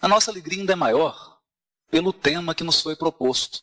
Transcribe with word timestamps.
A 0.00 0.06
nossa 0.08 0.30
alegria 0.30 0.60
ainda 0.60 0.72
é 0.72 0.76
maior 0.76 1.40
pelo 1.90 2.12
tema 2.12 2.54
que 2.54 2.62
nos 2.62 2.80
foi 2.80 2.94
proposto, 2.94 3.62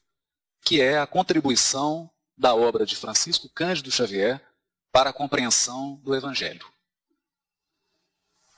que 0.61 0.81
é 0.81 0.97
a 0.97 1.07
contribuição 1.07 2.09
da 2.37 2.53
obra 2.53 2.85
de 2.85 2.95
Francisco 2.95 3.47
Cândido 3.49 3.91
Xavier 3.91 4.45
para 4.91 5.11
a 5.11 5.13
compreensão 5.13 5.95
do 6.03 6.15
Evangelho. 6.15 6.65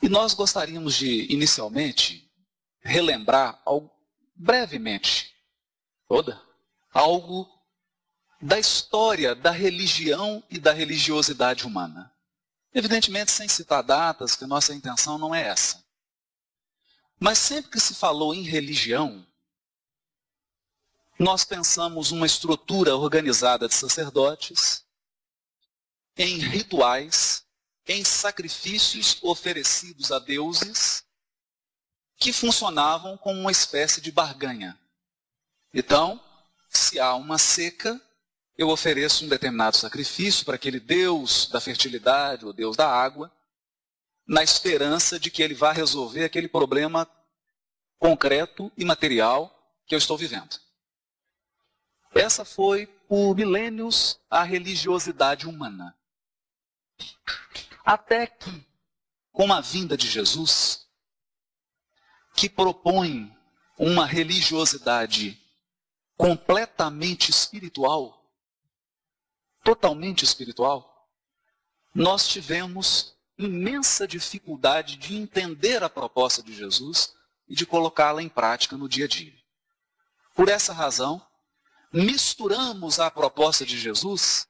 E 0.02 0.10
nós 0.10 0.34
gostaríamos 0.34 0.96
de, 0.96 1.32
inicialmente, 1.32 2.32
relembrar 2.80 3.62
brevemente 4.36 5.36
toda 6.08 6.42
algo 6.94 7.48
da 8.42 8.60
história 8.60 9.36
da 9.36 9.52
religião 9.52 10.44
e 10.50 10.60
da 10.60 10.72
religiosidade 10.72 11.66
humana. 11.66 12.12
Evidentemente, 12.74 13.32
sem 13.32 13.48
citar 13.48 13.84
datas, 13.84 14.36
que 14.36 14.46
nossa 14.46 14.74
intenção 14.74 15.18
não 15.18 15.34
é 15.34 15.48
essa. 15.48 15.84
Mas 17.20 17.40
sempre 17.40 17.72
que 17.72 17.80
se 17.80 17.96
falou 17.96 18.34
em 18.34 18.44
religião, 18.44 19.26
nós 21.18 21.44
pensamos 21.44 22.12
uma 22.12 22.28
estrutura 22.28 22.96
organizada 22.96 23.68
de 23.68 23.74
sacerdotes, 23.74 24.86
em 26.16 26.38
rituais, 26.38 27.44
em 27.88 28.04
sacrifícios 28.04 29.18
oferecidos 29.24 30.12
a 30.12 30.20
deuses, 30.20 31.04
que 32.18 32.34
funcionavam 32.34 33.18
como 33.18 33.40
uma 33.40 33.52
espécie 33.52 34.02
de 34.02 34.12
barganha. 34.12 34.78
Então, 35.74 36.24
se 36.70 37.00
há 37.00 37.16
uma 37.16 37.38
seca, 37.38 38.00
eu 38.58 38.70
ofereço 38.70 39.26
um 39.26 39.28
determinado 39.28 39.78
sacrifício 39.78 40.46
para 40.46 40.56
aquele 40.56 40.80
Deus 40.80 41.48
da 41.48 41.62
fertilidade, 41.62 42.46
o 42.46 42.54
Deus 42.54 42.76
da 42.76 42.88
água, 42.88 43.32
na 44.28 44.44
esperança 44.44 45.20
de 45.20 45.32
que 45.32 45.42
ele 45.42 45.54
vá 45.54 45.72
resolver 45.72 46.26
aquele 46.26 46.50
problema 46.50 47.10
concreto 47.98 48.72
e 48.78 48.84
material 48.84 49.54
que 49.86 49.96
eu 49.96 49.98
estou 49.98 50.18
vivendo. 50.18 50.60
Essa 52.14 52.44
foi, 52.44 52.86
por 52.86 53.36
milênios, 53.36 54.20
a 54.30 54.44
religiosidade 54.44 55.48
humana. 55.48 55.98
Até 57.86 58.28
que, 58.28 58.68
com 59.32 59.54
a 59.54 59.62
vinda 59.62 59.96
de 59.96 60.10
Jesus, 60.10 60.88
que 62.36 62.50
propõe 62.50 63.36
uma 63.78 64.06
religiosidade 64.06 65.40
completamente 66.18 67.30
espiritual, 67.30 68.26
totalmente 69.64 70.24
espiritual, 70.24 71.10
nós 71.94 72.28
tivemos 72.28 73.17
imensa 73.38 74.08
dificuldade 74.08 74.98
de 74.98 75.16
entender 75.16 75.84
a 75.84 75.90
proposta 75.90 76.42
de 76.42 76.54
Jesus 76.54 77.14
e 77.48 77.56
de 77.56 77.66
colocá-la 77.66 78.22
em 78.22 78.30
prática 78.30 78.76
no 78.76 78.90
dia 78.90 79.06
a 79.06 79.08
dia. 79.08 79.34
Por 80.36 80.50
essa 80.50 80.74
razão, 80.74 81.22
misturamos 81.92 83.00
à 83.00 83.10
proposta 83.10 83.66
de 83.66 83.78
Jesus 83.78 84.48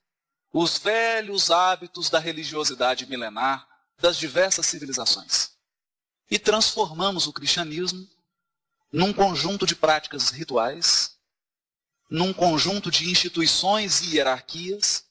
os 0.51 0.77
velhos 0.77 1.51
hábitos 1.51 2.09
da 2.09 2.19
religiosidade 2.19 3.05
milenar 3.05 3.67
das 3.99 4.17
diversas 4.17 4.65
civilizações 4.65 5.51
e 6.29 6.39
transformamos 6.39 7.27
o 7.27 7.33
cristianismo 7.33 8.07
num 8.91 9.11
conjunto 9.13 9.65
de 9.65 9.75
práticas 9.75 10.29
rituais, 10.29 11.17
num 12.09 12.33
conjunto 12.33 12.89
de 12.89 13.09
instituições 13.09 14.01
e 14.01 14.15
hierarquias 14.15 15.06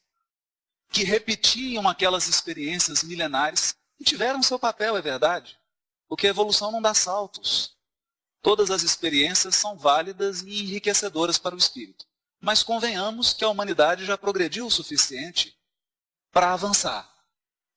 que 0.97 1.05
repetiam 1.05 1.86
aquelas 1.86 2.27
experiências 2.27 3.02
milenares 3.02 3.77
e 4.00 4.05
tiveram 4.05 4.42
seu 4.42 4.58
papel, 4.58 4.97
é 4.97 5.02
verdade. 5.02 5.61
Porque 6.08 6.27
a 6.27 6.30
evolução 6.30 6.72
não 6.72 6.80
dá 6.80 6.94
saltos. 6.94 7.77
Todas 8.41 8.70
as 8.70 8.83
experiências 8.83 9.56
são 9.56 9.77
válidas 9.77 10.41
e 10.41 10.62
enriquecedoras 10.62 11.36
para 11.36 11.55
o 11.55 11.58
espírito. 11.58 12.06
Mas 12.41 12.62
convenhamos 12.62 13.34
que 13.34 13.44
a 13.44 13.48
humanidade 13.50 14.06
já 14.06 14.17
progrediu 14.17 14.64
o 14.64 14.70
suficiente 14.70 15.55
para 16.33 16.55
avançar, 16.55 17.06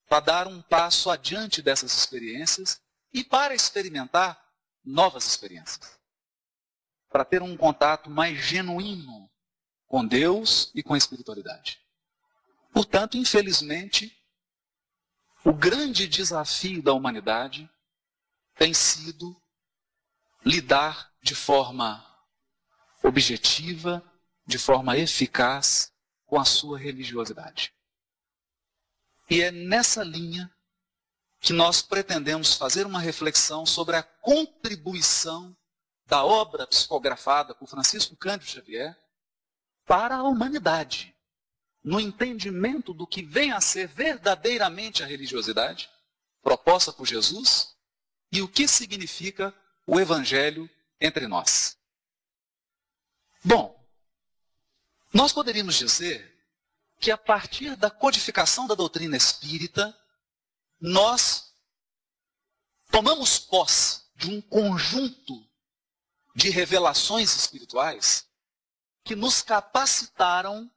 para 0.08 0.20
dar 0.20 0.46
um 0.46 0.62
passo 0.62 1.10
adiante 1.10 1.60
dessas 1.60 1.94
experiências 1.94 2.80
e 3.12 3.22
para 3.22 3.54
experimentar 3.54 4.42
novas 4.82 5.26
experiências. 5.26 6.00
Para 7.10 7.26
ter 7.26 7.42
um 7.42 7.54
contato 7.54 8.08
mais 8.08 8.38
genuíno 8.38 9.30
com 9.86 10.06
Deus 10.06 10.70
e 10.74 10.82
com 10.82 10.94
a 10.94 10.98
espiritualidade. 10.98 11.89
Portanto, 12.72 13.16
infelizmente, 13.16 14.16
o 15.44 15.52
grande 15.52 16.06
desafio 16.06 16.82
da 16.82 16.92
humanidade 16.92 17.68
tem 18.54 18.74
sido 18.74 19.40
lidar 20.44 21.12
de 21.22 21.34
forma 21.34 22.04
objetiva, 23.02 24.02
de 24.46 24.58
forma 24.58 24.96
eficaz 24.96 25.92
com 26.26 26.38
a 26.38 26.44
sua 26.44 26.78
religiosidade. 26.78 27.74
E 29.28 29.40
é 29.40 29.50
nessa 29.50 30.02
linha 30.02 30.52
que 31.40 31.52
nós 31.52 31.80
pretendemos 31.80 32.54
fazer 32.54 32.86
uma 32.86 33.00
reflexão 33.00 33.64
sobre 33.64 33.96
a 33.96 34.02
contribuição 34.02 35.56
da 36.04 36.24
obra 36.24 36.66
psicografada 36.66 37.54
por 37.54 37.68
Francisco 37.68 38.16
Cândido 38.16 38.50
Xavier 38.50 38.98
para 39.86 40.16
a 40.16 40.22
humanidade 40.22 41.16
no 41.82 41.98
entendimento 41.98 42.92
do 42.92 43.06
que 43.06 43.22
vem 43.22 43.52
a 43.52 43.60
ser 43.60 43.88
verdadeiramente 43.88 45.02
a 45.02 45.06
religiosidade 45.06 45.90
proposta 46.42 46.92
por 46.92 47.06
Jesus 47.06 47.74
e 48.32 48.42
o 48.42 48.48
que 48.48 48.68
significa 48.68 49.54
o 49.86 49.98
Evangelho 49.98 50.68
entre 51.00 51.26
nós. 51.26 51.76
Bom, 53.42 53.76
nós 55.12 55.32
poderíamos 55.32 55.74
dizer 55.74 56.30
que 56.98 57.10
a 57.10 57.16
partir 57.16 57.74
da 57.76 57.90
codificação 57.90 58.66
da 58.66 58.74
doutrina 58.74 59.16
espírita, 59.16 59.96
nós 60.78 61.54
tomamos 62.90 63.38
posse 63.38 64.02
de 64.14 64.30
um 64.30 64.40
conjunto 64.40 65.48
de 66.34 66.50
revelações 66.50 67.34
espirituais 67.34 68.26
que 69.02 69.16
nos 69.16 69.40
capacitaram 69.40 70.70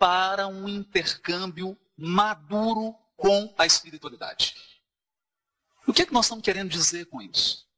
para 0.00 0.48
um 0.48 0.66
intercâmbio 0.66 1.78
maduro 1.94 2.96
com 3.18 3.54
a 3.58 3.66
espiritualidade. 3.66 4.56
O 5.86 5.92
que, 5.92 6.00
é 6.00 6.06
que 6.06 6.12
nós 6.14 6.24
estamos 6.24 6.42
querendo 6.42 6.70
dizer 6.70 7.04
com 7.04 7.20
isso? 7.20 7.68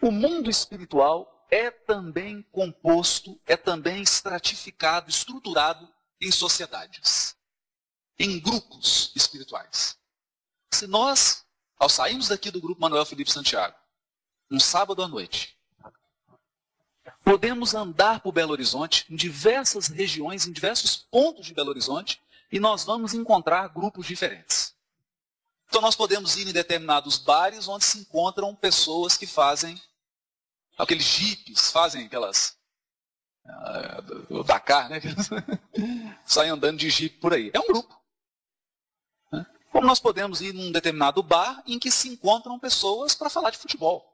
O 0.00 0.12
mundo 0.12 0.48
espiritual 0.48 1.48
é 1.50 1.68
também 1.68 2.42
composto, 2.52 3.40
é 3.44 3.56
também 3.56 4.02
estratificado, 4.02 5.10
estruturado 5.10 5.92
em 6.20 6.30
sociedades, 6.30 7.36
em 8.16 8.38
grupos 8.38 9.10
espirituais. 9.16 9.98
Se 10.72 10.86
nós, 10.86 11.44
ao 11.76 11.88
sairmos 11.88 12.28
daqui 12.28 12.52
do 12.52 12.60
grupo 12.60 12.80
Manuel 12.80 13.04
Felipe 13.04 13.32
Santiago, 13.32 13.76
um 14.48 14.60
sábado 14.60 15.02
à 15.02 15.08
noite, 15.08 15.58
Podemos 17.24 17.74
andar 17.74 18.20
por 18.20 18.32
Belo 18.32 18.52
Horizonte, 18.52 19.06
em 19.10 19.16
diversas 19.16 19.86
regiões, 19.86 20.46
em 20.46 20.52
diversos 20.52 20.96
pontos 20.96 21.46
de 21.46 21.54
Belo 21.54 21.70
Horizonte, 21.70 22.20
e 22.52 22.60
nós 22.60 22.84
vamos 22.84 23.14
encontrar 23.14 23.68
grupos 23.68 24.06
diferentes. 24.06 24.74
Então 25.68 25.80
nós 25.80 25.96
podemos 25.96 26.36
ir 26.36 26.46
em 26.46 26.52
determinados 26.52 27.18
bares 27.18 27.66
onde 27.66 27.84
se 27.84 27.98
encontram 27.98 28.54
pessoas 28.54 29.16
que 29.16 29.26
fazem 29.26 29.80
aqueles 30.76 31.04
jipes, 31.04 31.72
fazem 31.72 32.06
aquelas 32.06 32.56
o 34.30 34.42
Dakar, 34.42 34.88
né? 34.88 35.00
Saem 36.24 36.50
andando 36.50 36.78
de 36.78 36.88
jipe 36.88 37.18
por 37.18 37.34
aí. 37.34 37.50
É 37.52 37.60
um 37.60 37.66
grupo. 37.66 38.00
Né? 39.30 39.46
Como 39.70 39.86
nós 39.86 40.00
podemos 40.00 40.40
ir 40.40 40.54
num 40.54 40.72
determinado 40.72 41.22
bar 41.22 41.62
em 41.66 41.78
que 41.78 41.90
se 41.90 42.08
encontram 42.08 42.58
pessoas 42.58 43.14
para 43.14 43.28
falar 43.28 43.50
de 43.50 43.58
futebol. 43.58 44.10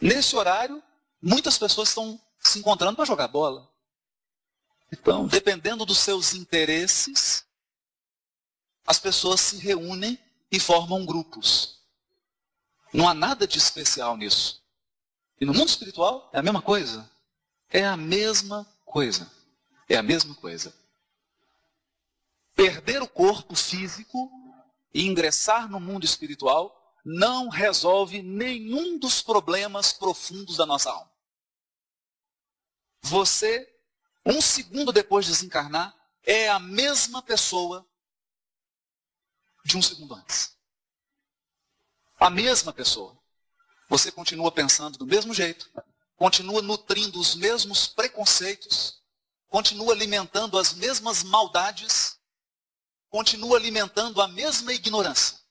Nesse 0.00 0.36
horário, 0.36 0.82
muitas 1.20 1.58
pessoas 1.58 1.88
estão 1.88 2.20
se 2.38 2.58
encontrando 2.58 2.96
para 2.96 3.04
jogar 3.04 3.28
bola. 3.28 3.70
Então, 4.92 5.26
dependendo 5.26 5.84
dos 5.84 5.98
seus 5.98 6.34
interesses, 6.34 7.44
as 8.86 8.98
pessoas 8.98 9.40
se 9.40 9.56
reúnem 9.56 10.18
e 10.50 10.60
formam 10.60 11.04
grupos. 11.04 11.80
Não 12.92 13.08
há 13.08 13.14
nada 13.14 13.46
de 13.46 13.58
especial 13.58 14.16
nisso. 14.16 14.62
E 15.40 15.44
no 15.44 15.52
mundo 15.52 15.68
espiritual 15.68 16.30
é 16.32 16.38
a 16.38 16.42
mesma 16.42 16.62
coisa. 16.62 17.10
É 17.68 17.84
a 17.84 17.96
mesma 17.96 18.66
coisa. 18.84 19.30
É 19.88 19.96
a 19.96 20.02
mesma 20.02 20.34
coisa. 20.34 20.74
Perder 22.54 23.02
o 23.02 23.08
corpo 23.08 23.54
físico 23.54 24.30
e 24.94 25.04
ingressar 25.04 25.68
no 25.68 25.78
mundo 25.78 26.04
espiritual 26.04 26.75
não 27.08 27.48
resolve 27.48 28.20
nenhum 28.20 28.98
dos 28.98 29.22
problemas 29.22 29.92
profundos 29.92 30.56
da 30.56 30.66
nossa 30.66 30.90
alma. 30.90 31.12
Você, 33.00 33.72
um 34.24 34.40
segundo 34.40 34.90
depois 34.90 35.24
de 35.24 35.30
desencarnar, 35.30 35.96
é 36.24 36.48
a 36.48 36.58
mesma 36.58 37.22
pessoa 37.22 37.86
de 39.64 39.76
um 39.76 39.82
segundo 39.82 40.16
antes. 40.16 40.56
A 42.18 42.28
mesma 42.28 42.72
pessoa. 42.72 43.16
você 43.88 44.10
continua 44.10 44.50
pensando 44.50 44.98
do 44.98 45.06
mesmo 45.06 45.32
jeito, 45.32 45.70
continua 46.16 46.60
nutrindo 46.60 47.20
os 47.20 47.36
mesmos 47.36 47.86
preconceitos, 47.86 49.00
continua 49.46 49.92
alimentando 49.92 50.58
as 50.58 50.74
mesmas 50.74 51.22
maldades, 51.22 52.18
continua 53.08 53.56
alimentando 53.56 54.20
a 54.20 54.26
mesma 54.26 54.72
ignorância. 54.72 55.45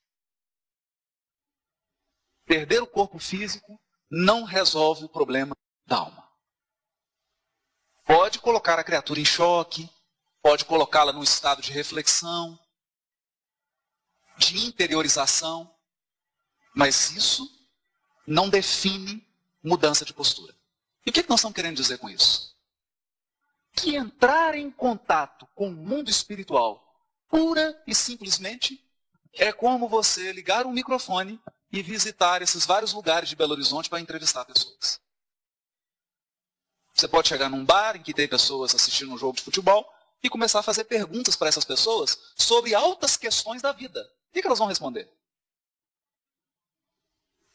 Perder 2.46 2.82
o 2.82 2.88
corpo 2.88 3.20
físico 3.20 3.80
não 4.10 4.44
resolve 4.44 5.06
o 5.06 5.10
problema 5.10 5.56
da 5.86 5.98
alma. 5.98 6.30
Pode 8.06 8.40
colocar 8.40 8.78
a 8.78 8.84
criatura 8.84 9.20
em 9.20 9.26
choque, 9.26 9.90
pode 10.42 10.64
colocá-la 10.64 11.12
num 11.12 11.24
estado 11.24 11.62
de 11.62 11.72
reflexão, 11.72 12.60
de 14.38 14.64
interiorização, 14.66 15.74
mas 16.76 17.12
isso 17.12 17.50
não 18.28 18.48
define 18.48 19.26
mudança 19.64 20.06
de 20.06 20.14
postura. 20.14 20.56
E 21.06 21.10
o 21.10 21.14
que, 21.14 21.22
é 21.22 21.24
que 21.24 21.30
nós 21.30 21.40
estamos 21.40 21.56
querendo 21.56 21.76
dizer 21.76 21.98
com 21.98 22.10
isso? 22.10 22.56
Que 23.74 23.96
entrar 23.96 24.56
em 24.56 24.70
contato 24.70 25.48
com 25.56 25.70
o 25.70 25.74
mundo 25.74 26.10
espiritual, 26.10 26.84
pura 27.28 27.82
e 27.88 27.96
simplesmente, 27.96 28.84
é 29.34 29.52
como 29.52 29.90
você 29.90 30.32
ligar 30.32 30.66
um 30.66 30.72
microfone 30.72 31.42
e 31.76 31.82
visitar 31.82 32.42
esses 32.42 32.66
vários 32.66 32.94
lugares 32.94 33.28
de 33.28 33.36
Belo 33.36 33.52
Horizonte 33.52 33.90
para 33.90 34.00
entrevistar 34.00 34.46
pessoas. 34.46 35.02
Você 36.94 37.06
pode 37.06 37.28
chegar 37.28 37.50
num 37.50 37.66
bar 37.66 37.98
em 37.98 38.02
que 38.02 38.14
tem 38.14 38.30
pessoas 38.30 38.74
assistindo 38.74 39.12
um 39.12 39.18
jogo 39.18 39.36
de 39.36 39.44
futebol 39.44 39.86
e 40.24 40.30
começar 40.30 40.60
a 40.60 40.64
fazer 40.64 40.86
perguntas 40.86 41.36
para 41.36 41.50
essas 41.50 41.66
pessoas 41.66 42.18
sobre 42.38 42.74
altas 42.74 43.18
questões 43.18 43.62
da 43.62 43.74
vida. 43.74 44.02
O 44.30 44.34
que, 44.34 44.40
que 44.42 44.48
elas 44.48 44.58
vão 44.58 44.70
responder? 44.70 45.12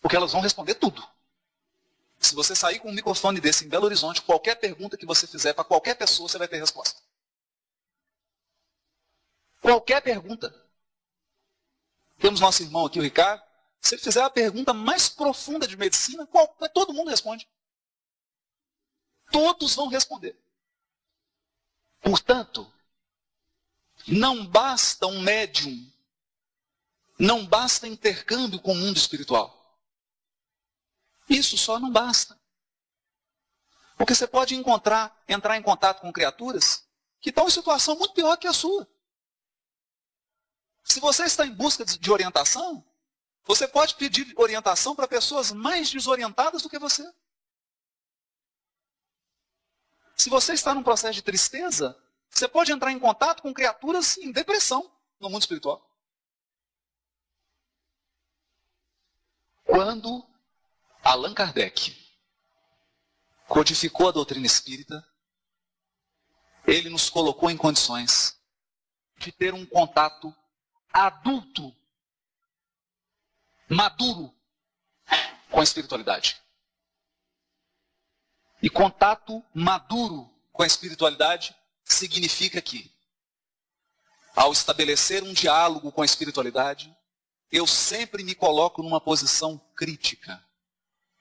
Porque 0.03 0.17
elas 0.17 0.33
vão 0.33 0.43
responder 0.43 0.75
tudo. 0.75 1.03
Se 2.19 2.35
você 2.35 2.55
sair 2.55 2.79
com 2.79 2.91
um 2.91 2.95
microfone 2.95 3.41
desse 3.41 3.65
em 3.65 3.69
Belo 3.71 3.87
Horizonte, 3.87 4.21
qualquer 4.21 4.57
pergunta 4.57 4.99
que 4.99 5.07
você 5.07 5.27
fizer 5.27 5.55
para 5.55 5.65
qualquer 5.65 5.95
pessoa, 5.95 6.29
você 6.29 6.37
vai 6.37 6.47
ter 6.47 6.59
resposta. 6.59 7.01
Qualquer 9.63 10.03
pergunta. 10.03 10.55
Temos 12.19 12.39
nosso 12.39 12.63
irmão 12.63 12.85
aqui, 12.85 12.99
o 12.99 13.03
Ricardo. 13.03 13.50
Se 13.81 13.95
ele 13.95 14.03
fizer 14.03 14.23
a 14.23 14.31
pergunta 14.31 14.75
mais 14.75 15.09
profunda 15.09 15.67
de 15.67 15.77
medicina, 15.77 16.27
qual, 16.27 16.47
todo 16.73 16.93
mundo 16.93 17.09
responde. 17.09 17.49
Todos 19.33 19.75
vão 19.75 19.89
responder. 19.89 20.39
Portanto, 22.01 22.71
não 24.07 24.47
basta 24.47 25.07
um 25.07 25.21
médium, 25.21 25.91
não 27.19 27.47
basta 27.47 27.87
intercâmbio 27.87 28.61
com 28.61 28.73
o 28.73 28.77
mundo 28.77 28.97
espiritual. 28.97 29.79
Isso 31.29 31.57
só 31.57 31.79
não 31.79 31.91
basta. 31.91 32.39
Porque 33.97 34.15
você 34.15 34.27
pode 34.27 34.55
encontrar, 34.55 35.23
entrar 35.29 35.57
em 35.57 35.63
contato 35.63 36.01
com 36.01 36.13
criaturas 36.13 36.89
que 37.21 37.29
estão 37.29 37.47
em 37.47 37.51
situação 37.51 37.97
muito 37.97 38.15
pior 38.15 38.37
que 38.37 38.47
a 38.47 38.53
sua. 38.53 38.89
Se 40.83 40.99
você 40.99 41.25
está 41.25 41.47
em 41.47 41.55
busca 41.55 41.85
de 41.85 42.11
orientação, 42.11 42.85
você 43.45 43.67
pode 43.67 43.95
pedir 43.97 44.33
orientação 44.37 44.95
para 44.95 45.09
pessoas 45.09 45.51
mais 45.53 45.91
desorientadas 45.91 46.63
do 46.63 46.69
que 46.69 46.79
você. 46.79 47.11
Se 50.17 50.29
você 50.29 50.53
está 50.53 50.75
num 50.75 50.83
processo 50.83 51.15
de 51.15 51.23
tristeza, 51.23 51.99
você 52.29 52.47
pode 52.47 52.71
entrar 52.71 52.93
em 52.93 52.99
contato 52.99 53.43
com 53.43 53.55
criaturas 53.55 54.19
em 54.19 54.31
depressão 54.31 54.91
no 55.19 55.31
mundo 55.31 55.43
espiritual. 55.43 55.87
Quando 59.65 60.27
Allan 61.03 61.33
Kardec 61.33 61.97
codificou 63.49 64.09
a 64.09 64.13
doutrina 64.13 64.47
espírita, 64.47 65.07
ele 66.67 66.91
nos 66.91 67.09
colocou 67.09 67.51
em 67.51 67.57
condições 67.57 68.39
de 69.17 69.33
ter 69.33 69.55
um 69.55 69.65
contato 69.67 70.35
adulto, 70.93 71.75
maduro 73.71 74.35
com 75.51 75.61
a 75.61 75.63
espiritualidade. 75.63 76.43
E 78.61 78.69
contato 78.69 79.43
maduro 79.55 80.29
com 80.53 80.63
a 80.63 80.67
espiritualidade 80.67 81.57
significa 81.85 82.61
que, 82.61 82.93
ao 84.35 84.53
estabelecer 84.53 85.23
um 85.23 85.33
diálogo 85.33 85.91
com 85.93 86.03
a 86.03 86.05
espiritualidade, 86.05 86.95
eu 87.51 87.67
sempre 87.67 88.23
me 88.23 88.35
coloco 88.35 88.83
numa 88.83 89.01
posição 89.01 89.59
crítica 89.75 90.45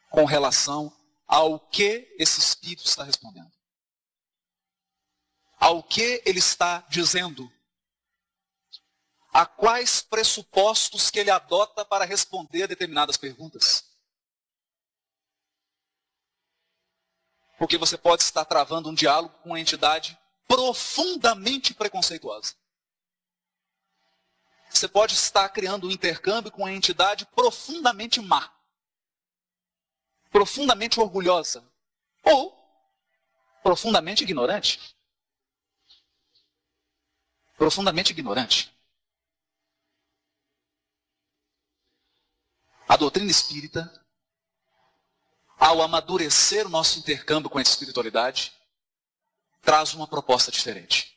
com 0.10 0.26
relação 0.26 0.96
ao 1.28 1.60
que 1.60 2.14
esse 2.18 2.40
espírito 2.40 2.86
está 2.86 3.04
respondendo. 3.04 3.52
Ao 5.60 5.84
que 5.84 6.22
ele 6.26 6.40
está 6.40 6.86
dizendo. 6.90 7.52
A 9.32 9.46
quais 9.46 10.02
pressupostos 10.02 11.10
que 11.10 11.20
ele 11.20 11.30
adota 11.30 11.86
para 11.86 12.06
responder 12.06 12.68
determinadas 12.68 13.18
perguntas. 13.18 13.86
Porque 17.58 17.78
você 17.78 17.98
pode 17.98 18.24
estar 18.24 18.46
travando 18.46 18.90
um 18.90 18.94
diálogo 18.94 19.34
com 19.44 19.50
uma 19.50 19.60
entidade 19.60 20.18
profundamente 20.48 21.74
preconceituosa. 21.74 22.56
Você 24.70 24.88
pode 24.88 25.14
estar 25.14 25.48
criando 25.50 25.88
um 25.88 25.92
intercâmbio 25.92 26.52
com 26.52 26.64
uma 26.64 26.72
entidade 26.72 27.26
profundamente 27.28 28.22
má 28.22 28.52
profundamente 30.32 31.00
orgulhosa 31.00 31.64
ou 32.24 32.56
profundamente 33.64 34.24
ignorante. 34.24 34.96
Profundamente 37.58 38.12
ignorante. 38.12 38.74
A 42.90 42.98
doutrina 42.98 43.30
espírita, 43.30 44.04
ao 45.60 45.80
amadurecer 45.84 46.66
o 46.66 46.70
nosso 46.70 46.98
intercâmbio 46.98 47.48
com 47.48 47.60
a 47.60 47.62
espiritualidade, 47.62 48.52
traz 49.62 49.94
uma 49.94 50.08
proposta 50.08 50.52
diferente. 50.52 51.16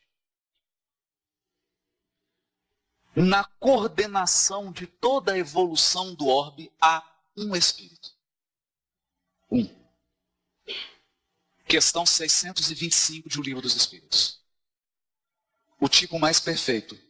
Na 3.17 3.45
coordenação 3.59 4.71
de 4.71 4.87
toda 4.87 5.33
a 5.33 5.39
evolução 5.39 6.15
do 6.15 6.27
orbe 6.27 6.71
há 6.79 7.03
um 7.35 7.57
espírito. 7.57 8.15
1. 9.51 9.67
Questão 11.67 12.05
625 12.05 13.31
de 13.31 13.41
O 13.41 13.43
Livro 13.43 13.63
dos 13.63 13.75
Espíritos. 13.75 14.43
O 15.81 15.89
tipo 15.89 16.19
mais 16.19 16.39
perfeito 16.39 17.01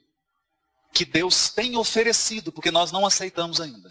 que 0.93 1.05
Deus 1.05 1.51
tem 1.51 1.77
oferecido, 1.77 2.53
porque 2.53 2.71
nós 2.71 2.93
não 2.93 3.05
aceitamos 3.05 3.61
ainda. 3.61 3.91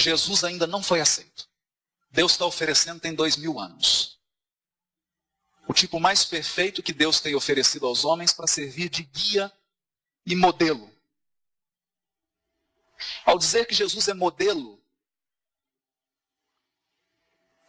Jesus 0.00 0.44
ainda 0.44 0.66
não 0.66 0.82
foi 0.82 1.00
aceito. 1.00 1.48
Deus 2.10 2.32
está 2.32 2.44
oferecendo 2.44 3.00
tem 3.00 3.14
dois 3.14 3.36
mil 3.36 3.58
anos. 3.58 4.18
O 5.68 5.74
tipo 5.74 5.98
mais 5.98 6.24
perfeito 6.24 6.82
que 6.82 6.92
Deus 6.92 7.20
tem 7.20 7.34
oferecido 7.34 7.86
aos 7.86 8.04
homens 8.04 8.32
para 8.32 8.46
servir 8.46 8.88
de 8.88 9.02
guia 9.02 9.52
e 10.24 10.36
modelo. 10.36 10.90
Ao 13.24 13.38
dizer 13.38 13.66
que 13.66 13.74
Jesus 13.74 14.08
é 14.08 14.14
modelo, 14.14 14.80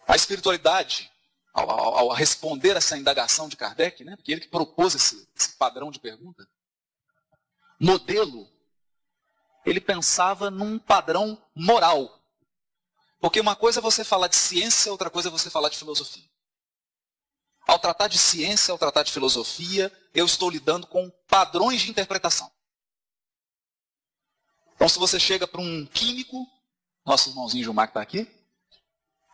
a 0.07 0.15
espiritualidade, 0.15 1.11
ao, 1.53 1.69
ao, 1.69 1.97
ao 1.97 2.13
responder 2.13 2.77
essa 2.77 2.97
indagação 2.97 3.49
de 3.49 3.57
Kardec, 3.57 4.03
né, 4.03 4.15
porque 4.15 4.31
ele 4.31 4.41
que 4.41 4.47
propôs 4.47 4.95
esse, 4.95 5.27
esse 5.35 5.53
padrão 5.53 5.91
de 5.91 5.99
pergunta, 5.99 6.47
modelo, 7.79 8.49
ele 9.65 9.81
pensava 9.81 10.49
num 10.49 10.79
padrão 10.79 11.41
moral. 11.53 12.16
Porque 13.19 13.39
uma 13.39 13.55
coisa 13.55 13.79
é 13.79 13.81
você 13.81 14.03
falar 14.03 14.27
de 14.27 14.35
ciência, 14.35 14.91
outra 14.91 15.09
coisa 15.09 15.29
é 15.29 15.31
você 15.31 15.49
falar 15.49 15.69
de 15.69 15.77
filosofia. 15.77 16.29
Ao 17.67 17.79
tratar 17.79 18.07
de 18.07 18.17
ciência, 18.17 18.71
ao 18.71 18.77
tratar 18.77 19.03
de 19.03 19.11
filosofia, 19.11 19.91
eu 20.13 20.25
estou 20.25 20.49
lidando 20.49 20.87
com 20.87 21.09
padrões 21.27 21.81
de 21.81 21.89
interpretação. 21.89 22.49
Então, 24.75 24.87
se 24.87 24.99
você 24.99 25.19
chega 25.19 25.47
para 25.47 25.59
um 25.59 25.85
químico, 25.85 26.47
nosso 27.03 27.29
irmãozinho 27.29 27.63
Gilmar 27.63 27.87
que 27.87 27.91
está 27.91 28.01
aqui, 28.01 28.31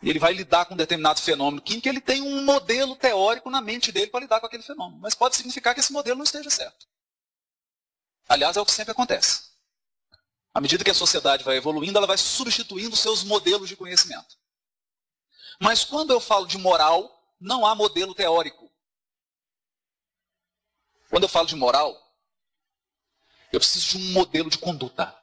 e 0.02 0.10
ele 0.10 0.18
vai 0.18 0.32
lidar 0.32 0.64
com 0.64 0.74
um 0.74 0.76
determinado 0.76 1.20
fenômeno 1.20 1.62
químico, 1.62 1.88
ele 1.88 2.00
tem 2.00 2.22
um 2.22 2.44
modelo 2.44 2.96
teórico 2.96 3.50
na 3.50 3.60
mente 3.60 3.92
dele 3.92 4.08
para 4.10 4.20
lidar 4.20 4.40
com 4.40 4.46
aquele 4.46 4.62
fenômeno. 4.62 5.00
Mas 5.00 5.14
pode 5.14 5.36
significar 5.36 5.74
que 5.74 5.80
esse 5.80 5.92
modelo 5.92 6.16
não 6.16 6.24
esteja 6.24 6.50
certo. 6.50 6.86
Aliás, 8.28 8.56
é 8.56 8.60
o 8.60 8.66
que 8.66 8.72
sempre 8.72 8.92
acontece. 8.92 9.53
À 10.54 10.60
medida 10.60 10.84
que 10.84 10.90
a 10.90 10.94
sociedade 10.94 11.42
vai 11.42 11.56
evoluindo, 11.56 11.98
ela 11.98 12.06
vai 12.06 12.16
substituindo 12.16 12.94
seus 12.94 13.24
modelos 13.24 13.68
de 13.68 13.76
conhecimento. 13.76 14.38
Mas 15.60 15.84
quando 15.84 16.12
eu 16.12 16.20
falo 16.20 16.46
de 16.46 16.56
moral, 16.56 17.10
não 17.40 17.66
há 17.66 17.74
modelo 17.74 18.14
teórico. 18.14 18.70
Quando 21.10 21.24
eu 21.24 21.28
falo 21.28 21.48
de 21.48 21.56
moral, 21.56 21.92
eu 23.52 23.58
preciso 23.58 23.90
de 23.90 23.96
um 23.98 24.12
modelo 24.12 24.48
de 24.48 24.58
conduta. 24.58 25.16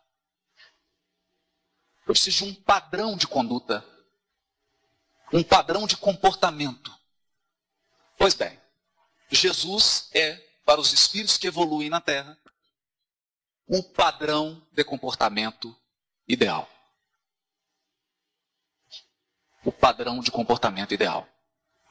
Eu 2.05 2.13
preciso 2.13 2.45
de 2.45 2.51
um 2.51 2.53
padrão 2.53 3.15
de 3.15 3.27
conduta. 3.27 3.85
Um 5.31 5.43
padrão 5.43 5.87
de 5.87 5.95
comportamento. 5.95 6.93
Pois 8.17 8.33
bem, 8.33 8.59
Jesus 9.29 10.09
é, 10.13 10.35
para 10.65 10.81
os 10.81 10.91
espíritos 10.91 11.37
que 11.37 11.47
evoluem 11.47 11.89
na 11.89 12.01
Terra, 12.01 12.37
o 13.73 13.81
padrão 13.81 14.61
de 14.73 14.83
comportamento 14.83 15.73
ideal. 16.27 16.69
O 19.63 19.71
padrão 19.71 20.19
de 20.19 20.29
comportamento 20.29 20.93
ideal. 20.93 21.25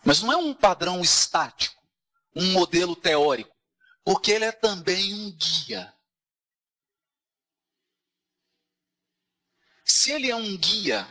Mas 0.05 0.21
não 0.21 0.31
é 0.31 0.37
um 0.37 0.53
padrão 0.53 1.01
estático, 1.01 1.83
um 2.37 2.53
modelo 2.53 2.95
teórico, 2.95 3.57
porque 4.05 4.31
ele 4.31 4.45
é 4.45 4.53
também 4.53 5.15
um 5.15 5.33
guia. 5.33 5.97
Se 9.83 10.13
ele 10.13 10.31
é 10.31 10.37
um 10.37 10.59
guia, 10.59 11.09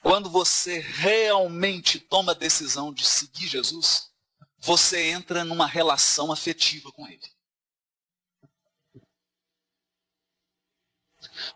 quando 0.00 0.30
você 0.30 0.78
realmente 0.78 1.98
toma 1.98 2.30
a 2.30 2.36
decisão 2.36 2.94
de 2.94 3.04
seguir 3.04 3.48
Jesus, 3.48 4.12
você 4.58 5.10
entra 5.10 5.44
numa 5.44 5.66
relação 5.66 6.30
afetiva 6.30 6.92
com 6.92 7.08
ele. 7.08 7.31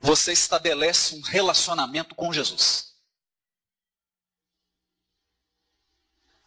Você 0.01 0.33
estabelece 0.33 1.15
um 1.15 1.21
relacionamento 1.21 2.15
com 2.15 2.33
Jesus. 2.33 2.95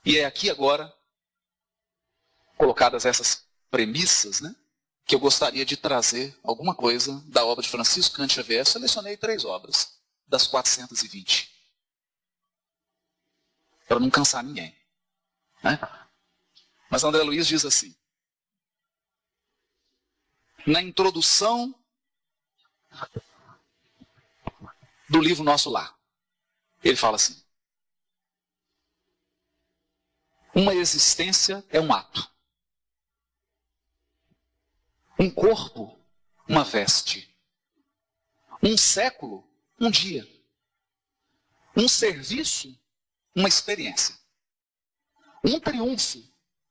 E 0.06 0.18
é 0.18 0.26
aqui 0.26 0.50
agora, 0.50 0.94
colocadas 2.58 3.06
essas 3.06 3.46
premissas, 3.70 4.42
né, 4.42 4.56
que 5.06 5.16
eu 5.16 5.20
gostaria 5.20 5.66
de 5.66 5.76
trazer 5.76 6.38
alguma 6.44 6.74
coisa 6.74 7.22
da 7.28 7.44
obra 7.46 7.64
de 7.64 7.70
Francisco 7.70 8.16
Cante 8.16 8.36
Xavier. 8.36 8.66
Selecionei 8.66 9.18
três 9.18 9.44
obras 9.44 10.00
das 10.28 10.48
420. 10.48 11.52
Para 13.88 14.00
não 14.00 14.10
cansar 14.10 14.44
ninguém. 14.44 14.76
Né? 15.64 15.80
Mas 16.90 17.04
André 17.04 17.24
Luiz 17.24 17.48
diz 17.48 17.66
assim: 17.66 17.96
na 20.66 20.82
introdução 20.82 21.74
do 25.10 25.20
livro 25.20 25.44
Nosso 25.44 25.70
Lar, 25.70 25.98
ele 26.84 26.96
fala 26.96 27.16
assim: 27.16 27.42
uma 30.54 30.74
existência 30.74 31.66
é 31.70 31.80
um 31.80 31.94
ato. 31.94 32.30
Um 35.18 35.30
corpo, 35.30 36.00
uma 36.48 36.64
veste. 36.64 37.36
Um 38.62 38.78
século, 38.78 39.48
um 39.80 39.90
dia. 39.90 40.28
Um 41.76 41.88
serviço, 41.88 42.78
uma 43.36 43.48
experiência. 43.48 44.18
Um 45.44 45.60
triunfo, 45.60 46.24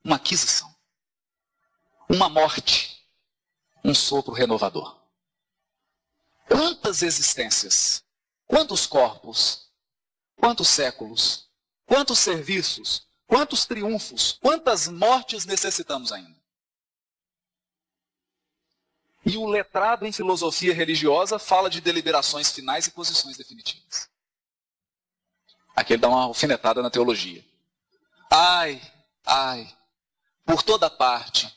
uma 0.05 0.17
aquisição. 0.17 0.75
Uma 2.09 2.29
morte, 2.29 3.07
um 3.85 3.95
sopro 3.95 4.33
renovador. 4.33 4.98
Quantas 6.49 7.02
existências, 7.02 8.02
quantos 8.47 8.87
corpos, 8.87 9.71
quantos 10.37 10.69
séculos, 10.69 11.49
quantos 11.85 12.19
serviços, 12.19 13.07
quantos 13.26 13.67
triunfos, 13.67 14.38
quantas 14.40 14.88
mortes 14.88 15.45
necessitamos 15.45 16.11
ainda? 16.11 16.38
E 19.26 19.37
o 19.37 19.47
letrado 19.47 20.07
em 20.07 20.12
filosofia 20.12 20.73
religiosa 20.73 21.38
fala 21.38 21.69
de 21.69 21.83
deliberações 21.83 22.50
finais 22.50 22.87
e 22.87 22.93
posições 22.93 23.37
definitivas. 23.37 24.09
Aqui 25.76 25.93
ele 25.93 26.00
dá 26.00 26.09
uma 26.09 26.25
alfinetada 26.25 26.83
na 26.83 26.90
teologia. 26.90 27.45
Ai, 28.31 28.81
ai, 29.25 29.76
por 30.45 30.62
toda 30.62 30.88
parte, 30.88 31.55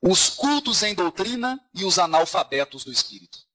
os 0.00 0.30
cultos 0.30 0.82
em 0.82 0.94
doutrina 0.94 1.60
e 1.74 1.84
os 1.84 1.98
analfabetos 1.98 2.84
do 2.84 2.92
espírito. 2.92 3.49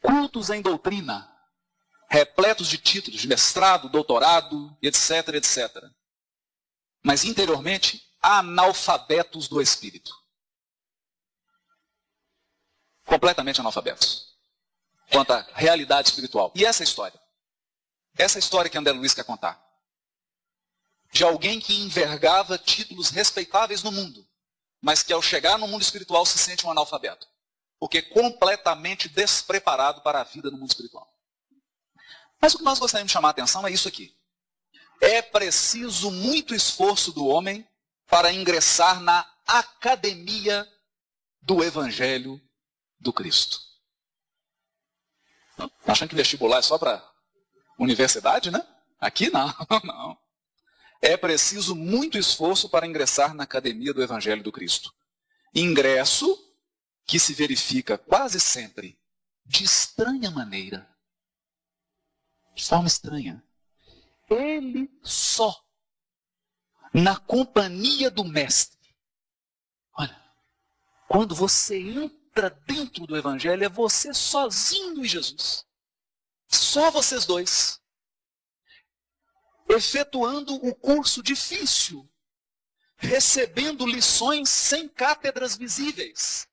Cultos 0.00 0.50
em 0.50 0.62
doutrina, 0.62 1.30
repletos 2.08 2.68
de 2.68 2.78
títulos 2.78 3.24
mestrado, 3.24 3.88
doutorado, 3.88 4.76
etc, 4.82 5.34
etc 5.34 5.90
mas 7.02 7.24
interiormente 7.24 8.06
analfabetos 8.20 9.48
do 9.48 9.60
espírito. 9.60 10.12
Completamente 13.04 13.60
analfabetos. 13.60 14.36
Quanto 15.10 15.32
à 15.32 15.40
realidade 15.54 16.08
espiritual. 16.08 16.52
E 16.54 16.64
essa 16.64 16.84
história? 16.84 17.18
Essa 18.16 18.38
história 18.38 18.70
que 18.70 18.78
André 18.78 18.92
Luiz 18.92 19.14
quer 19.14 19.24
contar. 19.24 19.60
De 21.12 21.24
alguém 21.24 21.58
que 21.58 21.74
envergava 21.80 22.56
títulos 22.56 23.10
respeitáveis 23.10 23.82
no 23.82 23.90
mundo, 23.90 24.28
mas 24.80 25.02
que 25.02 25.12
ao 25.12 25.20
chegar 25.22 25.58
no 25.58 25.66
mundo 25.66 25.82
espiritual 25.82 26.24
se 26.24 26.38
sente 26.38 26.64
um 26.64 26.70
analfabeto. 26.70 27.26
Porque 27.80 27.98
é 27.98 28.02
completamente 28.02 29.08
despreparado 29.08 30.02
para 30.02 30.20
a 30.20 30.24
vida 30.24 30.50
no 30.50 30.58
mundo 30.58 30.68
espiritual. 30.68 31.10
Mas 32.40 32.54
o 32.54 32.58
que 32.58 32.64
nós 32.64 32.78
gostaríamos 32.78 33.10
de 33.10 33.14
chamar 33.14 33.28
a 33.28 33.30
atenção 33.32 33.66
é 33.66 33.72
isso 33.72 33.88
aqui. 33.88 34.14
É 35.00 35.22
preciso 35.22 36.10
muito 36.10 36.54
esforço 36.54 37.10
do 37.10 37.26
homem 37.26 37.66
para 38.06 38.32
ingressar 38.32 39.00
na 39.00 39.26
academia 39.46 40.68
do 41.40 41.64
Evangelho 41.64 42.40
do 42.98 43.12
Cristo. 43.12 43.58
Tá 45.56 45.92
achando 45.92 46.10
que 46.10 46.14
vestibular 46.14 46.58
é 46.58 46.62
só 46.62 46.78
para 46.78 47.02
universidade, 47.78 48.50
né? 48.50 48.66
Aqui 49.00 49.30
não, 49.30 49.54
não. 49.84 50.18
É 51.00 51.16
preciso 51.16 51.74
muito 51.74 52.18
esforço 52.18 52.68
para 52.68 52.86
ingressar 52.86 53.34
na 53.34 53.44
academia 53.44 53.94
do 53.94 54.02
Evangelho 54.02 54.42
do 54.42 54.52
Cristo. 54.52 54.92
Ingresso 55.54 56.38
que 57.10 57.18
se 57.18 57.34
verifica 57.34 57.98
quase 57.98 58.38
sempre 58.38 58.96
de 59.44 59.64
estranha 59.64 60.30
maneira. 60.30 60.88
De 62.54 62.64
forma 62.64 62.86
estranha 62.86 63.44
ele 64.28 64.88
só, 65.02 65.60
na 66.94 67.18
companhia 67.18 68.12
do 68.12 68.22
Mestre. 68.22 68.94
Olha, 69.92 70.16
quando 71.08 71.34
você 71.34 71.80
entra 71.80 72.48
dentro 72.48 73.08
do 73.08 73.16
Evangelho, 73.16 73.64
é 73.64 73.68
você 73.68 74.14
sozinho 74.14 75.04
e 75.04 75.08
Jesus. 75.08 75.66
Só 76.46 76.92
vocês 76.92 77.26
dois. 77.26 77.82
Efetuando 79.68 80.54
o 80.54 80.72
curso 80.76 81.24
difícil, 81.24 82.08
recebendo 82.96 83.84
lições 83.84 84.48
sem 84.48 84.88
cátedras 84.88 85.56
visíveis 85.56 86.48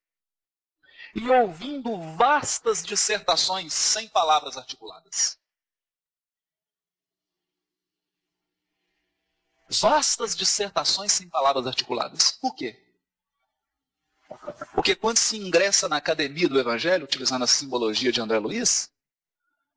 e 1.19 1.29
ouvindo 1.29 1.97
vastas 2.15 2.83
dissertações 2.83 3.73
sem 3.73 4.07
palavras 4.07 4.55
articuladas. 4.55 5.37
vastas 9.69 10.35
dissertações 10.35 11.11
sem 11.11 11.27
palavras 11.27 11.67
articuladas. 11.67 12.31
Por 12.31 12.55
quê? 12.55 12.81
Porque 14.73 14.95
quando 14.95 15.17
se 15.17 15.37
ingressa 15.37 15.89
na 15.89 15.97
academia 15.97 16.47
do 16.47 16.59
Evangelho, 16.59 17.05
utilizando 17.05 17.43
a 17.43 17.47
simbologia 17.47 18.11
de 18.11 18.21
André 18.21 18.39
Luiz, 18.39 18.89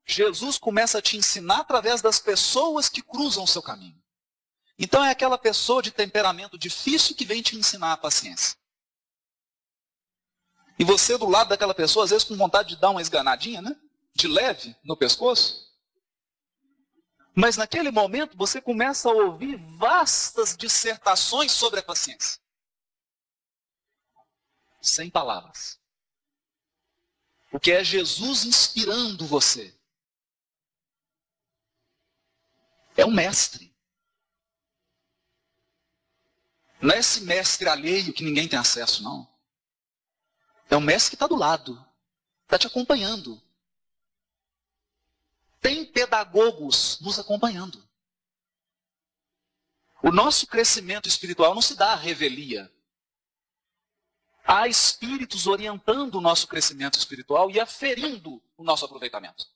Jesus 0.07 0.59
começa 0.59 0.99
a 0.99 1.03
te 1.03 1.17
ensinar 1.17 1.61
através 1.61 2.01
das 2.01 2.19
pessoas 2.19 2.89
que 2.89 3.03
cruzam 3.03 3.45
o 3.45 3.49
seu 3.49 3.63
caminho. 3.63 4.01
Então 4.79 5.05
é 5.05 5.11
aquela 5.11 5.37
pessoa 5.37 5.83
de 5.83 5.91
temperamento 5.91 6.59
difícil 6.59 7.15
que 7.15 7.25
vem 7.25 7.43
te 7.43 7.57
ensinar 7.57 7.93
a 7.93 7.97
paciência. 7.97 8.60
E 10.81 10.85
você 10.85 11.19
do 11.19 11.29
lado 11.29 11.49
daquela 11.49 11.75
pessoa, 11.75 12.07
às 12.07 12.11
vezes 12.11 12.27
com 12.27 12.35
vontade 12.35 12.71
de 12.71 12.81
dar 12.81 12.89
uma 12.89 13.03
esganadinha, 13.03 13.61
né? 13.61 13.79
De 14.15 14.27
leve 14.27 14.75
no 14.83 14.97
pescoço. 14.97 15.71
Mas 17.35 17.59
naquele 17.59 17.91
momento 17.91 18.35
você 18.35 18.63
começa 18.63 19.11
a 19.11 19.13
ouvir 19.13 19.57
vastas 19.77 20.57
dissertações 20.57 21.53
sobre 21.53 21.81
a 21.81 21.83
paciência. 21.83 22.41
Sem 24.81 25.11
palavras. 25.11 25.79
Porque 27.51 27.73
é 27.73 27.85
Jesus 27.85 28.47
inspirando 28.47 29.27
você. 29.27 29.79
É 32.97 33.05
um 33.05 33.13
mestre. 33.13 33.71
Não 36.81 36.95
é 36.95 37.01
esse 37.01 37.21
mestre 37.21 37.69
alheio 37.69 38.15
que 38.15 38.25
ninguém 38.25 38.49
tem 38.49 38.59
acesso, 38.59 39.03
não. 39.03 39.30
É 40.71 40.77
um 40.77 40.81
mestre 40.81 41.11
que 41.11 41.17
está 41.17 41.27
do 41.27 41.37
lado, 41.37 41.85
está 42.47 42.59
te 42.59 42.67
acompanhando 42.67 43.43
tem 45.61 45.85
pedagogos 45.85 46.99
nos 47.01 47.19
acompanhando. 47.19 47.87
O 50.03 50.11
nosso 50.11 50.47
crescimento 50.47 51.07
espiritual 51.07 51.55
não 51.55 51.63
se 51.63 51.77
dá 51.77 51.93
à 51.93 51.97
revelia. 51.97 52.73
há 54.43 54.67
espíritos 54.67 55.47
orientando 55.47 56.17
o 56.17 56.21
nosso 56.21 56.49
crescimento 56.49 56.99
espiritual 56.99 57.51
e 57.51 57.61
aferindo 57.61 58.43
o 58.57 58.65
nosso 58.65 58.85
aproveitamento. 58.85 59.47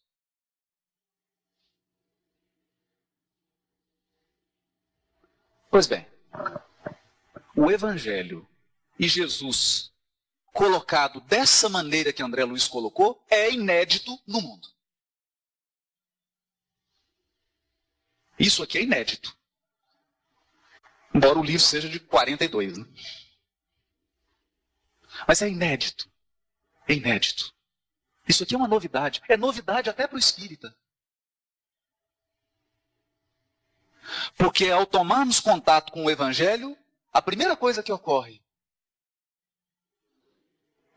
Pois 5.68 5.88
bem, 5.88 6.06
o 7.56 7.68
Evangelho 7.72 8.48
e 8.96 9.08
Jesus 9.08 9.92
colocado 10.54 11.20
dessa 11.22 11.68
maneira 11.68 12.12
que 12.12 12.22
André 12.22 12.44
Luiz 12.44 12.68
colocou 12.68 13.22
é 13.28 13.50
inédito 13.50 14.16
no 14.24 14.40
mundo. 14.40 14.68
Isso 18.38 18.62
aqui 18.62 18.78
é 18.78 18.82
inédito. 18.82 19.36
Embora 21.12 21.38
o 21.38 21.44
livro 21.44 21.60
seja 21.60 21.88
de 21.88 21.98
42. 21.98 22.78
Né? 22.78 22.86
Mas 25.26 25.42
é 25.42 25.48
inédito. 25.48 26.08
É 26.88 26.94
inédito. 26.94 27.52
Isso 28.28 28.44
aqui 28.44 28.54
é 28.54 28.58
uma 28.58 28.68
novidade. 28.68 29.22
É 29.28 29.36
novidade 29.36 29.90
até 29.90 30.06
para 30.06 30.16
o 30.16 30.20
espírita. 30.20 30.76
Porque 34.36 34.70
ao 34.70 34.86
tomarmos 34.86 35.40
contato 35.40 35.92
com 35.92 36.04
o 36.04 36.10
Evangelho, 36.10 36.76
a 37.12 37.22
primeira 37.22 37.56
coisa 37.56 37.82
que 37.82 37.92
ocorre, 37.92 38.43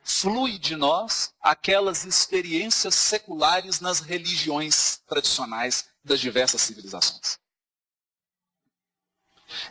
flui 0.07 0.57
de 0.57 0.77
nós 0.77 1.33
aquelas 1.41 2.05
experiências 2.05 2.95
seculares 2.95 3.81
nas 3.81 3.99
religiões 3.99 5.01
tradicionais 5.05 5.89
das 6.01 6.21
diversas 6.21 6.61
civilizações. 6.61 7.37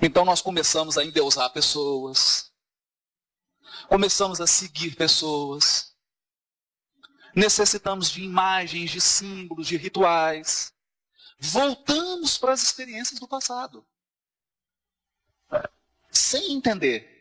Então 0.00 0.26
nós 0.26 0.42
começamos 0.42 0.98
a 0.98 1.04
endeusar 1.04 1.50
pessoas, 1.54 2.52
começamos 3.88 4.38
a 4.38 4.46
seguir 4.46 4.94
pessoas, 4.94 5.96
necessitamos 7.34 8.10
de 8.10 8.22
imagens, 8.22 8.90
de 8.90 9.00
símbolos, 9.00 9.66
de 9.66 9.78
rituais. 9.78 10.70
Voltamos 11.38 12.36
para 12.36 12.52
as 12.52 12.62
experiências 12.62 13.18
do 13.18 13.26
passado. 13.26 13.86
Sem 16.12 16.52
entender 16.52 17.15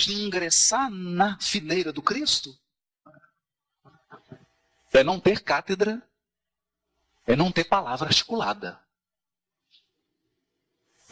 que 0.00 0.12
ingressar 0.12 0.90
na 0.90 1.38
fileira 1.38 1.92
do 1.92 2.02
Cristo 2.02 2.58
é 4.92 5.04
não 5.04 5.20
ter 5.20 5.42
cátedra, 5.42 6.02
é 7.26 7.36
não 7.36 7.52
ter 7.52 7.64
palavra 7.64 8.08
articulada. 8.08 8.82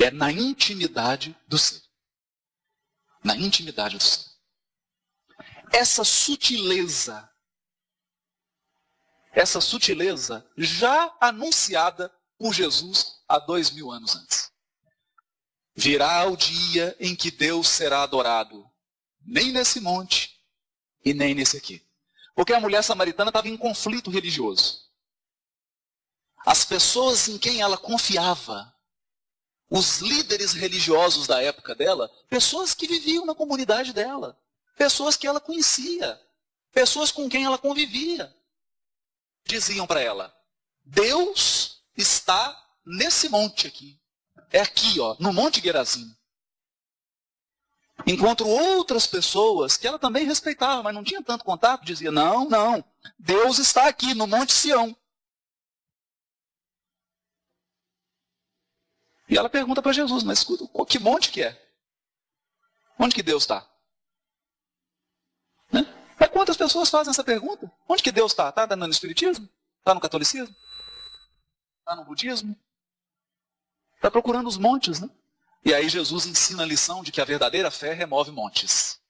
É 0.01 0.11
na 0.11 0.33
intimidade 0.33 1.37
do 1.47 1.59
ser. 1.59 1.83
Na 3.23 3.37
intimidade 3.37 3.97
do 3.97 4.03
ser. 4.03 4.31
Essa 5.71 6.03
sutileza 6.05 7.29
essa 9.33 9.61
sutileza 9.61 10.45
já 10.57 11.15
anunciada 11.21 12.13
por 12.37 12.53
Jesus 12.53 13.23
há 13.29 13.39
dois 13.39 13.71
mil 13.71 13.91
anos 13.91 14.17
antes. 14.17 14.51
Virá 15.77 16.27
o 16.27 16.37
dia 16.37 16.97
em 16.99 17.15
que 17.15 17.31
Deus 17.31 17.69
será 17.69 18.03
adorado, 18.03 18.68
nem 19.29 19.53
nesse 19.53 19.81
monte 19.81 20.41
e 21.05 21.13
nem 21.13 21.35
nesse 21.35 21.57
aqui. 21.57 21.87
Porque 22.35 22.55
a 22.55 22.61
mulher 22.61 22.83
samaritana 22.83 23.29
estava 23.29 23.49
em 23.49 23.57
conflito 23.57 24.11
religioso. 24.11 24.89
As 26.47 26.65
pessoas 26.65 27.29
em 27.29 27.37
quem 27.37 27.61
ela 27.61 27.77
confiava, 27.77 28.75
os 29.69 29.99
líderes 29.99 30.55
religiosos 30.55 31.27
da 31.27 31.43
época 31.43 31.75
dela, 31.75 32.11
pessoas 32.29 32.75
que 32.75 32.87
viviam 32.87 33.27
na 33.27 33.35
comunidade 33.35 33.93
dela, 33.93 34.41
pessoas 34.77 35.17
que 35.17 35.27
ela 35.27 35.41
conhecia, 35.41 36.19
pessoas 36.73 37.13
com 37.13 37.29
quem 37.29 37.45
ela 37.45 37.59
convivia 37.59 38.35
diziam 39.45 39.87
para 39.87 40.01
ela: 40.01 40.35
Deus 40.85 41.83
está 41.97 42.57
nesse 42.87 43.29
monte 43.29 43.67
aqui. 43.67 44.01
É 44.51 44.61
aqui, 44.61 44.99
ó, 44.99 45.15
no 45.19 45.33
Monte 45.33 45.61
Gerazim. 45.61 46.17
Enquanto 48.07 48.47
outras 48.47 49.07
pessoas 49.07 49.77
que 49.77 49.87
ela 49.87 49.99
também 49.99 50.25
respeitava, 50.25 50.83
mas 50.83 50.95
não 50.95 51.05
tinha 51.05 51.23
tanto 51.23 51.45
contato, 51.45 51.85
dizia: 51.85 52.11
Não, 52.11 52.49
não, 52.49 52.85
Deus 53.19 53.59
está 53.59 53.89
aqui 53.89 54.15
no 54.15 54.27
Monte 54.27 54.53
Sião. 54.53 54.97
E 59.29 59.37
ela 59.37 59.51
pergunta 59.51 59.83
para 59.83 59.93
Jesus: 59.93 60.23
Mas 60.23 60.39
escuta, 60.39 60.65
que 60.87 60.99
monte 60.99 61.31
que 61.31 61.43
é? 61.43 61.69
Onde 62.99 63.15
que 63.15 63.23
Deus 63.23 63.43
está? 63.43 63.69
Né? 65.71 65.85
Mas 66.19 66.31
quantas 66.31 66.57
pessoas 66.57 66.89
fazem 66.89 67.11
essa 67.11 67.23
pergunta? 67.23 67.71
Onde 67.87 68.03
que 68.03 68.11
Deus 68.11 68.33
está? 68.33 68.49
Está 68.49 68.75
no 68.75 68.89
Espiritismo? 68.89 69.49
Está 69.79 69.95
no 69.95 70.01
catolicismo? 70.01 70.55
Está 71.81 71.95
no 71.95 72.05
budismo? 72.05 72.57
Está 73.95 74.11
procurando 74.11 74.49
os 74.49 74.57
montes, 74.57 75.01
né? 75.01 75.11
E 75.65 75.75
aí 75.75 75.89
Jesus 75.89 76.27
ensina 76.27 76.63
a 76.63 76.67
lição 76.67 77.03
de 77.03 77.13
que 77.13 77.21
a 77.21 77.25
verdadeira 77.25 77.71
fé 77.71 77.93
remove 77.93 78.31
montes. 78.31 79.01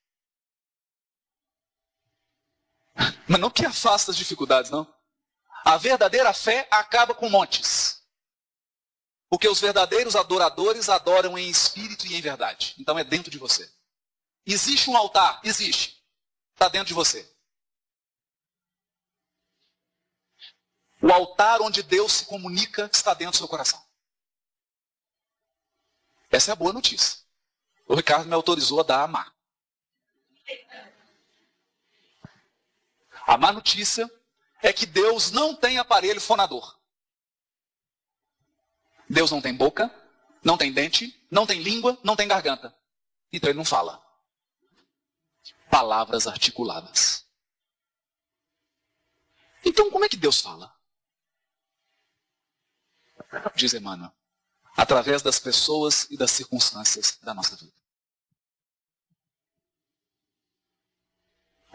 Mas 3.28 3.40
não 3.40 3.50
que 3.50 3.64
afasta 3.64 4.11
as 4.11 4.16
dificuldades, 4.16 4.70
não. 4.70 4.92
A 5.64 5.76
verdadeira 5.76 6.32
fé 6.32 6.66
acaba 6.70 7.14
com 7.14 7.28
montes. 7.28 8.02
Porque 9.28 9.48
os 9.48 9.61
verdadeiros 9.61 10.16
adoradores 10.16 10.88
adoram 10.88 11.37
em 11.37 11.50
espírito 11.50 12.06
e 12.06 12.14
em 12.14 12.20
verdade. 12.20 12.74
Então 12.78 12.98
é 12.98 13.04
dentro 13.04 13.30
de 13.30 13.38
você. 13.38 13.70
Existe 14.46 14.88
um 14.88 14.96
altar? 14.96 15.40
Existe. 15.44 16.02
Está 16.54 16.68
dentro 16.68 16.88
de 16.88 16.94
você. 16.94 17.30
O 21.02 21.12
altar 21.12 21.61
onde 21.61 21.82
Deus 21.82 22.12
se 22.12 22.24
comunica 22.24 22.88
está 22.92 23.14
dentro 23.14 23.32
do 23.32 23.37
seu 23.37 23.48
coração. 23.48 23.88
Essa 26.31 26.51
é 26.51 26.53
a 26.53 26.57
boa 26.57 26.73
notícia. 26.73 27.19
O 27.87 27.95
Ricardo 27.95 28.27
me 28.27 28.35
autorizou 28.35 28.81
a 28.81 28.83
dar 28.83 29.03
a 29.03 29.09
má. 29.09 29.33
A 33.27 33.37
má 33.37 33.53
notícia 33.53 34.11
é 34.62 34.73
que 34.73 34.87
Deus 34.87 35.31
não 35.31 35.55
tem 35.55 35.79
aparelho 35.79 36.21
fonador. 36.21 36.79
Deus 39.09 39.31
não 39.31 39.41
tem 39.41 39.55
boca, 39.55 39.91
não 40.45 40.59
tem 40.59 40.73
dente, 40.73 41.19
não 41.31 41.47
tem 41.47 41.62
língua, 41.62 41.99
não 42.03 42.14
tem 42.14 42.29
garganta. 42.29 42.77
Então 43.33 43.49
ele 43.49 43.59
não 43.59 43.64
fala 43.64 44.07
palavras 45.71 46.27
articuladas. 46.27 47.27
Então, 49.64 49.91
como 49.91 50.05
é 50.05 50.09
que 50.09 50.17
Deus 50.17 50.41
fala? 50.41 50.75
Diz 53.55 53.75
Emmanuel, 53.75 54.12
através 54.79 55.23
das 55.23 55.41
pessoas 55.41 56.07
e 56.09 56.17
das 56.17 56.31
circunstâncias 56.31 57.19
da 57.21 57.35
nossa 57.35 57.57
vida. 57.57 57.73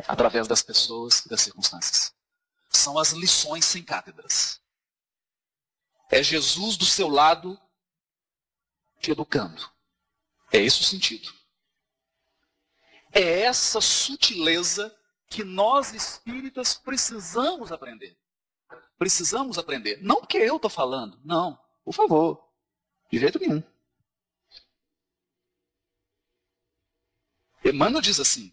Através 0.07 0.47
das 0.47 0.61
pessoas 0.61 1.25
e 1.25 1.29
das 1.29 1.41
circunstâncias. 1.41 2.13
São 2.69 2.97
as 2.97 3.11
lições 3.11 3.65
sem 3.65 3.83
cátedras. 3.83 4.61
É 6.09 6.23
Jesus 6.23 6.77
do 6.77 6.85
seu 6.85 7.09
lado 7.09 7.59
te 9.01 9.11
educando. 9.11 9.69
É 10.49 10.59
esse 10.59 10.79
o 10.79 10.85
sentido. 10.85 11.29
É 13.11 13.41
essa 13.41 13.81
sutileza 13.81 14.97
que 15.27 15.43
nós 15.43 15.93
espíritas 15.93 16.75
precisamos 16.75 17.69
aprender. 17.69 18.17
Precisamos 18.97 19.57
aprender. 19.57 20.01
Não 20.01 20.21
porque 20.21 20.37
eu 20.37 20.55
estou 20.55 20.71
falando, 20.71 21.19
não. 21.25 21.59
Por 21.83 21.93
favor. 21.93 22.42
De 23.13 23.19
jeito 23.19 23.37
nenhum. 23.37 23.61
Emmanuel 27.63 28.01
diz 28.01 28.19
assim: 28.19 28.51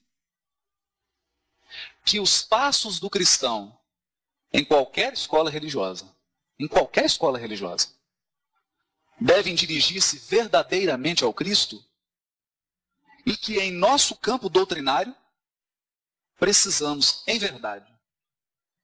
que 2.05 2.21
os 2.21 2.43
passos 2.43 3.01
do 3.01 3.09
cristão 3.09 3.75
em 4.53 4.63
qualquer 4.63 5.15
escola 5.15 5.51
religiosa, 5.51 6.15
em 6.59 6.69
qualquer 6.69 7.07
escola 7.07 7.39
religiosa, 7.39 7.89
devem 9.19 9.55
dirigir-se 9.55 10.19
verdadeiramente 10.19 11.25
ao 11.25 11.33
Cristo 11.33 11.83
e 13.25 13.39
que 13.39 13.59
em 13.59 13.73
nosso 13.73 14.15
campo 14.15 14.51
doutrinário 14.51 15.17
precisamos, 16.37 17.25
em 17.27 17.39
verdade, 17.39 17.91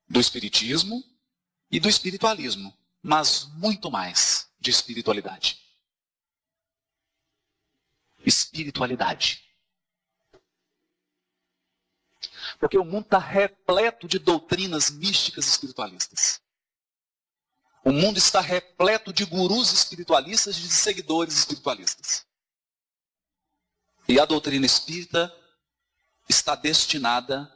do 0.08 0.18
Espiritismo 0.18 1.04
e 1.70 1.78
do 1.78 1.86
espiritualismo, 1.86 2.74
mas 3.02 3.44
muito 3.56 3.90
mais 3.90 4.50
de 4.58 4.70
espiritualidade. 4.70 5.65
Espiritualidade. 8.26 9.42
Porque 12.58 12.76
o 12.76 12.84
mundo 12.84 13.04
está 13.04 13.18
repleto 13.18 14.06
de 14.06 14.18
doutrinas 14.18 14.90
místicas 14.90 15.46
espiritualistas. 15.46 16.42
O 17.84 17.92
mundo 17.92 18.18
está 18.18 18.40
repleto 18.40 19.12
de 19.12 19.24
gurus 19.24 19.72
espiritualistas 19.72 20.58
e 20.58 20.62
de 20.62 20.68
seguidores 20.68 21.38
espiritualistas. 21.38 22.26
E 24.08 24.18
a 24.18 24.24
doutrina 24.24 24.66
espírita 24.66 25.32
está 26.28 26.56
destinada 26.56 27.52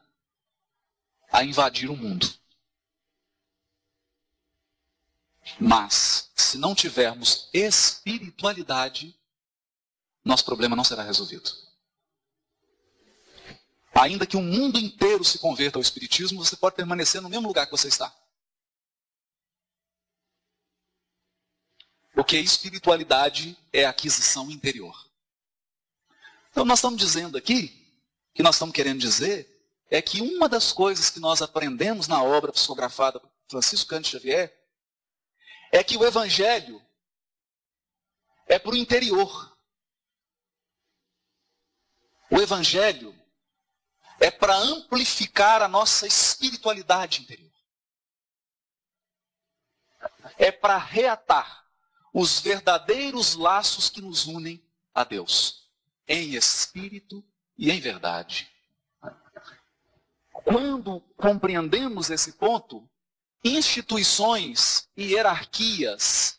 a 1.32 1.44
invadir 1.44 1.90
o 1.90 1.96
mundo. 1.96 2.32
Mas, 5.58 6.30
se 6.34 6.58
não 6.58 6.74
tivermos 6.74 7.48
espiritualidade, 7.52 9.19
nosso 10.24 10.44
problema 10.44 10.76
não 10.76 10.84
será 10.84 11.02
resolvido. 11.02 11.50
Ainda 13.94 14.26
que 14.26 14.36
o 14.36 14.42
mundo 14.42 14.78
inteiro 14.78 15.24
se 15.24 15.38
converta 15.38 15.78
ao 15.78 15.82
Espiritismo, 15.82 16.42
você 16.42 16.56
pode 16.56 16.76
permanecer 16.76 17.20
no 17.20 17.28
mesmo 17.28 17.48
lugar 17.48 17.66
que 17.66 17.72
você 17.72 17.88
está. 17.88 18.14
Porque 22.14 22.38
espiritualidade 22.38 23.56
é 23.72 23.84
aquisição 23.84 24.50
interior. 24.50 24.94
Então, 26.50 26.64
nós 26.64 26.78
estamos 26.78 26.98
dizendo 26.98 27.36
aqui, 27.36 27.68
que 28.34 28.42
nós 28.42 28.56
estamos 28.56 28.74
querendo 28.74 28.98
dizer, 29.00 29.48
é 29.90 30.00
que 30.00 30.20
uma 30.20 30.48
das 30.48 30.72
coisas 30.72 31.10
que 31.10 31.20
nós 31.20 31.42
aprendemos 31.42 32.06
na 32.06 32.22
obra 32.22 32.52
psicografada 32.52 33.18
por 33.18 33.30
Francisco 33.48 33.88
Cândido 33.90 34.12
Xavier 34.12 34.56
é 35.72 35.82
que 35.82 35.96
o 35.96 36.04
Evangelho 36.04 36.80
é 38.46 38.58
para 38.58 38.72
o 38.72 38.76
interior. 38.76 39.49
O 42.30 42.40
Evangelho 42.40 43.12
é 44.20 44.30
para 44.30 44.56
amplificar 44.56 45.62
a 45.62 45.68
nossa 45.68 46.06
espiritualidade 46.06 47.22
interior. 47.22 47.50
É 50.38 50.52
para 50.52 50.76
reatar 50.76 51.66
os 52.12 52.38
verdadeiros 52.40 53.34
laços 53.34 53.90
que 53.90 54.00
nos 54.00 54.26
unem 54.26 54.62
a 54.94 55.02
Deus, 55.02 55.68
em 56.06 56.34
espírito 56.34 57.24
e 57.58 57.70
em 57.70 57.80
verdade. 57.80 58.50
Quando 60.32 61.00
compreendemos 61.16 62.10
esse 62.10 62.32
ponto, 62.32 62.88
instituições 63.42 64.88
e 64.96 65.14
hierarquias, 65.14 66.38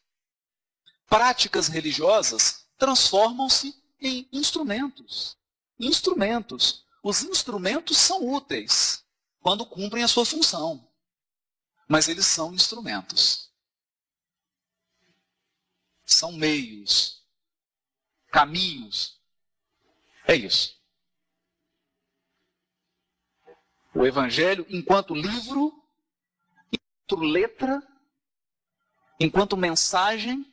práticas 1.07 1.67
religiosas 1.67 2.65
transformam-se 2.77 3.75
em 3.99 4.27
instrumentos. 4.31 5.40
Instrumentos 5.81 6.85
os 7.03 7.23
instrumentos 7.23 7.97
são 7.97 8.27
úteis 8.27 9.03
quando 9.39 9.65
cumprem 9.65 10.03
a 10.03 10.07
sua 10.07 10.23
função, 10.23 10.87
mas 11.87 12.07
eles 12.07 12.27
são 12.27 12.53
instrumentos. 12.53 13.51
São 16.05 16.31
meios, 16.31 17.25
caminhos. 18.27 19.19
É 20.27 20.35
isso. 20.35 20.79
O 23.95 24.05
Evangelho, 24.05 24.65
enquanto 24.69 25.15
livro, 25.15 25.83
enquanto 26.71 27.23
letra, 27.23 27.87
enquanto 29.19 29.57
mensagem, 29.57 30.45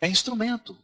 é 0.00 0.06
instrumento. 0.06 0.78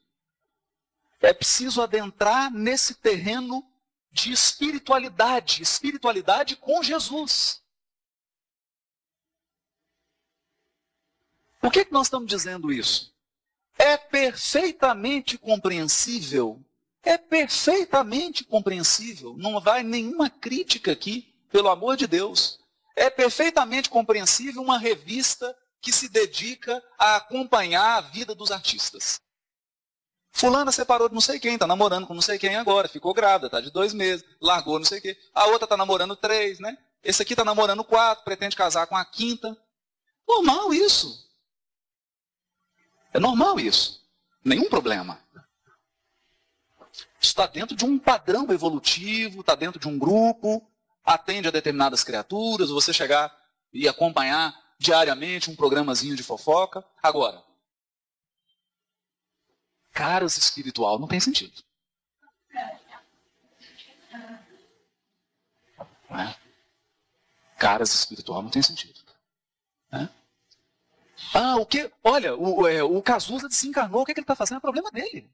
É 1.20 1.32
preciso 1.32 1.80
adentrar 1.80 2.50
nesse 2.50 2.96
terreno 2.96 3.71
de 4.12 4.30
espiritualidade, 4.30 5.62
espiritualidade 5.62 6.56
com 6.56 6.82
Jesus. 6.82 7.62
Por 11.60 11.72
que, 11.72 11.84
que 11.84 11.92
nós 11.92 12.08
estamos 12.08 12.28
dizendo 12.28 12.72
isso? 12.72 13.14
É 13.78 13.96
perfeitamente 13.96 15.38
compreensível, 15.38 16.60
é 17.02 17.16
perfeitamente 17.16 18.44
compreensível, 18.44 19.34
não 19.38 19.60
vai 19.60 19.82
nenhuma 19.82 20.28
crítica 20.28 20.92
aqui, 20.92 21.32
pelo 21.48 21.68
amor 21.68 21.96
de 21.96 22.06
Deus. 22.06 22.60
É 22.96 23.08
perfeitamente 23.08 23.88
compreensível 23.88 24.60
uma 24.60 24.78
revista 24.78 25.56
que 25.80 25.92
se 25.92 26.08
dedica 26.08 26.82
a 26.98 27.16
acompanhar 27.16 27.98
a 27.98 28.00
vida 28.00 28.34
dos 28.34 28.50
artistas. 28.50 29.21
Fulana 30.32 30.72
separou 30.72 31.08
de 31.08 31.14
não 31.14 31.20
sei 31.20 31.38
quem, 31.38 31.58
tá 31.58 31.66
namorando 31.66 32.06
com 32.06 32.14
não 32.14 32.22
sei 32.22 32.38
quem 32.38 32.56
agora, 32.56 32.88
ficou 32.88 33.12
grávida, 33.12 33.50
tá 33.50 33.60
de 33.60 33.70
dois 33.70 33.92
meses, 33.92 34.24
largou 34.40 34.78
não 34.78 34.86
sei 34.86 34.98
o 34.98 35.02
quê. 35.02 35.16
A 35.34 35.46
outra 35.46 35.68
tá 35.68 35.76
namorando 35.76 36.16
três, 36.16 36.58
né? 36.58 36.76
Esse 37.04 37.22
aqui 37.22 37.36
tá 37.36 37.44
namorando 37.44 37.84
quatro, 37.84 38.24
pretende 38.24 38.56
casar 38.56 38.86
com 38.86 38.96
a 38.96 39.04
quinta. 39.04 39.56
Normal 40.26 40.72
isso. 40.72 41.30
É 43.12 43.20
normal 43.20 43.60
isso. 43.60 44.00
Nenhum 44.42 44.68
problema. 44.68 45.20
Está 47.20 47.46
dentro 47.46 47.76
de 47.76 47.84
um 47.84 47.98
padrão 47.98 48.50
evolutivo, 48.50 49.40
está 49.40 49.54
dentro 49.54 49.78
de 49.78 49.86
um 49.86 49.98
grupo, 49.98 50.66
atende 51.04 51.46
a 51.48 51.52
determinadas 51.52 52.02
criaturas, 52.02 52.70
você 52.70 52.92
chegar 52.92 53.32
e 53.72 53.86
acompanhar 53.86 54.58
diariamente 54.78 55.50
um 55.50 55.56
programazinho 55.56 56.16
de 56.16 56.22
fofoca. 56.22 56.84
Agora, 57.02 57.42
caras 59.92 60.36
espiritual 60.36 60.98
não 60.98 61.06
tem 61.06 61.20
sentido. 61.20 61.62
É? 66.10 66.36
Caras 67.58 67.94
espiritual 67.94 68.42
não 68.42 68.50
tem 68.50 68.62
sentido. 68.62 69.00
É? 69.92 70.08
Ah, 71.34 71.56
o 71.56 71.64
que? 71.64 71.90
Olha, 72.02 72.34
o, 72.36 72.66
é, 72.66 72.82
o 72.82 73.00
Cazuza 73.02 73.48
desencarnou, 73.48 74.02
o 74.02 74.04
que, 74.04 74.12
é 74.12 74.14
que 74.14 74.20
ele 74.20 74.24
está 74.24 74.36
fazendo? 74.36 74.58
É 74.58 74.60
problema 74.60 74.90
dele. 74.90 75.30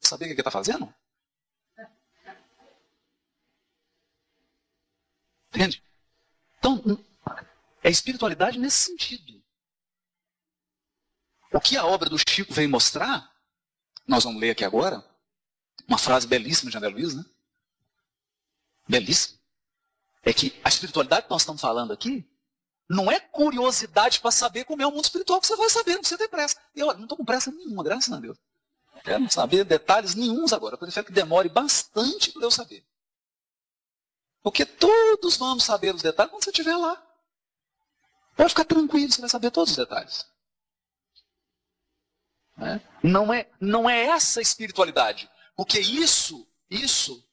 Saber 0.00 0.24
o 0.24 0.28
que 0.28 0.34
ele 0.34 0.40
está 0.40 0.50
fazendo? 0.50 0.94
Entende? 5.52 5.82
Então, 6.58 6.82
é 7.82 7.90
espiritualidade 7.90 8.58
nesse 8.58 8.84
sentido. 8.86 9.42
O 11.52 11.60
que 11.60 11.76
a 11.76 11.84
obra 11.84 12.08
do 12.08 12.18
Chico 12.18 12.52
vem 12.52 12.68
mostrar 12.68 13.37
nós 14.08 14.24
vamos 14.24 14.40
ler 14.40 14.50
aqui 14.50 14.64
agora 14.64 15.04
uma 15.86 15.98
frase 15.98 16.26
belíssima 16.26 16.70
de 16.70 16.76
André 16.76 16.88
Luiz, 16.88 17.14
né? 17.14 17.24
Belíssima. 18.88 19.38
É 20.22 20.32
que 20.32 20.58
a 20.64 20.68
espiritualidade 20.68 21.26
que 21.26 21.30
nós 21.30 21.42
estamos 21.42 21.60
falando 21.60 21.92
aqui 21.92 22.26
não 22.88 23.10
é 23.10 23.20
curiosidade 23.20 24.18
para 24.20 24.30
saber 24.30 24.64
como 24.64 24.82
é 24.82 24.86
o 24.86 24.90
mundo 24.90 25.04
espiritual 25.04 25.40
que 25.40 25.46
você 25.46 25.56
vai 25.56 25.68
saber, 25.68 25.92
não 25.92 26.00
precisa 26.00 26.18
ter 26.18 26.28
pressa. 26.28 26.56
Eu 26.74 26.86
não 26.94 27.02
estou 27.02 27.18
com 27.18 27.24
pressa 27.24 27.52
nenhuma, 27.52 27.84
graças 27.84 28.12
a 28.12 28.18
Deus. 28.18 28.38
Quero 29.04 29.20
não 29.20 29.30
saber 29.30 29.64
detalhes 29.64 30.14
nenhums 30.14 30.52
agora. 30.52 30.74
Eu 30.74 30.78
prefiro 30.78 31.06
que 31.06 31.12
demore 31.12 31.48
bastante 31.48 32.32
para 32.32 32.42
eu 32.42 32.50
saber. 32.50 32.84
Porque 34.42 34.64
todos 34.64 35.36
vamos 35.36 35.64
saber 35.64 35.94
os 35.94 36.02
detalhes 36.02 36.30
quando 36.30 36.44
você 36.44 36.50
estiver 36.50 36.76
lá. 36.76 37.00
Pode 38.34 38.50
ficar 38.50 38.64
tranquilo, 38.64 39.12
você 39.12 39.20
vai 39.20 39.30
saber 39.30 39.50
todos 39.50 39.70
os 39.70 39.76
detalhes. 39.76 40.26
Né? 42.58 42.80
Não, 43.02 43.32
é, 43.32 43.48
não 43.60 43.88
é 43.88 44.06
essa 44.06 44.42
espiritualidade. 44.42 45.30
Porque 45.56 45.78
isso, 45.78 46.46
isso, 46.68 47.24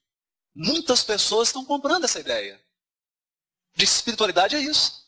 muitas 0.53 1.03
pessoas 1.03 1.49
estão 1.49 1.65
comprando 1.65 2.05
essa 2.05 2.19
ideia. 2.19 2.63
De 3.73 3.83
espiritualidade 3.83 4.55
é 4.55 4.59
isso. 4.59 5.03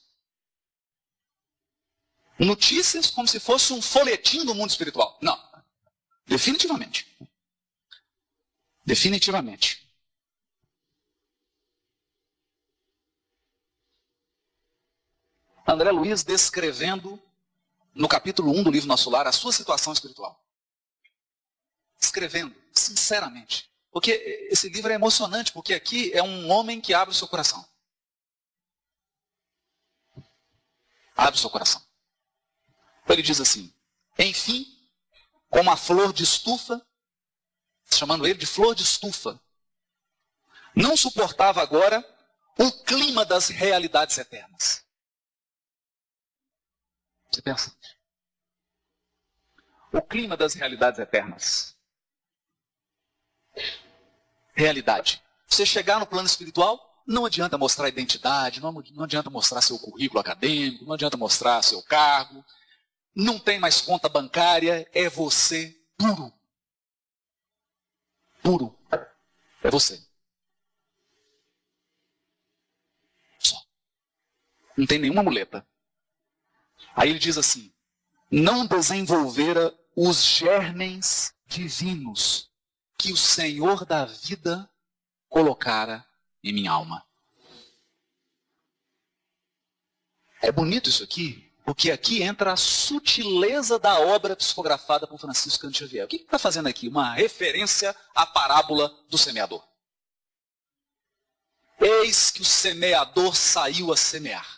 Notícias 2.40 3.10
como 3.10 3.28
se 3.28 3.40
fosse 3.40 3.72
um 3.74 3.82
folhetim 3.82 4.44
do 4.44 4.54
mundo 4.54 4.70
espiritual. 4.70 5.18
Não. 5.22 5.40
Definitivamente. 6.26 7.08
Definitivamente. 8.86 9.88
André 15.66 15.92
Luiz 15.92 16.24
descrevendo 16.24 17.22
no 17.98 18.08
capítulo 18.08 18.52
1 18.52 18.64
do 18.64 18.72
livro 18.72 18.88
Nosso 18.88 19.10
Lar, 19.10 19.26
a 19.26 19.32
sua 19.32 19.52
situação 19.52 19.92
espiritual. 19.92 20.40
Escrevendo, 22.00 22.56
sinceramente. 22.72 23.70
Porque 23.92 24.12
esse 24.52 24.70
livro 24.70 24.92
é 24.92 24.96
emocionante, 24.96 25.52
porque 25.52 25.74
aqui 25.74 26.14
é 26.14 26.22
um 26.22 26.50
homem 26.52 26.80
que 26.80 26.94
abre 26.94 27.12
o 27.12 27.18
seu 27.18 27.28
coração. 27.28 27.68
Abre 31.16 31.36
o 31.36 31.42
seu 31.42 31.50
coração. 31.50 31.84
Ele 33.10 33.24
diz 33.24 33.42
assim: 33.42 33.74
Enfim, 34.20 34.68
como 35.50 35.72
a 35.72 35.76
flor 35.76 36.14
de 36.14 36.24
estufa, 36.24 36.86
chamando 37.92 38.28
ele 38.28 38.38
de 38.38 38.46
flor 38.46 38.76
de 38.76 38.84
estufa, 38.84 39.42
não 40.76 40.96
suportava 40.96 41.64
agora 41.64 42.06
o 42.60 42.72
clima 42.84 43.26
das 43.26 43.48
realidades 43.48 44.20
eternas 44.20 44.87
se 47.38 47.42
pensa. 47.42 47.76
O 49.92 50.02
clima 50.02 50.36
das 50.36 50.54
realidades 50.54 51.00
eternas. 51.00 51.78
Realidade. 54.54 55.24
Você 55.48 55.66
chegar 55.66 56.00
no 56.00 56.08
plano 56.08 56.26
espiritual, 56.26 57.04
não 57.06 57.26
adianta 57.26 57.58
mostrar 57.58 57.88
identidade, 57.88 58.60
não, 58.60 58.72
não 58.72 59.04
adianta 59.04 59.30
mostrar 59.30 59.62
seu 59.62 59.80
currículo 59.80 60.20
acadêmico, 60.20 60.84
não 60.84 60.94
adianta 60.94 61.16
mostrar 61.16 61.64
seu 61.64 61.82
cargo, 61.84 62.44
não 63.16 63.40
tem 63.40 63.60
mais 63.60 63.80
conta 63.82 64.10
bancária, 64.10 64.90
é 64.94 65.10
você 65.10 65.76
puro. 65.98 66.34
Puro. 68.44 68.78
É 69.64 69.70
você. 69.70 70.04
Só. 73.40 73.58
Não 74.76 74.86
tem 74.86 75.00
nenhuma 75.00 75.24
muleta. 75.24 75.66
Aí 76.98 77.12
ele 77.12 77.20
diz 77.20 77.38
assim: 77.38 77.72
não 78.30 78.66
desenvolvera 78.66 79.72
os 79.96 80.24
germens 80.24 81.32
divinos 81.46 82.50
que 82.98 83.14
o 83.14 83.18
Senhor 83.18 83.86
da 83.86 84.06
vida 84.06 84.70
colocara 85.30 86.04
em 86.44 86.52
minha 86.52 86.72
alma. 86.72 87.06
É 90.42 90.52
bonito 90.52 90.90
isso 90.90 91.04
aqui, 91.04 91.54
porque 91.64 91.92
aqui 91.92 92.24
entra 92.24 92.54
a 92.54 92.58
sutileza 92.58 93.78
da 93.78 94.00
obra 94.00 94.36
psicografada 94.36 95.06
por 95.06 95.20
Francisco 95.20 95.62
Cante 95.62 95.80
Xavier. 95.80 96.06
O 96.06 96.08
que 96.08 96.18
está 96.18 96.40
fazendo 96.40 96.68
aqui? 96.68 96.88
Uma 96.88 97.14
referência 97.14 97.96
à 98.16 98.26
parábola 98.26 98.90
do 99.08 99.18
semeador. 99.18 99.64
Eis 101.80 102.32
que 102.32 102.42
o 102.42 102.46
semeador 102.46 103.36
saiu 103.36 103.94
a 103.94 103.98
semear. 103.98 104.57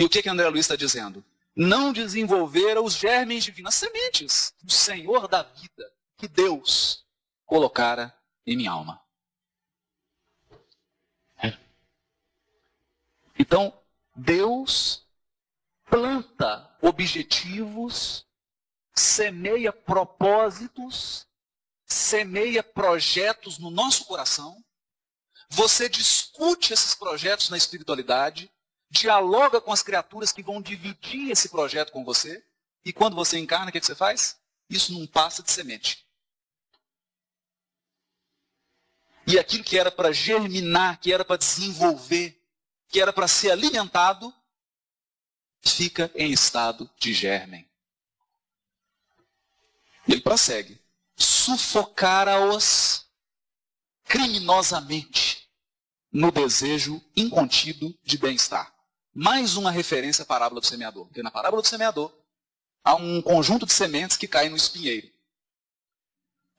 E 0.00 0.04
o 0.04 0.08
que, 0.08 0.22
que 0.22 0.30
André 0.30 0.48
Luiz 0.48 0.64
está 0.64 0.76
dizendo? 0.76 1.22
Não 1.54 1.92
desenvolveram 1.92 2.82
os 2.82 2.94
germes 2.94 3.44
divinos, 3.44 3.74
as 3.74 3.74
sementes 3.74 4.54
do 4.62 4.72
Senhor 4.72 5.28
da 5.28 5.42
vida, 5.42 5.92
que 6.16 6.26
Deus 6.26 7.04
colocara 7.44 8.10
em 8.46 8.56
minha 8.56 8.70
alma. 8.70 8.98
É. 11.36 11.54
Então, 13.38 13.78
Deus 14.16 15.06
planta 15.84 16.74
objetivos, 16.80 18.24
semeia 18.94 19.70
propósitos, 19.70 21.26
semeia 21.84 22.62
projetos 22.62 23.58
no 23.58 23.70
nosso 23.70 24.06
coração. 24.06 24.64
Você 25.50 25.90
discute 25.90 26.72
esses 26.72 26.94
projetos 26.94 27.50
na 27.50 27.58
espiritualidade, 27.58 28.50
dialoga 28.90 29.60
com 29.60 29.72
as 29.72 29.82
criaturas 29.82 30.32
que 30.32 30.42
vão 30.42 30.60
dividir 30.60 31.30
esse 31.30 31.48
projeto 31.48 31.92
com 31.92 32.04
você. 32.04 32.44
E 32.84 32.92
quando 32.92 33.14
você 33.14 33.38
encarna, 33.38 33.68
o 33.68 33.72
que, 33.72 33.80
você 33.80 33.94
faz? 33.94 34.38
Isso 34.68 34.92
não 34.92 35.06
passa 35.06 35.42
de 35.42 35.50
semente. 35.50 36.06
E 39.26 39.38
aquilo 39.38 39.62
que 39.62 39.78
era 39.78 39.92
para 39.92 40.12
germinar, 40.12 40.98
que 40.98 41.12
era 41.12 41.24
para 41.24 41.36
desenvolver, 41.36 42.42
que 42.88 43.00
era 43.00 43.12
para 43.12 43.28
ser 43.28 43.52
alimentado, 43.52 44.34
fica 45.60 46.10
em 46.14 46.32
estado 46.32 46.90
de 46.98 47.12
germen. 47.12 47.68
Ele 50.08 50.20
prossegue. 50.20 50.80
Sufocara-os 51.16 53.06
criminosamente 54.04 55.48
no 56.10 56.32
desejo 56.32 57.00
incontido 57.14 57.96
de 58.02 58.18
bem-estar. 58.18 58.74
Mais 59.12 59.56
uma 59.56 59.70
referência 59.70 60.22
à 60.22 60.26
parábola 60.26 60.60
do 60.60 60.66
semeador. 60.66 61.06
Porque 61.06 61.22
na 61.22 61.30
parábola 61.30 61.62
do 61.62 61.68
semeador 61.68 62.12
há 62.84 62.94
um 62.94 63.20
conjunto 63.20 63.66
de 63.66 63.72
sementes 63.72 64.16
que 64.16 64.28
caem 64.28 64.50
no 64.50 64.56
espinheiro. 64.56 65.10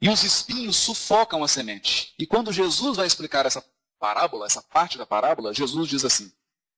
E 0.02 0.10
os 0.10 0.24
espinhos 0.24 0.78
sufocam 0.78 1.44
a 1.44 1.48
semente. 1.48 2.14
E 2.18 2.26
quando 2.26 2.52
Jesus 2.52 2.98
vai 2.98 3.06
explicar 3.06 3.46
essa 3.46 3.64
parábola, 4.00 4.48
essa 4.48 4.62
parte 4.62 4.98
da 4.98 5.06
parábola, 5.06 5.54
Jesus 5.54 5.88
diz 5.88 6.04
assim: 6.04 6.34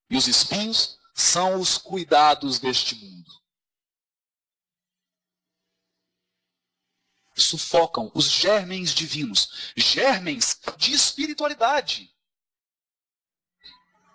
E 0.10 0.18
os 0.18 0.28
espinhos 0.28 1.00
são 1.14 1.60
os 1.60 1.78
cuidados 1.78 2.60
deste 2.60 2.96
mundo. 2.96 3.32
Sufocam 7.36 8.12
os 8.14 8.26
germens 8.26 8.94
divinos, 8.94 9.72
germens 9.76 10.60
de 10.78 10.92
espiritualidade. 10.92 12.14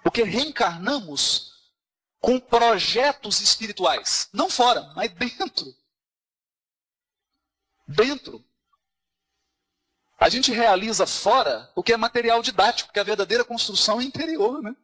Porque 0.03 0.23
reencarnamos 0.23 1.48
com 2.21 2.41
projetos 2.41 3.41
espirituais, 3.41 4.29
não 4.33 4.51
fora, 4.51 4.93
mas 4.95 5.11
dentro. 5.13 5.75
Dentro. 7.87 8.45
A 10.19 10.29
gente 10.29 10.53
realiza 10.53 11.07
fora 11.07 11.71
o 11.77 11.83
que 11.83 11.93
é 11.93 11.97
material 11.97 12.43
didático, 12.43 12.89
porque 12.89 12.99
a 12.99 13.05
verdadeira 13.05 13.45
construção 13.45 14.01
é 14.01 14.05
interior, 14.05 14.61
né? 14.61 14.75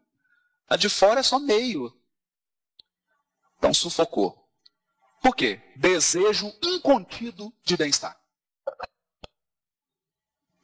A 0.69 0.77
de 0.77 0.89
fora 0.89 1.21
é 1.21 1.23
só 1.23 1.39
meio. 1.39 1.93
Então 3.59 3.75
sufocou. 3.75 4.49
Por 5.21 5.35
quê? 5.35 5.61
Desejo 5.77 6.55
incontido 6.63 7.53
de 7.65 7.77
bem-estar. 7.77 8.19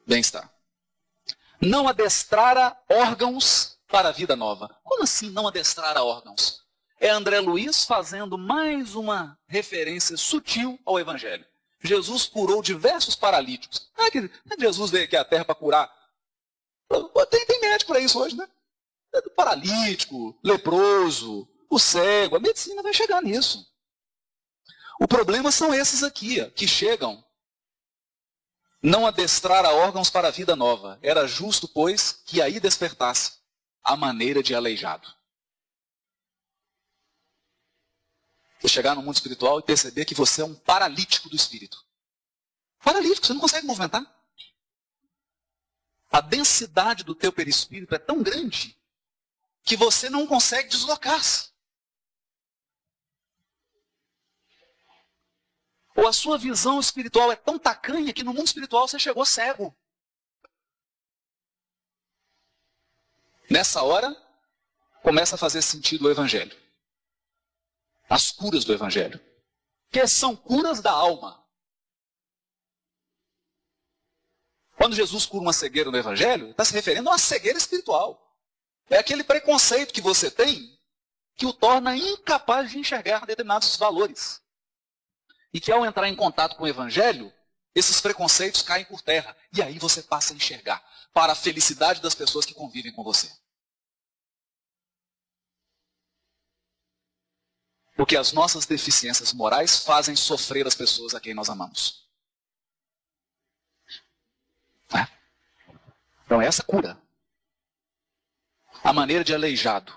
Bem-estar. 0.06 0.52
Não 1.60 1.88
adestrara 1.88 2.76
órgãos 2.88 3.78
para 3.88 4.10
a 4.10 4.12
vida 4.12 4.36
nova. 4.36 4.68
Como 4.84 5.02
assim 5.02 5.30
não 5.30 5.48
adestrara 5.48 6.02
órgãos? 6.02 6.59
É 7.02 7.08
André 7.08 7.40
Luiz 7.40 7.86
fazendo 7.86 8.36
mais 8.36 8.94
uma 8.94 9.38
referência 9.48 10.18
sutil 10.18 10.78
ao 10.84 11.00
Evangelho. 11.00 11.46
Jesus 11.82 12.26
curou 12.26 12.62
diversos 12.62 13.16
paralíticos. 13.16 13.90
Ah, 13.96 14.10
que 14.10 14.30
Jesus 14.58 14.90
veio 14.90 15.06
aqui 15.06 15.16
à 15.16 15.24
Terra 15.24 15.46
para 15.46 15.54
curar. 15.54 15.90
Tem, 17.30 17.46
tem 17.46 17.60
médico 17.62 17.90
para 17.90 18.00
isso 18.00 18.20
hoje, 18.20 18.36
né? 18.36 18.46
É 19.14 19.22
paralítico, 19.30 20.38
leproso, 20.44 21.48
o 21.70 21.78
cego. 21.78 22.36
A 22.36 22.40
medicina 22.40 22.82
vai 22.82 22.92
chegar 22.92 23.22
nisso. 23.22 23.66
O 25.00 25.08
problema 25.08 25.50
são 25.50 25.72
esses 25.72 26.02
aqui, 26.02 26.44
que 26.50 26.68
chegam. 26.68 27.24
Não 28.82 29.06
adestrar 29.06 29.64
a 29.64 29.72
órgãos 29.72 30.10
para 30.10 30.28
a 30.28 30.30
vida 30.30 30.54
nova. 30.54 30.98
Era 31.02 31.26
justo, 31.26 31.66
pois, 31.66 32.12
que 32.26 32.42
aí 32.42 32.60
despertasse 32.60 33.38
a 33.82 33.96
maneira 33.96 34.42
de 34.42 34.54
aleijado. 34.54 35.08
Você 38.60 38.68
chegar 38.68 38.94
no 38.94 39.02
mundo 39.02 39.14
espiritual 39.14 39.58
e 39.58 39.62
perceber 39.62 40.04
que 40.04 40.14
você 40.14 40.42
é 40.42 40.44
um 40.44 40.54
paralítico 40.54 41.30
do 41.30 41.36
espírito. 41.36 41.82
Paralítico, 42.84 43.26
você 43.26 43.32
não 43.32 43.40
consegue 43.40 43.66
movimentar. 43.66 44.04
A 46.12 46.20
densidade 46.20 47.02
do 47.02 47.14
teu 47.14 47.32
perispírito 47.32 47.94
é 47.94 47.98
tão 47.98 48.22
grande 48.22 48.78
que 49.62 49.76
você 49.76 50.10
não 50.10 50.26
consegue 50.26 50.68
deslocar-se. 50.68 51.50
Ou 55.96 56.06
a 56.06 56.12
sua 56.12 56.36
visão 56.36 56.78
espiritual 56.78 57.32
é 57.32 57.36
tão 57.36 57.58
tacanha 57.58 58.12
que 58.12 58.22
no 58.22 58.34
mundo 58.34 58.46
espiritual 58.46 58.86
você 58.86 58.98
chegou 58.98 59.24
cego. 59.24 59.74
Nessa 63.48 63.82
hora, 63.82 64.14
começa 65.02 65.34
a 65.34 65.38
fazer 65.38 65.62
sentido 65.62 66.06
o 66.06 66.10
Evangelho 66.10 66.59
as 68.10 68.32
curas 68.32 68.64
do 68.64 68.72
Evangelho, 68.72 69.20
que 69.88 70.04
são 70.08 70.34
curas 70.34 70.80
da 70.80 70.90
alma. 70.90 71.46
Quando 74.76 74.96
Jesus 74.96 75.24
cura 75.26 75.42
uma 75.42 75.52
cegueira 75.52 75.92
no 75.92 75.96
Evangelho, 75.96 76.50
está 76.50 76.64
se 76.64 76.74
referindo 76.74 77.08
a 77.08 77.12
uma 77.12 77.18
cegueira 77.18 77.56
espiritual. 77.56 78.36
É 78.88 78.98
aquele 78.98 79.22
preconceito 79.22 79.94
que 79.94 80.00
você 80.00 80.28
tem 80.28 80.76
que 81.36 81.46
o 81.46 81.52
torna 81.52 81.96
incapaz 81.96 82.70
de 82.70 82.78
enxergar 82.78 83.24
determinados 83.24 83.76
valores. 83.76 84.42
E 85.52 85.60
que 85.60 85.70
ao 85.70 85.86
entrar 85.86 86.08
em 86.08 86.16
contato 86.16 86.56
com 86.56 86.64
o 86.64 86.68
Evangelho, 86.68 87.32
esses 87.74 88.00
preconceitos 88.00 88.62
caem 88.62 88.84
por 88.84 89.00
terra. 89.00 89.36
E 89.52 89.62
aí 89.62 89.78
você 89.78 90.02
passa 90.02 90.32
a 90.32 90.36
enxergar 90.36 90.84
para 91.14 91.32
a 91.32 91.36
felicidade 91.36 92.02
das 92.02 92.14
pessoas 92.14 92.44
que 92.44 92.54
convivem 92.54 92.92
com 92.92 93.04
você. 93.04 93.30
Porque 98.00 98.16
as 98.16 98.32
nossas 98.32 98.64
deficiências 98.64 99.34
morais 99.34 99.84
fazem 99.84 100.16
sofrer 100.16 100.66
as 100.66 100.74
pessoas 100.74 101.14
a 101.14 101.20
quem 101.20 101.34
nós 101.34 101.50
amamos. 101.50 102.08
É. 104.90 105.06
Então, 106.24 106.40
essa 106.40 106.62
cura. 106.62 106.98
A 108.82 108.90
maneira 108.90 109.22
de 109.22 109.34
aleijado, 109.34 109.94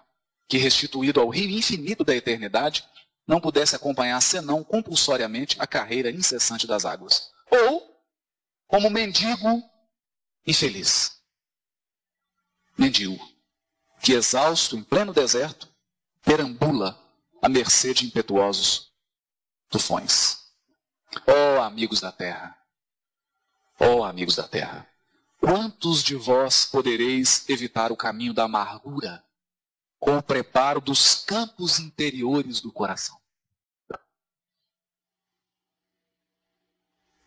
que 0.50 0.58
restituído 0.58 1.22
ao 1.22 1.30
rio 1.30 1.50
infinito 1.50 2.04
da 2.04 2.14
eternidade, 2.14 2.86
não 3.26 3.40
pudesse 3.40 3.74
acompanhar 3.74 4.20
senão 4.20 4.66
compulsoriamente 4.66 5.56
a 5.58 5.66
carreira 5.66 6.12
incessante 6.12 6.68
das 6.68 6.84
águas. 6.84 7.32
Ou, 7.50 8.04
como 8.68 8.90
mendigo 8.90 9.64
infeliz. 10.46 11.22
Mendigo, 12.78 13.18
que 14.02 14.12
exausto 14.12 14.76
em 14.76 14.84
pleno 14.84 15.14
deserto, 15.14 15.70
perambula 16.22 17.02
à 17.44 17.50
mercê 17.50 17.94
de 17.94 18.06
impetuosos 18.06 18.90
tufões. 19.70 20.38
Ó 21.28 21.58
oh, 21.58 21.62
amigos 21.62 22.00
da 22.00 22.10
terra, 22.10 22.58
ó 23.78 23.96
oh, 23.98 24.04
amigos 24.06 24.38
da 24.38 24.48
terra, 24.48 24.90
quantos 25.42 26.02
de 26.02 26.16
vós 26.16 26.66
podereis 26.66 27.48
evitar 27.50 27.92
o 27.92 27.98
caminho 27.98 28.34
da 28.34 28.46
amargura 28.46 29.22
com 30.00 30.18
o 30.18 30.24
preparo 30.24 30.80
dos 30.80 31.16
campos 31.16 31.80
interiores 31.80 32.62
do 32.62 32.72
coração? 32.72 33.20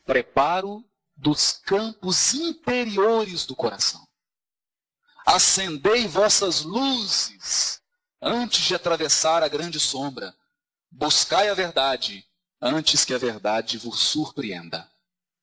Preparo 0.07 0.83
dos 1.15 1.53
campos 1.53 2.33
interiores 2.33 3.45
do 3.45 3.55
coração. 3.55 4.09
Acendei 5.27 6.09
vossas 6.09 6.63
luzes 6.63 7.83
antes 8.21 8.65
de 8.65 8.75
atravessar 8.75 9.43
a 9.43 9.49
grande 9.49 9.79
sombra. 9.79 10.37
Buscai 10.91 11.49
a 11.49 11.55
verdade, 11.55 12.27
antes 12.61 13.05
que 13.05 13.15
a 13.15 13.19
verdade 13.19 13.79
vos 13.79 14.01
surpreenda. 14.01 14.91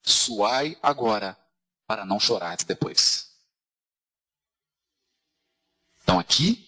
Suai 0.01 0.77
agora, 0.81 1.37
para 1.85 2.05
não 2.05 2.19
chorar 2.19 2.57
depois. 2.65 3.31
Então 6.01 6.19
aqui, 6.19 6.67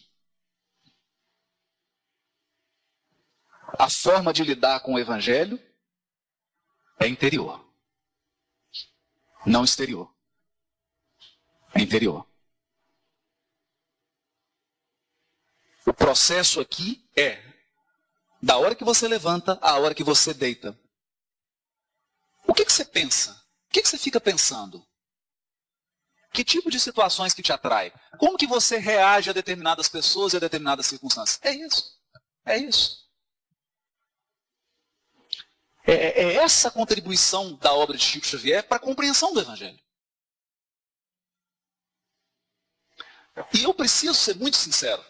a 3.78 3.90
forma 3.90 4.32
de 4.32 4.44
lidar 4.44 4.80
com 4.82 4.94
o 4.94 5.00
evangelho 5.00 5.62
é 7.00 7.08
interior, 7.08 7.66
não 9.46 9.64
exterior. 9.64 10.14
É 11.74 11.82
interior. 11.82 12.26
O 15.86 15.94
processo 15.94 16.60
aqui 16.60 17.08
é 17.16 17.42
da 18.42 18.58
hora 18.58 18.76
que 18.76 18.84
você 18.84 19.08
levanta 19.08 19.58
à 19.62 19.78
hora 19.78 19.94
que 19.94 20.04
você 20.04 20.34
deita. 20.34 20.78
O 22.48 22.54
que, 22.54 22.66
que 22.66 22.74
você 22.74 22.86
pensa? 22.86 23.32
O 23.68 23.74
que, 23.74 23.82
que 23.82 23.88
você 23.88 23.98
fica 23.98 24.20
pensando? 24.20 24.86
Que 26.34 26.44
tipo 26.44 26.70
de 26.70 26.80
situações 26.80 27.34
que 27.34 27.42
te 27.42 27.54
atrai? 27.54 27.94
Como 28.20 28.38
que 28.38 28.48
você 28.48 28.78
reage 28.78 29.30
a 29.30 29.34
determinadas 29.34 29.88
pessoas 29.88 30.34
e 30.34 30.38
a 30.38 30.40
determinadas 30.40 30.86
circunstâncias? 30.86 31.40
É 31.42 31.54
isso. 31.54 32.00
É 32.46 32.58
isso. 32.58 33.06
É, 35.88 35.94
é, 35.94 36.24
é 36.24 36.34
essa 36.36 36.72
contribuição 36.72 37.56
da 37.58 37.74
obra 37.74 37.96
de 37.96 38.04
Chico 38.04 38.26
Xavier 38.26 38.68
para 38.68 38.78
a 38.78 38.80
compreensão 38.80 39.34
do 39.34 39.40
Evangelho. 39.40 39.80
E 43.54 43.64
eu 43.64 43.74
preciso 43.74 44.14
ser 44.14 44.36
muito 44.36 44.58
sincero. 44.58 45.04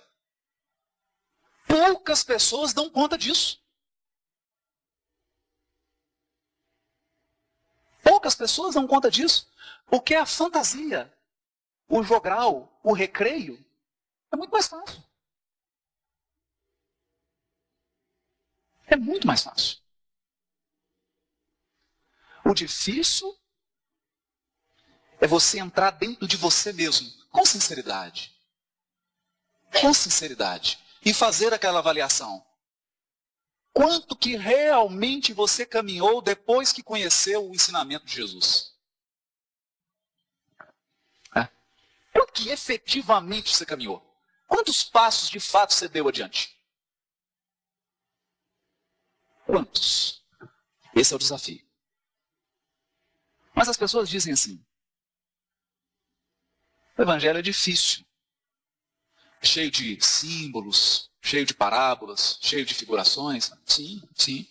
Poucas 1.77 2.23
pessoas 2.23 2.73
dão 2.73 2.89
conta 2.89 3.17
disso. 3.17 3.61
Poucas 8.01 8.33
pessoas 8.33 8.75
dão 8.75 8.87
conta 8.87 9.11
disso. 9.11 9.51
Porque 9.85 10.15
a 10.15 10.25
fantasia, 10.25 11.13
o 11.89 12.01
jogral, 12.01 12.79
o 12.81 12.93
recreio, 12.93 13.61
é 14.31 14.37
muito 14.37 14.51
mais 14.51 14.67
fácil. 14.69 15.03
É 18.87 18.95
muito 18.95 19.27
mais 19.27 19.43
fácil. 19.43 19.79
O 22.45 22.53
difícil 22.53 23.37
é 25.19 25.27
você 25.27 25.59
entrar 25.59 25.91
dentro 25.91 26.25
de 26.25 26.37
você 26.37 26.71
mesmo, 26.71 27.11
com 27.29 27.45
sinceridade. 27.45 28.33
Com 29.81 29.93
sinceridade 29.93 30.84
e 31.05 31.13
fazer 31.13 31.53
aquela 31.53 31.79
avaliação. 31.79 32.43
Quanto 33.71 34.15
que 34.15 34.35
realmente 34.35 35.33
você 35.33 35.65
caminhou 35.65 36.21
depois 36.21 36.73
que 36.73 36.81
conheceu 36.81 37.47
o 37.47 37.53
ensinamento 37.53 38.05
de 38.05 38.15
Jesus? 38.15 38.73
É. 41.35 41.47
Quanto 42.11 42.33
que 42.33 42.49
efetivamente 42.49 43.53
você 43.53 43.65
caminhou? 43.65 44.03
Quantos 44.47 44.83
passos 44.83 45.29
de 45.29 45.39
fato 45.39 45.73
você 45.73 45.87
deu 45.87 46.07
adiante? 46.07 46.57
Quantos? 49.45 50.23
Esse 50.95 51.13
é 51.13 51.15
o 51.15 51.19
desafio. 51.19 51.63
Mas 53.53 53.69
as 53.69 53.77
pessoas 53.77 54.09
dizem 54.09 54.33
assim: 54.33 54.65
o 56.97 57.01
evangelho 57.01 57.39
é 57.39 57.41
difícil 57.41 58.04
cheio 59.41 59.71
de 59.71 59.99
símbolos, 60.03 61.11
cheio 61.21 61.45
de 61.45 61.53
parábolas, 61.53 62.37
cheio 62.41 62.65
de 62.65 62.73
figurações. 62.73 63.51
Sim, 63.65 64.01
sim. 64.15 64.47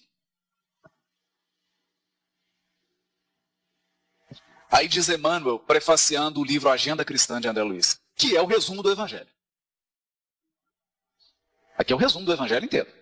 Aí 4.70 4.88
diz 4.88 5.08
Emmanuel, 5.08 5.60
prefaciando 5.60 6.40
o 6.40 6.44
livro 6.44 6.68
Agenda 6.68 7.04
Cristã 7.04 7.40
de 7.40 7.46
André 7.46 7.62
Luiz, 7.62 8.00
que 8.16 8.36
é 8.36 8.42
o 8.42 8.46
resumo 8.46 8.82
do 8.82 8.90
Evangelho. 8.90 9.32
Aqui 11.78 11.92
é 11.92 11.96
o 11.96 11.98
resumo 11.98 12.26
do 12.26 12.32
Evangelho 12.32 12.64
inteiro. 12.64 12.92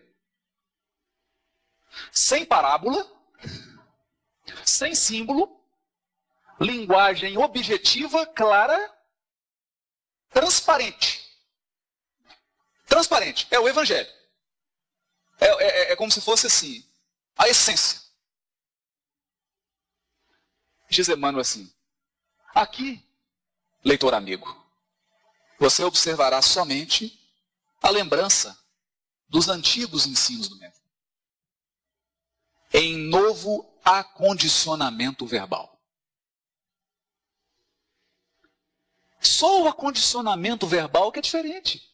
Sem 2.11 2.45
parábola, 2.45 3.11
sem 4.65 4.95
símbolo, 4.95 5.63
linguagem 6.61 7.39
objetiva, 7.39 8.27
clara, 8.27 8.95
transparente. 10.31 11.22
Transparente. 12.93 13.49
É 13.51 13.59
o 13.59 13.67
Evangelho. 13.67 14.11
É, 15.41 15.47
é, 15.47 15.93
é 15.93 15.97
como 15.97 16.13
se 16.13 16.21
fosse 16.21 16.47
assim, 16.47 16.87
a 17.35 17.49
essência. 17.49 17.99
Diz 20.91 21.09
Emmanuel 21.09 21.41
assim: 21.41 21.73
aqui, 22.55 23.03
leitor 23.83 24.13
amigo, 24.13 24.47
você 25.59 25.83
observará 25.83 26.43
somente 26.43 27.19
a 27.83 27.89
lembrança 27.89 28.55
dos 29.27 29.49
antigos 29.49 30.07
ensinos 30.07 30.49
do 30.49 30.59
mestre, 30.59 30.85
em 32.75 32.99
novo 33.09 33.75
acondicionamento 33.83 35.25
verbal. 35.25 35.81
Só 39.19 39.63
o 39.63 39.69
acondicionamento 39.69 40.67
verbal 40.67 41.11
que 41.11 41.21
é 41.21 41.23
diferente. 41.23 41.92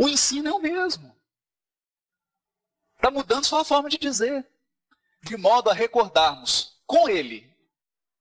O 0.00 0.08
ensino 0.08 0.48
é 0.48 0.52
o 0.54 0.58
mesmo. 0.58 1.14
Está 2.96 3.10
mudando 3.10 3.44
só 3.44 3.60
a 3.60 3.64
forma 3.66 3.90
de 3.90 3.98
dizer. 3.98 4.48
De 5.22 5.36
modo 5.36 5.68
a 5.68 5.74
recordarmos 5.74 6.80
com 6.86 7.06
ele, 7.06 7.54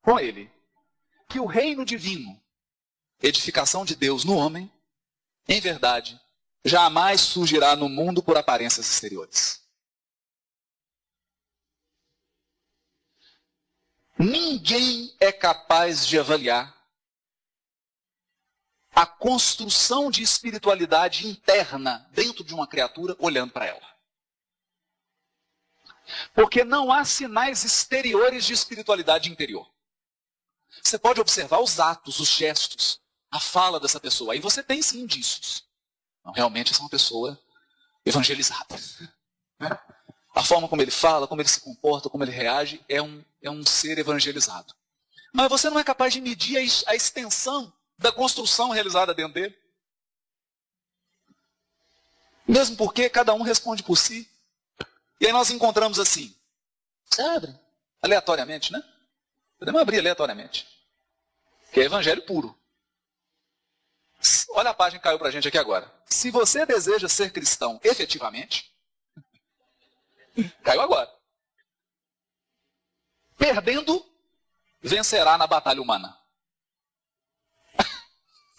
com 0.02 0.20
ele, 0.20 0.52
que 1.30 1.40
o 1.40 1.46
reino 1.46 1.86
divino, 1.86 2.38
edificação 3.22 3.86
de 3.86 3.96
Deus 3.96 4.26
no 4.26 4.36
homem, 4.36 4.70
em 5.48 5.62
verdade, 5.62 6.20
jamais 6.66 7.22
surgirá 7.22 7.78
no 7.78 7.88
mundo 7.88 8.22
por 8.22 8.36
aparências 8.36 8.86
exteriores. 8.86 9.66
Ninguém 14.18 15.16
é 15.18 15.32
capaz 15.32 16.06
de 16.06 16.20
avaliar 16.20 16.79
a 19.00 19.06
construção 19.06 20.12
de 20.12 20.22
espiritualidade 20.22 21.26
interna 21.26 22.06
dentro 22.12 22.44
de 22.44 22.54
uma 22.54 22.68
criatura 22.68 23.16
olhando 23.18 23.54
para 23.54 23.66
ela. 23.66 23.96
Porque 26.36 26.66
não 26.66 26.92
há 26.92 27.06
sinais 27.06 27.64
exteriores 27.64 28.44
de 28.44 28.52
espiritualidade 28.52 29.32
interior. 29.32 29.72
Você 30.84 31.00
pode 31.00 31.22
observar 31.22 31.62
os 31.62 31.80
atos, 31.80 32.20
os 32.20 32.28
gestos, 32.28 33.00
a 33.32 33.40
fala 33.40 33.80
dessa 33.80 34.02
pessoa. 34.02 34.34
Aí 34.34 34.42
você 34.42 34.62
tem 34.62 34.82
sim 34.82 35.00
indícios. 35.00 35.64
Não, 36.26 36.34
realmente 36.34 36.74
essa 36.74 36.82
é 36.82 36.84
uma 36.84 36.90
pessoa 36.90 37.40
evangelizada. 38.06 38.76
Né? 39.62 39.78
A 40.34 40.42
forma 40.42 40.70
como 40.70 40.82
ele 40.82 40.90
fala, 40.90 41.28
como 41.28 41.42
ele 41.42 41.50
se 41.50 41.60
comporta, 41.60 42.10
como 42.10 42.24
ele 42.24 42.32
reage, 42.32 42.82
é 42.88 43.02
um, 43.02 43.22
é 43.42 43.52
um 43.52 43.66
ser 43.66 43.98
evangelizado. 43.98 44.74
Mas 45.34 45.50
você 45.50 45.70
não 45.70 45.78
é 45.78 45.84
capaz 45.84 46.14
de 46.14 46.22
medir 46.22 46.58
a 46.88 46.96
extensão 46.96 47.74
da 48.00 48.12
construção 48.12 48.70
realizada 48.70 49.14
dentro 49.14 49.34
dele. 49.34 49.58
Mesmo 52.48 52.76
porque 52.78 53.10
cada 53.10 53.34
um 53.34 53.42
responde 53.42 53.84
por 53.84 53.98
si. 53.98 54.28
E 55.20 55.28
aí 55.28 55.34
nós 55.34 55.52
encontramos 55.52 56.00
assim. 56.00 56.36
Você 57.06 57.22
abre. 57.22 57.54
Aleatoriamente, 58.02 58.72
né? 58.72 58.82
Podemos 59.60 59.82
abrir 59.82 60.00
aleatoriamente. 60.00 60.66
Que 61.74 61.82
é 61.82 61.84
evangelho 61.84 62.26
puro. 62.26 62.58
Olha 64.52 64.72
a 64.72 64.74
página 64.74 65.00
que 65.00 65.04
caiu 65.04 65.20
para 65.20 65.28
a 65.28 65.32
gente 65.32 65.48
aqui 65.48 65.58
agora. 65.58 65.94
Se 66.06 66.32
você 66.32 66.66
deseja 66.66 67.08
ser 67.08 67.32
cristão 67.32 67.80
efetivamente, 67.84 68.74
caiu 70.64 70.82
agora. 70.82 71.14
Perdendo, 73.38 74.06
vencerá 74.82 75.38
na 75.38 75.46
batalha 75.46 75.82
humana. 75.82 76.19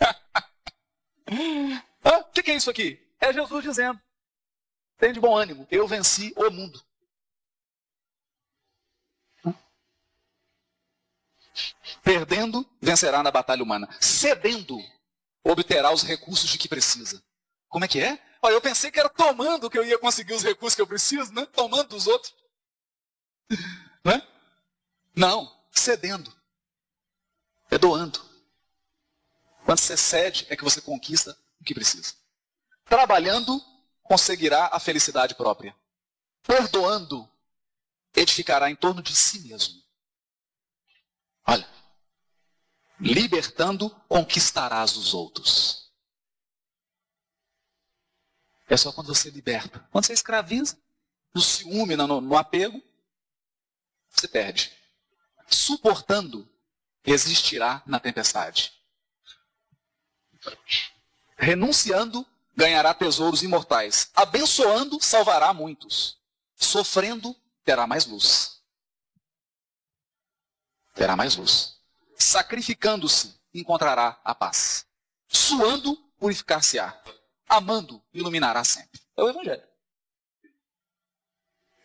O 2.02 2.24
que, 2.32 2.42
que 2.42 2.50
é 2.50 2.56
isso 2.56 2.70
aqui? 2.70 2.98
É 3.20 3.32
Jesus 3.32 3.62
dizendo: 3.62 4.00
tem 4.98 5.12
de 5.12 5.20
bom 5.20 5.36
ânimo, 5.36 5.66
eu 5.70 5.86
venci 5.86 6.34
o 6.36 6.50
mundo. 6.50 6.82
Perdendo, 12.02 12.68
vencerá 12.80 13.22
na 13.22 13.30
batalha 13.30 13.62
humana. 13.62 13.88
Cedendo, 14.00 14.78
obterá 15.44 15.92
os 15.92 16.02
recursos 16.02 16.50
de 16.50 16.58
que 16.58 16.68
precisa. 16.68 17.22
Como 17.68 17.84
é 17.84 17.88
que 17.88 18.00
é? 18.00 18.18
Olha, 18.42 18.54
eu 18.54 18.60
pensei 18.60 18.90
que 18.90 18.98
era 18.98 19.08
tomando 19.08 19.70
que 19.70 19.78
eu 19.78 19.84
ia 19.84 19.98
conseguir 19.98 20.32
os 20.32 20.42
recursos 20.42 20.74
que 20.74 20.82
eu 20.82 20.86
preciso, 20.86 21.32
né? 21.32 21.46
Tomando 21.46 21.88
dos 21.88 22.06
outros. 22.06 22.34
Né? 24.04 24.26
Não, 25.14 25.50
cedendo. 25.70 26.34
É 27.70 27.76
doando. 27.76 28.29
Quando 29.70 29.78
você 29.78 29.96
cede, 29.96 30.48
é 30.50 30.56
que 30.56 30.64
você 30.64 30.80
conquista 30.80 31.38
o 31.60 31.64
que 31.64 31.72
precisa. 31.72 32.14
Trabalhando, 32.86 33.64
conseguirá 34.02 34.68
a 34.72 34.80
felicidade 34.80 35.36
própria. 35.36 35.76
Perdoando, 36.42 37.30
edificará 38.12 38.68
em 38.68 38.74
torno 38.74 39.00
de 39.00 39.14
si 39.14 39.38
mesmo. 39.38 39.80
Olha, 41.46 41.70
libertando, 42.98 43.90
conquistarás 44.08 44.96
os 44.96 45.14
outros. 45.14 45.88
É 48.68 48.76
só 48.76 48.92
quando 48.92 49.14
você 49.14 49.30
liberta. 49.30 49.88
Quando 49.92 50.04
você 50.04 50.14
escraviza, 50.14 50.76
no 51.32 51.40
ciúme, 51.40 51.94
no, 51.94 52.20
no 52.20 52.36
apego, 52.36 52.82
você 54.08 54.26
perde. 54.26 54.76
Suportando, 55.46 56.52
resistirá 57.04 57.84
na 57.86 58.00
tempestade. 58.00 58.79
Renunciando, 61.36 62.26
ganhará 62.56 62.92
tesouros 62.92 63.42
imortais. 63.42 64.10
Abençoando, 64.14 65.02
salvará 65.02 65.52
muitos. 65.54 66.18
Sofrendo, 66.56 67.34
terá 67.64 67.86
mais 67.86 68.06
luz. 68.06 68.60
Terá 70.94 71.16
mais 71.16 71.36
luz. 71.36 71.80
Sacrificando-se, 72.16 73.40
encontrará 73.54 74.20
a 74.22 74.34
paz. 74.34 74.86
Suando, 75.28 75.96
purificar-se-á. 76.18 77.02
Amando, 77.48 78.02
iluminará 78.12 78.62
sempre. 78.62 79.00
É 79.16 79.22
o 79.22 79.28
Evangelho. 79.28 79.68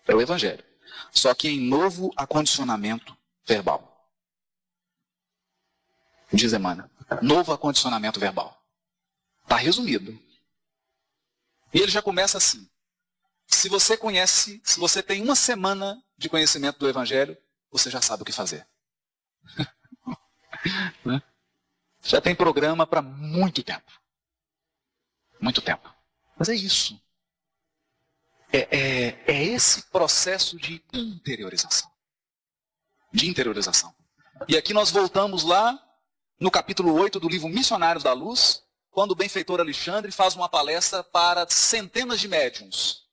É 0.08 0.14
o 0.14 0.22
Evangelho. 0.22 0.64
Só 1.12 1.34
que 1.34 1.48
em 1.48 1.60
novo 1.60 2.12
acondicionamento 2.16 3.18
verbal. 3.46 4.12
Diz 6.32 6.54
Emmanuel. 6.54 6.90
Novo 7.22 7.54
acondicionamento 7.54 8.20
verbal. 8.20 8.62
Está 9.44 9.58
resumido. 9.58 10.12
E 11.74 11.80
ele 11.80 11.92
já 11.92 12.02
começa 12.02 12.38
assim. 12.38 12.70
Se 13.48 13.70
você 13.70 13.96
conhece, 13.96 14.62
se 14.64 14.80
você 14.80 15.04
tem 15.04 15.22
uma 15.22 15.36
semana 15.36 16.02
de 16.18 16.30
conhecimento 16.30 16.80
do 16.80 16.90
Evangelho, 16.90 17.38
você 17.72 17.90
já 17.90 18.02
sabe 18.02 18.24
o 18.24 18.26
que 18.26 18.32
fazer. 18.32 18.68
Né? 21.06 21.22
já 22.06 22.20
tem 22.20 22.36
programa 22.36 22.88
para 22.88 23.02
muito 23.02 23.62
tempo. 23.62 23.92
Muito 25.40 25.62
tempo. 25.62 25.94
Mas 26.38 26.50
é 26.50 26.56
isso. 26.56 27.00
É, 28.52 28.78
é, 28.78 29.24
é 29.28 29.44
esse 29.44 29.84
processo 29.84 30.58
de 30.58 30.84
interiorização. 30.94 31.92
De 33.12 33.28
interiorização. 33.28 33.94
E 34.48 34.58
aqui 34.58 34.74
nós 34.74 34.92
voltamos 34.92 35.44
lá 35.44 35.85
no 36.40 36.52
capítulo 36.52 36.94
8 36.94 37.20
do 37.20 37.30
livro 37.30 37.48
Missionários 37.48 38.04
da 38.04 38.14
Luz, 38.14 38.64
quando 38.92 39.12
o 39.12 39.16
benfeitor 39.16 39.60
Alexandre 39.60 40.12
faz 40.12 40.36
uma 40.36 40.50
palestra 40.50 41.04
para 41.04 41.48
centenas 41.50 42.20
de 42.20 42.28
médiums 42.28 43.04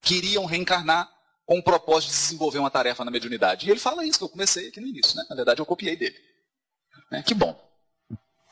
que 0.00 0.16
iriam 0.16 0.44
reencarnar 0.44 1.10
com 1.44 1.58
o 1.58 1.62
propósito 1.62 2.10
de 2.10 2.16
desenvolver 2.16 2.58
uma 2.58 2.70
tarefa 2.70 3.04
na 3.04 3.10
mediunidade. 3.10 3.66
E 3.66 3.70
ele 3.70 3.80
fala 3.80 4.04
isso, 4.04 4.18
que 4.18 4.24
eu 4.24 4.28
comecei 4.28 4.68
aqui 4.68 4.80
no 4.80 4.86
início, 4.86 5.16
né? 5.16 5.24
Na 5.28 5.36
verdade, 5.36 5.60
eu 5.60 5.66
copiei 5.66 5.96
dele. 5.96 6.18
Né? 7.10 7.22
Que 7.22 7.34
bom. 7.34 7.58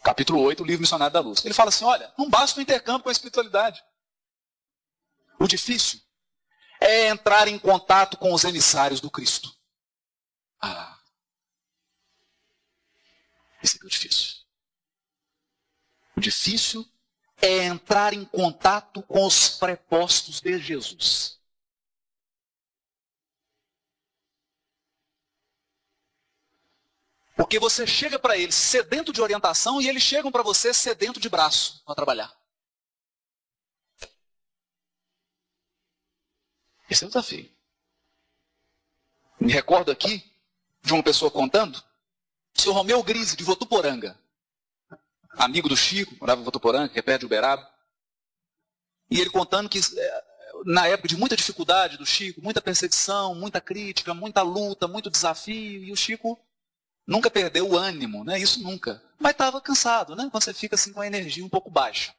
Capítulo 0.03 0.41
8, 0.41 0.65
livro 0.65 0.81
Missionário 0.81 1.13
da 1.13 1.21
Luz. 1.21 1.45
Ele 1.45 1.55
fala 1.55 1.69
assim: 1.69 1.85
olha, 1.85 2.13
não 2.19 2.29
basta 2.29 2.59
o 2.59 2.63
intercâmbio 2.63 3.03
com 3.03 3.09
a 3.09 3.13
espiritualidade. 3.13 3.83
O 5.39 5.47
difícil 5.47 6.01
é 6.81 7.09
entrar 7.09 7.49
em 7.49 7.59
contato 7.59 8.17
com 8.17 8.33
os 8.33 8.45
emissários 8.45 9.01
do 9.01 9.11
Cristo. 9.11 9.51
Ah. 10.61 11.00
Esse 13.63 13.83
é 13.83 13.87
o 13.87 13.89
difícil. 13.89 14.37
O 16.17 16.21
difícil 16.21 16.87
é 17.41 17.65
entrar 17.65 18.13
em 18.13 18.25
contato 18.25 19.03
com 19.03 19.27
os 19.27 19.49
prepostos 19.51 20.41
de 20.41 20.59
Jesus. 20.59 21.41
Porque 27.37 27.59
você 27.59 27.87
chega 27.87 28.19
para 28.19 28.37
eles 28.37 28.55
sedento 28.55 29.15
de 29.15 29.23
orientação 29.23 29.81
e 29.81 29.89
eles 29.89 30.03
chegam 30.03 30.31
para 30.31 30.43
você 30.43 30.75
sedento 30.75 31.19
de 31.19 31.29
braço 31.29 31.83
para 31.85 31.95
trabalhar. 31.95 32.39
Esse 36.91 37.05
é 37.05 37.07
o 37.07 37.09
desafio. 37.09 37.51
Me 39.41 39.53
recordo 39.53 39.91
aqui 39.91 40.31
de 40.83 40.93
uma 40.93 41.03
pessoa 41.03 41.31
contando, 41.31 41.83
o 42.61 42.63
senhor 42.63 42.75
Romeu 42.75 43.03
Grise, 43.03 43.37
de 43.37 43.45
Votuporanga 43.45 44.19
amigo 45.45 45.69
do 45.69 45.77
Chico, 45.77 46.15
morava 46.21 46.41
em 46.41 46.45
Votuporanga, 46.45 46.89
que 46.89 46.99
é 46.99 47.03
perto 47.03 47.21
de 47.21 47.27
Uberaba. 47.27 47.69
E 49.11 49.21
ele 49.21 49.31
contando 49.31 49.69
que 49.69 49.79
é, 49.79 50.25
na 50.65 50.87
época 50.87 51.09
de 51.09 51.17
muita 51.17 51.37
dificuldade 51.37 51.97
do 51.97 52.07
Chico, 52.07 52.43
muita 52.43 52.61
perseguição, 52.61 53.35
muita 53.35 53.61
crítica, 53.61 54.15
muita 54.15 54.43
luta, 54.43 54.87
muito 54.87 55.11
desafio, 55.11 55.85
e 55.85 55.93
o 55.93 55.97
Chico 55.97 56.39
nunca 57.07 57.31
perdeu 57.31 57.69
o 57.69 57.77
ânimo, 57.77 58.25
né? 58.25 58.39
Isso 58.39 58.63
nunca. 58.63 59.03
Mas 59.19 59.33
estava 59.33 59.61
cansado, 59.61 60.15
né? 60.15 60.29
Quando 60.31 60.45
você 60.45 60.55
fica 60.55 60.75
assim 60.75 60.93
com 60.93 61.01
a 61.01 61.07
energia 61.07 61.45
um 61.45 61.49
pouco 61.49 61.71
baixa. 61.71 62.15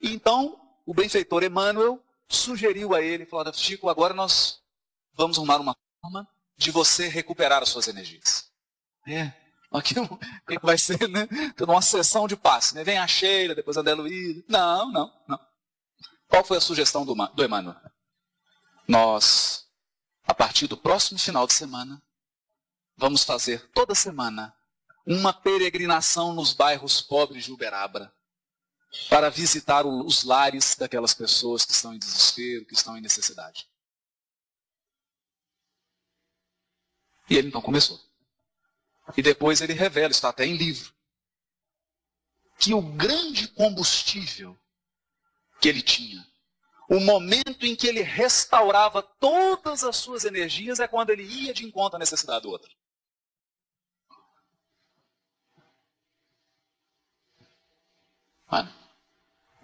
E 0.00 0.12
então 0.12 0.60
o 0.86 0.94
benfeitor 0.94 1.42
Emmanuel 1.42 2.02
sugeriu 2.28 2.94
a 2.94 3.02
ele, 3.02 3.26
falou: 3.26 3.52
Chico, 3.52 3.88
agora 3.88 4.14
nós 4.14 4.60
vamos 5.14 5.38
arrumar 5.38 5.56
uma 5.60 5.76
forma 6.00 6.28
de 6.56 6.70
você 6.70 7.08
recuperar 7.08 7.62
as 7.62 7.68
suas 7.68 7.88
energias. 7.88 8.47
É, 9.08 9.32
Aqui 9.70 9.94
vai 10.62 10.78
ser, 10.78 11.08
né? 11.08 11.26
Toda 11.56 11.72
uma 11.72 11.82
sessão 11.82 12.26
de 12.26 12.36
passe, 12.36 12.74
né? 12.74 12.82
Vem 12.82 12.98
a 12.98 13.06
Sheila, 13.06 13.54
depois 13.54 13.76
a 13.76 13.82
Deluísa. 13.82 14.42
Não, 14.48 14.90
não, 14.90 15.24
não. 15.28 15.38
Qual 16.26 16.44
foi 16.44 16.56
a 16.56 16.60
sugestão 16.60 17.04
do, 17.04 17.14
do 17.14 17.44
Emmanuel? 17.44 17.76
Nós, 18.86 19.66
a 20.24 20.34
partir 20.34 20.66
do 20.66 20.76
próximo 20.76 21.18
final 21.18 21.46
de 21.46 21.52
semana, 21.52 22.02
vamos 22.96 23.24
fazer 23.24 23.70
toda 23.72 23.94
semana 23.94 24.54
uma 25.06 25.32
peregrinação 25.32 26.34
nos 26.34 26.52
bairros 26.52 27.00
pobres 27.00 27.44
de 27.44 27.52
Uberaba 27.52 28.12
para 29.10 29.30
visitar 29.30 29.84
os 29.84 30.24
lares 30.24 30.74
daquelas 30.76 31.12
pessoas 31.12 31.64
que 31.64 31.72
estão 31.72 31.94
em 31.94 31.98
desespero, 31.98 32.64
que 32.64 32.74
estão 32.74 32.96
em 32.96 33.02
necessidade. 33.02 33.68
E 37.28 37.36
ele 37.36 37.48
então 37.48 37.60
começou. 37.60 38.07
E 39.16 39.22
depois 39.22 39.60
ele 39.60 39.72
revela, 39.72 40.10
está 40.10 40.28
até 40.28 40.44
em 40.44 40.56
livro, 40.56 40.92
que 42.58 42.74
o 42.74 42.82
grande 42.82 43.48
combustível 43.48 44.58
que 45.60 45.68
ele 45.68 45.82
tinha, 45.82 46.26
o 46.88 47.00
momento 47.00 47.66
em 47.66 47.74
que 47.74 47.86
ele 47.86 48.02
restaurava 48.02 49.02
todas 49.02 49.84
as 49.84 49.96
suas 49.96 50.24
energias, 50.24 50.80
é 50.80 50.88
quando 50.88 51.10
ele 51.10 51.22
ia 51.22 51.52
de 51.52 51.64
encontro 51.64 51.96
à 51.96 51.98
necessidade 51.98 52.42
do 52.42 52.50
outro. 52.50 52.70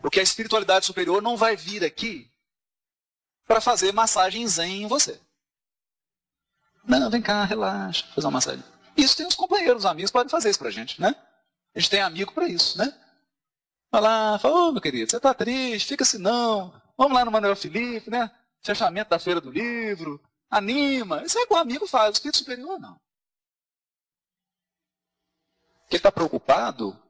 Porque 0.05 0.20
a 0.20 0.22
espiritualidade 0.22 0.84
superior 0.84 1.22
não 1.22 1.34
vai 1.34 1.57
vir 1.57 1.82
aqui 1.82 2.30
para 3.47 3.59
fazer 3.59 3.90
massagem 3.90 4.47
zen 4.47 4.82
em 4.82 4.86
você. 4.86 5.18
Não, 6.84 7.09
vem 7.09 7.22
cá, 7.22 7.42
relaxa, 7.45 8.07
fazer 8.14 8.26
uma 8.26 8.32
massagem. 8.32 8.74
Isso 8.97 9.16
tem 9.16 9.26
os 9.26 9.34
companheiros, 9.34 9.84
os 9.84 9.90
amigos 9.90 10.11
podem 10.11 10.30
fazer 10.30 10.51
isso 10.51 10.59
pra 10.59 10.70
gente, 10.70 11.01
né? 11.01 11.14
A 11.74 11.80
gente 11.80 11.90
tem 11.90 12.01
amigo 12.01 12.32
para 12.32 12.49
isso, 12.49 12.78
né? 12.78 12.92
Vai 13.90 14.01
lá, 14.01 14.38
fala, 14.38 14.55
ô 14.55 14.68
oh, 14.68 14.72
meu 14.72 14.80
querido, 14.80 15.11
você 15.11 15.20
tá 15.20 15.34
triste, 15.34 15.88
fica 15.88 16.05
assim 16.05 16.18
não. 16.18 16.72
Vamos 16.97 17.14
lá 17.14 17.24
no 17.24 17.30
Manuel 17.30 17.57
Felipe, 17.57 18.11
né? 18.11 18.30
Fechamento 18.62 19.11
da 19.11 19.18
feira 19.18 19.40
do 19.40 19.51
livro. 19.51 20.20
Anima. 20.51 21.22
Isso 21.24 21.38
é 21.38 21.47
que 21.47 21.53
o 21.53 21.57
amigo 21.57 21.86
faz, 21.86 22.11
o 22.11 22.12
espírito 22.12 22.38
superior 22.38 22.78
não. 22.78 23.01
Ele 25.88 25.99
está 25.99 26.11
preocupado 26.11 27.01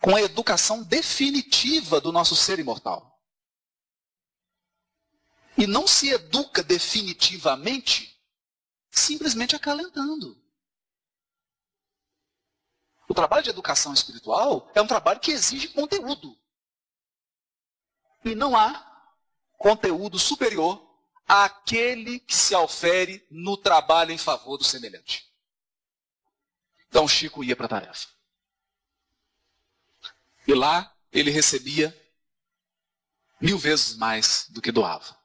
com 0.00 0.14
a 0.14 0.22
educação 0.22 0.82
definitiva 0.82 2.00
do 2.00 2.10
nosso 2.10 2.34
ser 2.34 2.58
imortal. 2.58 3.20
E 5.58 5.66
não 5.66 5.86
se 5.86 6.08
educa 6.08 6.62
definitivamente 6.62 8.18
simplesmente 8.90 9.54
acalentando. 9.54 10.40
O 13.10 13.14
trabalho 13.14 13.42
de 13.42 13.50
educação 13.50 13.92
espiritual 13.92 14.70
é 14.72 14.80
um 14.80 14.86
trabalho 14.86 15.18
que 15.18 15.32
exige 15.32 15.66
conteúdo. 15.66 16.38
E 18.24 18.36
não 18.36 18.56
há 18.56 18.86
conteúdo 19.58 20.16
superior 20.16 20.80
àquele 21.26 22.20
que 22.20 22.36
se 22.36 22.54
ofere 22.54 23.26
no 23.28 23.56
trabalho 23.56 24.12
em 24.12 24.16
favor 24.16 24.56
do 24.56 24.62
semelhante. 24.62 25.28
Então 26.86 27.08
Chico 27.08 27.42
ia 27.42 27.56
para 27.56 27.66
a 27.66 27.70
tarefa. 27.70 28.06
E 30.46 30.54
lá 30.54 30.96
ele 31.10 31.32
recebia 31.32 31.92
mil 33.40 33.58
vezes 33.58 33.96
mais 33.96 34.46
do 34.50 34.62
que 34.62 34.70
doava. 34.70 35.18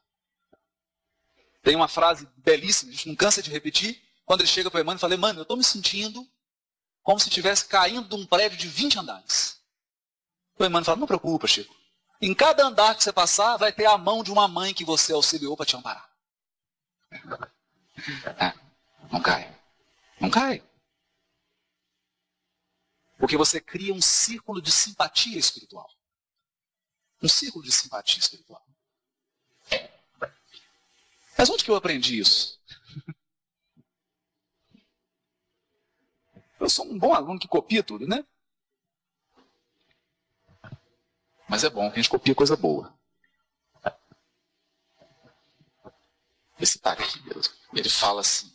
Tem 1.61 1.75
uma 1.75 1.87
frase 1.87 2.27
belíssima, 2.37 2.91
a 2.91 2.95
gente 2.95 3.09
não 3.09 3.15
cansa 3.15 3.43
de 3.43 3.51
repetir, 3.51 4.03
quando 4.25 4.41
ele 4.41 4.49
chega 4.49 4.71
para 4.71 4.79
o 4.79 4.81
Emmanuel 4.81 4.97
e 4.97 5.01
fala, 5.01 5.13
Emmanuel, 5.13 5.41
eu 5.41 5.43
estou 5.43 5.57
me 5.57 5.63
sentindo 5.63 6.27
como 7.05 7.19
se 7.19 7.29
estivesse 7.29 7.65
caindo 7.65 8.09
de 8.09 8.15
um 8.15 8.25
prédio 8.25 8.57
de 8.57 8.67
20 8.67 8.97
andares. 8.97 9.61
O 10.57 10.65
Emmanuel 10.65 10.85
fala, 10.85 10.97
não 10.97 11.05
preocupa, 11.05 11.45
Chico. 11.45 11.73
Em 12.19 12.33
cada 12.33 12.65
andar 12.65 12.95
que 12.95 13.03
você 13.03 13.13
passar, 13.13 13.57
vai 13.57 13.71
ter 13.71 13.85
a 13.85 13.95
mão 13.95 14.23
de 14.23 14.31
uma 14.31 14.47
mãe 14.47 14.73
que 14.73 14.83
você 14.83 15.13
auxiliou 15.13 15.55
para 15.55 15.67
te 15.67 15.75
amparar. 15.75 16.09
É, 18.39 18.53
não 19.11 19.21
cai. 19.21 19.55
Não 20.19 20.31
cai. 20.31 20.63
Porque 23.19 23.37
você 23.37 23.61
cria 23.61 23.93
um 23.93 24.01
círculo 24.01 24.59
de 24.59 24.71
simpatia 24.71 25.37
espiritual. 25.37 25.87
Um 27.21 27.29
círculo 27.29 27.63
de 27.63 27.71
simpatia 27.71 28.19
espiritual. 28.19 28.65
Mas 31.37 31.49
onde 31.51 31.63
que 31.63 31.69
eu 31.69 31.75
aprendi 31.75 32.17
isso? 32.17 32.59
Eu 36.65 36.69
sou 36.71 36.83
um 36.83 36.97
bom 36.97 37.13
aluno 37.13 37.39
que 37.39 37.47
copia 37.47 37.83
tudo, 37.83 38.07
né? 38.07 38.25
Mas 41.47 41.63
é 41.63 41.69
bom 41.69 41.87
que 41.91 41.99
a 41.99 42.01
gente 42.01 42.09
copia 42.09 42.33
coisa 42.33 42.57
boa. 42.57 42.91
Esse 46.59 46.79
aqui, 46.83 47.21
ele 47.71 47.87
fala 47.87 48.21
assim. 48.21 48.51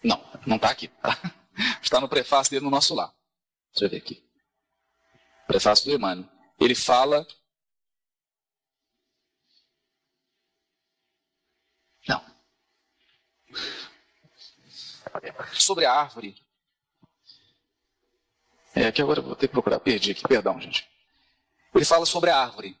Não, 0.00 0.24
não 0.46 0.54
está 0.54 0.70
aqui. 0.70 0.86
Tá? 0.86 1.10
Está 1.82 2.00
no 2.00 2.08
prefácio 2.08 2.52
dele 2.52 2.64
no 2.64 2.70
nosso 2.70 2.94
lar. 2.94 3.12
Deixa 3.72 3.86
eu 3.86 3.90
ver 3.90 3.96
aqui. 3.96 4.24
Prefácio 5.48 5.86
do 5.86 5.92
Emmanuel. 5.92 6.30
Ele 6.60 6.76
fala. 6.76 7.26
Não. 12.06 12.24
Sobre 15.52 15.84
a 15.84 15.92
árvore. 15.92 16.36
É 18.74 18.92
que 18.92 19.02
agora 19.02 19.20
eu 19.20 19.24
vou 19.24 19.36
ter 19.36 19.48
que 19.48 19.52
procurar. 19.52 19.80
Perdi 19.80 20.12
aqui, 20.12 20.22
perdão, 20.22 20.60
gente. 20.60 20.88
Ele 21.74 21.84
fala 21.84 22.06
sobre 22.06 22.30
a 22.30 22.36
árvore. 22.36 22.78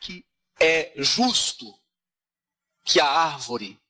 Que 0.00 0.24
é 0.58 0.92
justo 0.96 1.78
que 2.84 3.00
a 3.00 3.06
árvore 3.06 3.80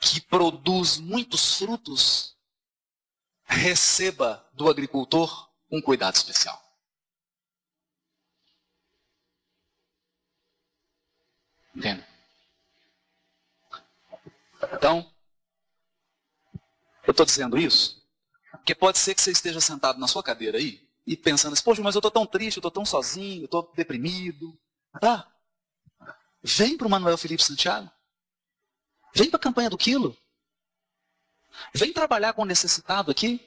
que 0.00 0.20
produz 0.20 0.98
muitos 0.98 1.58
frutos 1.58 2.36
receba 3.44 4.48
do 4.52 4.68
agricultor 4.68 5.50
um 5.70 5.80
cuidado 5.80 6.14
especial. 6.14 6.62
Entende? 11.74 12.04
Então, 14.72 15.14
eu 17.08 17.10
estou 17.10 17.26
dizendo 17.26 17.58
isso 17.58 17.98
porque 18.68 18.74
pode 18.74 18.98
ser 18.98 19.14
que 19.14 19.22
você 19.22 19.30
esteja 19.30 19.62
sentado 19.62 19.98
na 19.98 20.06
sua 20.06 20.22
cadeira 20.22 20.58
aí 20.58 20.86
e 21.06 21.16
pensando 21.16 21.54
assim, 21.54 21.62
poxa, 21.62 21.82
mas 21.82 21.94
eu 21.94 22.00
estou 22.00 22.10
tão 22.10 22.26
triste, 22.26 22.58
eu 22.58 22.60
estou 22.60 22.70
tão 22.70 22.84
sozinho, 22.84 23.40
eu 23.40 23.44
estou 23.46 23.72
deprimido. 23.74 24.58
Tá? 25.00 25.26
Vem 26.42 26.76
para 26.76 26.86
o 26.86 26.90
Manuel 26.90 27.16
Felipe 27.16 27.42
Santiago. 27.42 27.90
Vem 29.14 29.30
para 29.30 29.38
a 29.38 29.42
campanha 29.42 29.70
do 29.70 29.78
quilo. 29.78 30.14
Vem 31.74 31.94
trabalhar 31.94 32.34
com 32.34 32.42
o 32.42 32.44
necessitado 32.44 33.10
aqui. 33.10 33.40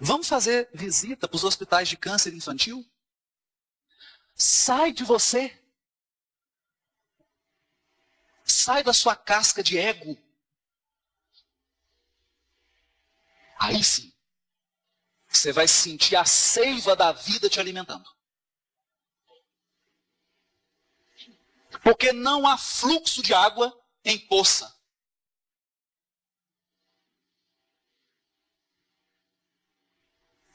Vamos 0.00 0.28
fazer 0.28 0.68
visita 0.74 1.28
para 1.28 1.36
os 1.36 1.44
hospitais 1.44 1.88
de 1.88 1.96
câncer 1.96 2.34
infantil. 2.34 2.84
Sai 4.34 4.92
de 4.92 5.04
você. 5.04 5.56
Sai 8.44 8.82
da 8.82 8.92
sua 8.92 9.14
casca 9.14 9.62
de 9.62 9.78
ego. 9.78 10.18
Aí 13.62 13.84
sim, 13.84 14.12
você 15.28 15.52
vai 15.52 15.68
sentir 15.68 16.16
a 16.16 16.24
seiva 16.24 16.96
da 16.96 17.12
vida 17.12 17.48
te 17.48 17.60
alimentando. 17.60 18.04
Porque 21.84 22.12
não 22.12 22.44
há 22.44 22.58
fluxo 22.58 23.22
de 23.22 23.32
água 23.32 23.72
em 24.04 24.18
poça. 24.26 24.66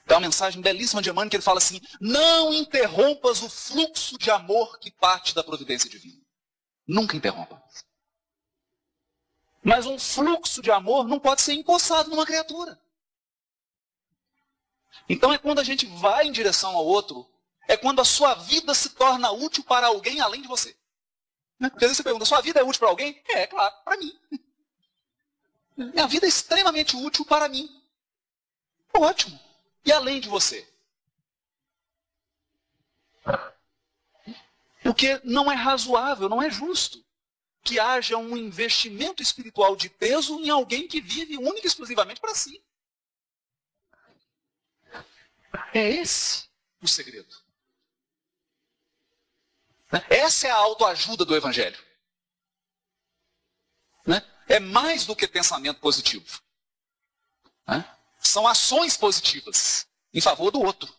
Tem 0.05 0.15
uma 0.15 0.21
mensagem 0.21 0.61
belíssima 0.61 1.01
de 1.01 1.09
Emmanuel 1.09 1.29
que 1.29 1.37
ele 1.37 1.43
fala 1.43 1.59
assim: 1.59 1.79
não 2.01 2.53
interrompas 2.53 3.41
o 3.41 3.49
fluxo 3.49 4.17
de 4.17 4.29
amor 4.29 4.79
que 4.79 4.91
parte 4.91 5.33
da 5.33 5.45
providência 5.45 5.89
divina. 5.89 6.21
Nunca 6.85 7.15
interrompa. 7.15 7.63
Mas 9.63 9.85
um 9.85 9.97
fluxo 9.97 10.61
de 10.61 10.71
amor 10.71 11.07
não 11.07 11.19
pode 11.21 11.41
ser 11.41 11.53
empossado 11.53 12.09
numa 12.09 12.25
criatura. 12.25 12.77
Então 15.07 15.31
é 15.33 15.37
quando 15.37 15.59
a 15.59 15.63
gente 15.63 15.85
vai 15.85 16.27
em 16.27 16.31
direção 16.31 16.75
ao 16.75 16.85
outro, 16.85 17.27
é 17.67 17.75
quando 17.75 17.99
a 17.99 18.05
sua 18.05 18.33
vida 18.33 18.73
se 18.73 18.89
torna 18.89 19.31
útil 19.31 19.63
para 19.63 19.87
alguém 19.87 20.19
além 20.19 20.41
de 20.41 20.47
você. 20.47 20.75
Né? 21.59 21.69
Porque 21.69 21.85
às 21.85 21.89
vezes 21.89 21.97
você 21.97 22.03
pergunta, 22.03 22.25
sua 22.25 22.41
vida 22.41 22.59
é 22.59 22.63
útil 22.63 22.79
para 22.79 22.89
alguém? 22.89 23.21
É, 23.29 23.41
é 23.41 23.47
claro, 23.47 23.75
para 23.83 23.97
mim. 23.97 24.17
Minha 25.75 26.07
vida 26.07 26.25
é 26.25 26.29
extremamente 26.29 26.95
útil 26.95 27.25
para 27.25 27.47
mim. 27.47 27.69
Ótimo. 28.93 29.39
E 29.85 29.91
além 29.91 30.19
de 30.19 30.27
você? 30.27 30.67
Porque 34.81 35.19
não 35.23 35.51
é 35.51 35.55
razoável, 35.55 36.29
não 36.29 36.41
é 36.41 36.49
justo 36.49 37.05
que 37.61 37.79
haja 37.79 38.17
um 38.17 38.37
investimento 38.37 39.21
espiritual 39.21 39.75
de 39.75 39.89
peso 39.89 40.39
em 40.39 40.49
alguém 40.49 40.87
que 40.87 41.01
vive 41.01 41.37
única 41.37 41.65
e 41.65 41.67
exclusivamente 41.67 42.21
para 42.21 42.33
si. 42.33 42.63
É 45.73 45.89
esse 45.89 46.47
o 46.81 46.87
segredo. 46.87 47.35
Essa 50.09 50.47
é 50.47 50.51
a 50.51 50.55
autoajuda 50.55 51.23
do 51.23 51.35
Evangelho. 51.35 51.77
Né? 54.05 54.21
É 54.47 54.59
mais 54.59 55.05
do 55.05 55.15
que 55.15 55.27
pensamento 55.27 55.79
positivo. 55.79 56.41
Né? 57.67 57.97
São 58.21 58.47
ações 58.47 58.97
positivas 58.97 59.87
em 60.13 60.21
favor 60.21 60.51
do 60.51 60.61
outro. 60.61 60.93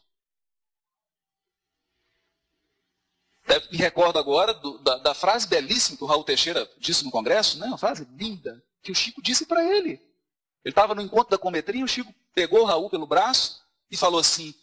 Me 3.71 3.79
recordo 3.79 4.19
agora 4.19 4.53
do, 4.53 4.79
da, 4.79 4.99
da, 4.99 5.15
frase 5.15 5.47
belíssima 5.47 5.97
que 5.97 6.05
o 6.05 6.07
Raul 6.07 6.23
Teixeira 6.23 6.71
disse 6.77 7.03
no 7.03 7.11
Congresso, 7.11 7.59
né? 7.59 7.67
uma 7.67 7.79
frase 7.79 8.07
linda, 8.13 8.63
que 8.83 8.93
o 8.93 8.95
Chico 8.95 9.23
disse 9.23 9.47
para 9.47 9.65
ele. 9.65 9.93
Ele 9.93 10.73
estava 10.73 10.95
no 10.95 11.01
encontro 11.01 11.31
da 11.31 11.39
cometria, 11.39 11.83
o 11.83 11.89
Chico 11.89 12.15
pegou 12.35 12.61
o 12.61 12.65
Raul 12.65 12.91
pelo 12.91 13.07
braço 13.07 13.67
e 13.91 13.97
falou 13.97 14.20
assim: 14.20 14.55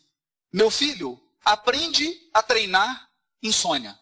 Meu 0.51 0.69
filho, 0.71 1.21
aprende 1.43 2.29
a 2.33 2.41
treinar 2.41 3.09
insônia 3.41 3.99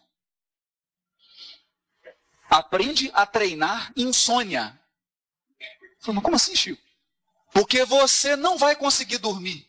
aprende 2.54 3.10
a 3.14 3.26
treinar 3.26 3.92
insônia. 3.96 4.78
Falei, 5.98 6.16
mas 6.16 6.24
como 6.24 6.36
assim, 6.36 6.54
Chico? 6.54 6.82
Porque 7.52 7.84
você 7.84 8.36
não 8.36 8.56
vai 8.56 8.76
conseguir 8.76 9.18
dormir 9.18 9.68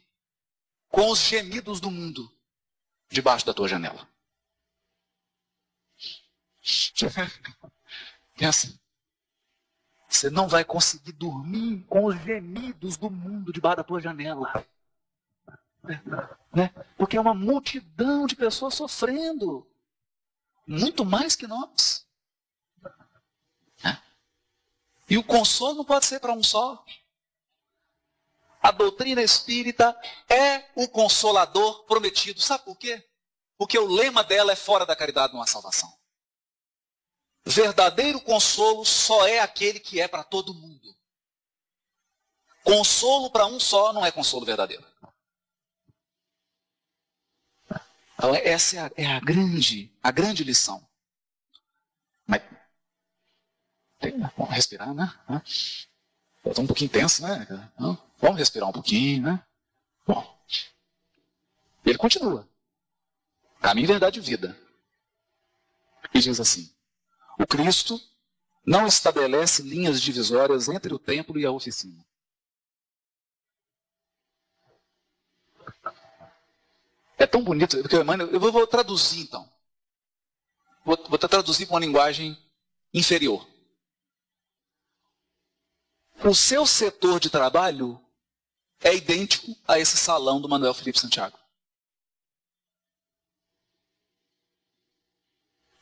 com 0.89 1.09
os 1.09 1.19
gemidos 1.19 1.79
do 1.79 1.89
mundo 1.89 2.31
debaixo 3.09 3.45
da 3.45 3.53
tua 3.53 3.67
janela. 3.67 4.07
Pensa. 8.35 8.73
Você 10.07 10.29
não 10.29 10.47
vai 10.47 10.63
conseguir 10.63 11.11
dormir 11.11 11.83
com 11.89 12.05
os 12.05 12.15
gemidos 12.23 12.95
do 12.95 13.09
mundo 13.09 13.51
debaixo 13.51 13.77
da 13.77 13.83
tua 13.83 13.99
janela. 13.99 14.65
Né? 16.53 16.73
Porque 16.97 17.17
é 17.17 17.21
uma 17.21 17.33
multidão 17.33 18.25
de 18.25 18.35
pessoas 18.35 18.73
sofrendo. 18.73 19.67
Muito 20.67 21.05
mais 21.05 21.35
que 21.35 21.47
nós. 21.47 22.05
E 25.09 25.17
o 25.17 25.23
consolo 25.23 25.75
não 25.75 25.85
pode 25.85 26.05
ser 26.05 26.19
para 26.19 26.33
um 26.33 26.43
só. 26.43 26.83
A 28.61 28.71
doutrina 28.71 29.21
espírita 29.21 29.95
é 30.27 30.71
o 30.75 30.87
consolador 30.87 31.85
prometido. 31.85 32.41
Sabe 32.41 32.63
por 32.63 32.75
quê? 32.75 33.07
Porque 33.57 33.77
o 33.77 33.85
lema 33.85 34.23
dela 34.23 34.51
é 34.51 34.55
fora 34.55 34.85
da 34.85 34.95
caridade 34.95 35.33
não 35.33 35.41
há 35.41 35.47
salvação. 35.47 35.93
Verdadeiro 37.45 38.19
consolo 38.21 38.83
só 38.83 39.27
é 39.27 39.39
aquele 39.39 39.79
que 39.79 40.01
é 40.01 40.07
para 40.07 40.23
todo 40.23 40.53
mundo. 40.53 40.95
Consolo 42.63 43.29
para 43.29 43.45
um 43.45 43.59
só 43.59 43.93
não 43.93 44.03
é 44.03 44.11
consolo 44.11 44.43
verdadeiro. 44.43 44.83
Então, 47.67 47.83
essa 48.43 48.77
é 48.77 48.79
a, 48.79 48.91
é 48.95 49.05
a 49.05 49.19
grande, 49.19 49.91
a 50.01 50.11
grande 50.11 50.43
lição. 50.43 50.85
Mas 52.25 52.41
vamos 54.37 54.53
respirar, 54.53 54.93
né? 54.93 55.13
Estou 56.45 56.63
um 56.63 56.67
pouquinho 56.67 56.89
tenso, 56.89 57.23
né? 57.23 57.69
Vamos 58.19 58.37
respirar 58.37 58.69
um 58.69 58.73
pouquinho, 58.73 59.23
né? 59.23 59.43
Bom, 60.05 60.39
ele 61.85 61.97
continua. 61.97 62.47
Caminho, 63.61 63.87
verdade 63.87 64.19
e 64.19 64.21
vida. 64.21 64.57
E 66.13 66.19
diz 66.19 66.39
assim: 66.39 66.71
O 67.39 67.45
Cristo 67.45 67.99
não 68.65 68.87
estabelece 68.87 69.61
linhas 69.61 70.01
divisórias 70.01 70.69
entre 70.69 70.93
o 70.93 70.99
templo 70.99 71.39
e 71.39 71.45
a 71.45 71.51
oficina. 71.51 72.03
É 77.17 77.25
tão 77.25 77.43
bonito, 77.43 77.77
porque 77.81 77.95
Emmanuel, 77.95 78.29
eu 78.29 78.39
vou, 78.39 78.51
vou 78.51 78.67
traduzir 78.67 79.21
então. 79.21 79.49
Vou, 80.83 80.97
vou 81.09 81.17
traduzir 81.17 81.65
para 81.65 81.75
uma 81.75 81.79
linguagem 81.79 82.37
inferior. 82.93 83.47
O 86.23 86.33
seu 86.33 86.65
setor 86.65 87.19
de 87.19 87.29
trabalho 87.29 88.01
é 88.79 88.95
idêntico 88.95 89.55
a 89.67 89.79
esse 89.79 89.97
salão 89.97 90.39
do 90.41 90.49
Manuel 90.49 90.73
Felipe 90.73 90.99
Santiago. 90.99 91.37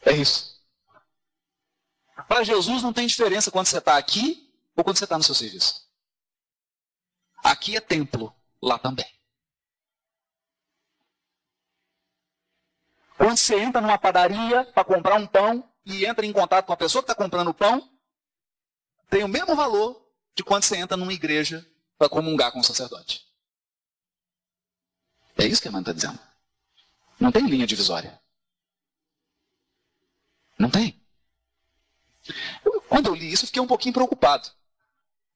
É 0.01 0.11
isso. 0.11 0.61
Para 2.27 2.43
Jesus 2.43 2.83
não 2.83 2.93
tem 2.93 3.07
diferença 3.07 3.51
quando 3.51 3.67
você 3.67 3.77
está 3.77 3.97
aqui 3.97 4.51
ou 4.75 4.83
quando 4.83 4.97
você 4.97 5.05
está 5.05 5.17
no 5.17 5.23
seu 5.23 5.35
serviço. 5.35 5.87
Aqui 7.43 7.75
é 7.75 7.81
templo, 7.81 8.33
lá 8.61 8.77
também. 8.77 9.05
Quando 13.33 13.39
você 13.39 13.59
entra 13.59 13.81
numa 13.81 13.97
padaria 13.97 14.63
para 14.63 14.83
comprar 14.83 15.15
um 15.15 15.25
pão 15.25 15.67
e 15.83 16.05
entra 16.05 16.23
em 16.23 16.31
contato 16.31 16.67
com 16.67 16.73
a 16.73 16.77
pessoa 16.77 17.01
que 17.01 17.11
está 17.11 17.15
comprando 17.15 17.47
o 17.47 17.53
pão, 17.53 17.89
tem 19.09 19.23
o 19.23 19.27
mesmo 19.27 19.55
valor 19.55 20.07
de 20.35 20.43
quando 20.43 20.61
você 20.61 20.77
entra 20.77 20.95
numa 20.95 21.11
igreja 21.11 21.67
para 21.97 22.07
comungar 22.07 22.51
com 22.51 22.59
o 22.59 22.63
sacerdote. 22.63 23.25
É 25.35 25.47
isso 25.47 25.59
que 25.59 25.67
a 25.67 25.71
mãe 25.71 25.81
está 25.81 25.91
dizendo. 25.91 26.19
Não 27.19 27.31
tem 27.31 27.47
linha 27.47 27.65
divisória. 27.65 28.21
Não 30.59 30.69
tem. 30.69 31.01
Quando 32.87 33.07
eu 33.07 33.15
li 33.15 33.33
isso, 33.33 33.45
eu 33.45 33.47
fiquei 33.47 33.63
um 33.63 33.67
pouquinho 33.67 33.95
preocupado. 33.95 34.47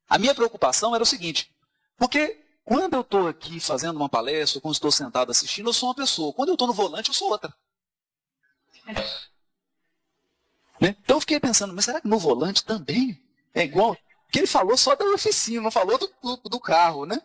A 0.08 0.20
minha 0.20 0.36
preocupação 0.36 0.94
era 0.94 1.04
o 1.04 1.08
seguinte: 1.08 1.52
porque 1.98 2.46
quando 2.64 2.94
eu 2.94 3.02
estou 3.02 3.28
aqui 3.28 3.60
fazendo 3.60 3.98
uma 3.98 4.08
palestra, 4.08 4.62
quando 4.62 4.76
estou 4.76 4.92
sentado 4.92 5.32
assistindo, 5.32 5.70
eu 5.70 5.74
sou 5.74 5.90
uma 5.90 5.96
pessoa. 5.96 6.32
Quando 6.32 6.50
eu 6.50 6.54
estou 6.54 6.68
no 6.68 6.74
volante, 6.76 7.10
eu 7.10 7.16
sou 7.16 7.32
outra. 7.32 7.52
Né? 10.80 10.96
Então 11.04 11.18
eu 11.18 11.22
fiquei 11.22 11.40
pensando, 11.40 11.74
mas 11.74 11.86
será 11.86 12.00
que 12.00 12.08
no 12.08 12.20
volante 12.20 12.64
também 12.64 13.22
é 13.54 13.64
igual? 13.64 13.98
Porque 14.26 14.40
ele 14.40 14.48
falou 14.48 14.78
só 14.78 14.96
da 14.96 15.06
oficina, 15.06 15.62
não 15.62 15.72
falou 15.72 15.98
do, 15.98 16.12
do, 16.22 16.38
do 16.50 16.60
carro, 16.60 17.06
né? 17.06 17.22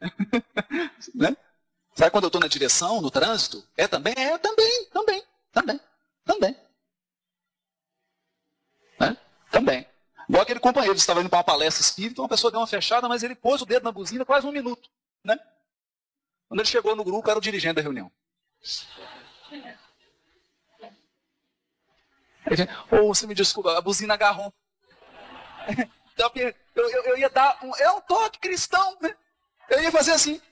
né? 1.14 1.36
Sabe 1.94 2.10
quando 2.10 2.24
eu 2.24 2.28
estou 2.28 2.40
na 2.40 2.46
direção, 2.46 3.00
no 3.00 3.10
trânsito? 3.10 3.66
É 3.76 3.88
também? 3.88 4.14
É 4.16 4.38
também, 4.38 4.84
também, 4.92 5.24
também, 5.50 5.80
também. 6.24 6.56
Né? 9.00 9.16
Também. 9.50 9.86
Igual 10.28 10.42
aquele 10.42 10.60
companheiro 10.60 10.94
que 10.94 11.00
estava 11.00 11.20
indo 11.20 11.30
para 11.30 11.38
uma 11.38 11.44
palestra 11.44 11.82
espírita, 11.82 12.22
uma 12.22 12.28
pessoa 12.28 12.50
deu 12.50 12.60
uma 12.60 12.66
fechada, 12.66 13.08
mas 13.08 13.22
ele 13.22 13.34
pôs 13.34 13.62
o 13.62 13.66
dedo 13.66 13.82
na 13.82 13.90
buzina 13.90 14.24
quase 14.24 14.46
um 14.46 14.52
minuto. 14.52 14.88
Né? 15.24 15.36
Quando 16.46 16.60
ele 16.60 16.68
chegou 16.68 16.94
no 16.94 17.02
grupo, 17.02 17.28
era 17.28 17.38
o 17.38 17.42
dirigente 17.42 17.74
da 17.74 17.82
reunião. 17.82 18.12
Ou 22.90 23.10
oh, 23.10 23.14
você 23.14 23.26
me 23.26 23.34
desculpa, 23.34 23.76
a 23.76 23.80
buzina 23.80 24.14
agarrou. 24.14 24.52
Então, 26.18 26.32
eu, 26.34 26.52
eu, 26.74 27.04
eu, 27.04 27.16
ia 27.16 27.30
dar 27.30 27.64
um, 27.64 27.72
é 27.76 27.92
um 27.92 28.00
toque 28.00 28.40
cristão, 28.40 28.98
né? 29.00 29.14
Eu 29.70 29.80
ia 29.80 29.92
fazer 29.92 30.10
assim, 30.10 30.42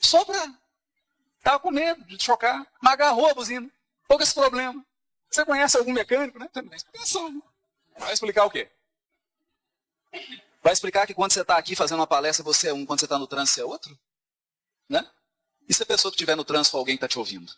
só 0.00 0.24
para. 0.24 0.52
Estava 1.38 1.60
com 1.60 1.70
medo 1.70 2.04
de 2.04 2.22
chocar, 2.22 2.66
mas 2.82 2.92
agarrou 2.94 3.30
a 3.30 3.34
buzina. 3.34 3.70
Pouco 4.08 4.22
esse 4.22 4.34
problema. 4.34 4.84
Você 5.30 5.44
conhece 5.44 5.78
algum 5.78 5.92
mecânico, 5.92 6.38
né? 6.38 6.48
Né? 7.94 8.00
Vai 8.00 8.12
explicar 8.12 8.44
o 8.44 8.50
quê? 8.50 8.68
Vai 10.62 10.72
explicar 10.72 11.06
que 11.06 11.14
quando 11.14 11.32
você 11.32 11.42
está 11.42 11.56
aqui 11.56 11.76
fazendo 11.76 12.00
uma 12.00 12.06
palestra, 12.06 12.44
você 12.44 12.68
é 12.68 12.74
um, 12.74 12.84
quando 12.84 12.98
você 12.98 13.06
está 13.06 13.18
no 13.18 13.26
trânsito, 13.26 13.54
você 13.54 13.60
é 13.62 13.64
outro? 13.64 13.98
Né? 14.88 15.08
E 15.68 15.72
se 15.72 15.82
a 15.82 15.86
pessoa 15.86 16.10
que 16.10 16.16
estiver 16.16 16.36
no 16.36 16.44
trânsito 16.44 16.76
alguém 16.76 16.96
está 16.96 17.06
te 17.06 17.18
ouvindo? 17.18 17.52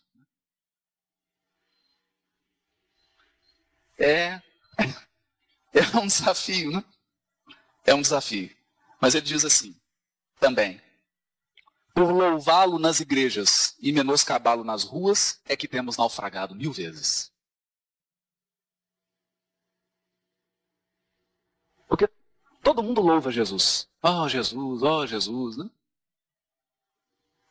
É, 4.02 4.42
é 5.72 5.96
um 5.96 6.08
desafio, 6.08 6.72
né? 6.72 6.84
É 7.84 7.94
um 7.94 8.02
desafio. 8.02 8.50
Mas 9.00 9.14
ele 9.14 9.24
diz 9.24 9.44
assim, 9.44 9.80
também. 10.40 10.82
Por 11.94 12.10
louvá-lo 12.10 12.80
nas 12.80 12.98
igrejas 12.98 13.76
e 13.78 13.92
menoscabá-lo 13.92 14.64
nas 14.64 14.82
ruas, 14.82 15.40
é 15.44 15.54
que 15.54 15.68
temos 15.68 15.96
naufragado 15.96 16.52
mil 16.52 16.72
vezes. 16.72 17.30
Porque 21.86 22.08
todo 22.60 22.82
mundo 22.82 23.00
louva 23.00 23.30
Jesus. 23.30 23.88
Oh, 24.02 24.28
Jesus, 24.28 24.82
oh, 24.82 25.06
Jesus, 25.06 25.56
né? 25.58 25.70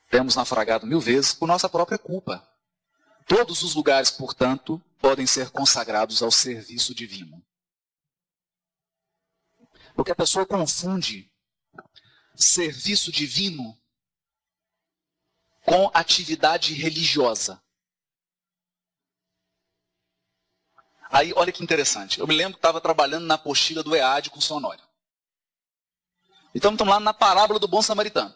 Temos 0.09 0.35
naufragado 0.35 0.85
mil 0.85 0.99
vezes 0.99 1.33
por 1.33 1.47
nossa 1.47 1.69
própria 1.69 1.97
culpa. 1.97 2.45
Todos 3.25 3.61
os 3.61 3.73
lugares, 3.73 4.11
portanto, 4.11 4.83
podem 5.01 5.25
ser 5.25 5.49
consagrados 5.49 6.21
ao 6.21 6.31
serviço 6.31 6.93
divino. 6.93 7.43
Porque 9.95 10.11
a 10.11 10.15
pessoa 10.15 10.45
confunde 10.45 11.29
serviço 12.35 13.11
divino 13.11 13.77
com 15.65 15.91
atividade 15.93 16.73
religiosa. 16.73 17.61
Aí, 21.09 21.33
olha 21.35 21.51
que 21.51 21.63
interessante. 21.63 22.19
Eu 22.19 22.27
me 22.27 22.35
lembro 22.35 22.53
que 22.53 22.59
estava 22.59 22.79
trabalhando 22.79 23.25
na 23.25 23.33
apostila 23.33 23.83
do 23.83 23.95
EAD 23.95 24.29
com 24.29 24.39
o 24.39 24.41
Sonório. 24.41 24.87
Então, 26.55 26.71
estamos 26.71 26.93
lá 26.93 26.99
na 26.99 27.13
parábola 27.13 27.59
do 27.59 27.67
bom 27.67 27.81
samaritano. 27.81 28.33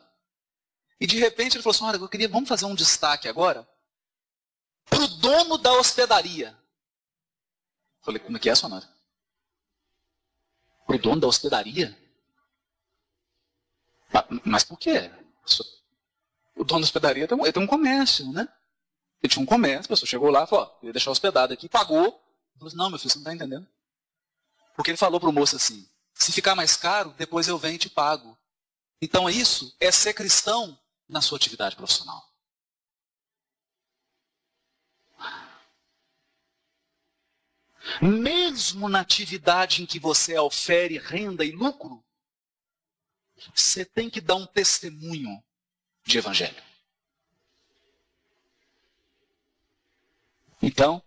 E 0.99 1.07
de 1.07 1.17
repente 1.19 1.55
ele 1.55 1.63
falou 1.63 1.75
assim: 1.75 1.85
Olha, 1.85 1.97
eu 1.97 2.09
queria, 2.09 2.27
vamos 2.27 2.49
fazer 2.49 2.65
um 2.65 2.75
destaque 2.75 3.27
agora 3.27 3.67
para 4.85 5.03
o 5.03 5.07
dono 5.07 5.57
da 5.57 5.73
hospedaria. 5.73 6.57
Falei, 8.01 8.19
como 8.19 8.37
é 8.37 8.39
que 8.39 8.49
é, 8.49 8.55
Sonora? 8.55 8.87
Para 10.85 10.95
o 10.95 10.99
dono 10.99 11.21
da 11.21 11.27
hospedaria? 11.27 11.97
Mas 14.43 14.63
por 14.63 14.77
quê? 14.77 15.11
O 16.55 16.63
dono 16.63 16.81
da 16.81 16.85
hospedaria 16.85 17.27
tem 17.27 17.37
um, 17.37 17.51
tem 17.51 17.63
um 17.63 17.67
comércio, 17.67 18.31
né? 18.31 18.47
Ele 19.21 19.31
tinha 19.31 19.43
um 19.43 19.45
comércio, 19.45 19.85
a 19.85 19.89
pessoa 19.89 20.07
chegou 20.07 20.29
lá 20.29 20.43
e 20.43 20.47
falou, 20.47 20.65
ó, 20.65 20.85
ia 20.85 20.93
deixar 20.93 21.11
hospedado 21.11 21.53
aqui, 21.53 21.67
pagou. 21.67 22.11
Falou 22.53 22.67
assim, 22.67 22.77
não, 22.77 22.89
meu 22.89 22.99
filho, 22.99 23.09
você 23.09 23.17
não 23.17 23.23
está 23.23 23.33
entendendo. 23.33 23.67
Porque 24.75 24.91
ele 24.91 24.97
falou 24.97 25.19
para 25.19 25.29
o 25.29 25.33
moço 25.33 25.55
assim, 25.55 25.89
se 26.13 26.31
ficar 26.31 26.55
mais 26.55 26.77
caro, 26.77 27.13
depois 27.17 27.47
eu 27.47 27.57
venho 27.57 27.75
e 27.75 27.79
te 27.79 27.89
pago. 27.89 28.37
Então 29.01 29.29
isso 29.29 29.75
é 29.79 29.91
ser 29.91 30.13
cristão 30.13 30.79
na 31.07 31.21
sua 31.21 31.37
atividade 31.37 31.75
profissional. 31.75 32.23
Mesmo 38.01 38.89
na 38.89 39.01
atividade 39.01 39.83
em 39.83 39.85
que 39.85 39.99
você 39.99 40.37
ofere 40.37 40.97
renda 40.97 41.45
e 41.45 41.51
lucro, 41.51 42.03
você 43.53 43.85
tem 43.85 44.09
que 44.09 44.21
dar 44.21 44.35
um 44.35 44.45
testemunho 44.45 45.43
de 46.03 46.17
evangelho. 46.17 46.63
Então, 50.61 51.03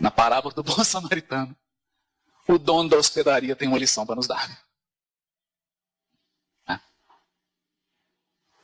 na 0.00 0.10
parábola 0.10 0.54
do 0.54 0.62
bom 0.62 0.82
samaritano, 0.84 1.56
o 2.46 2.58
dono 2.58 2.88
da 2.88 2.96
hospedaria 2.96 3.54
tem 3.54 3.68
uma 3.68 3.78
lição 3.78 4.06
para 4.06 4.16
nos 4.16 4.26
dar. 4.26 4.48
Né? 4.48 4.58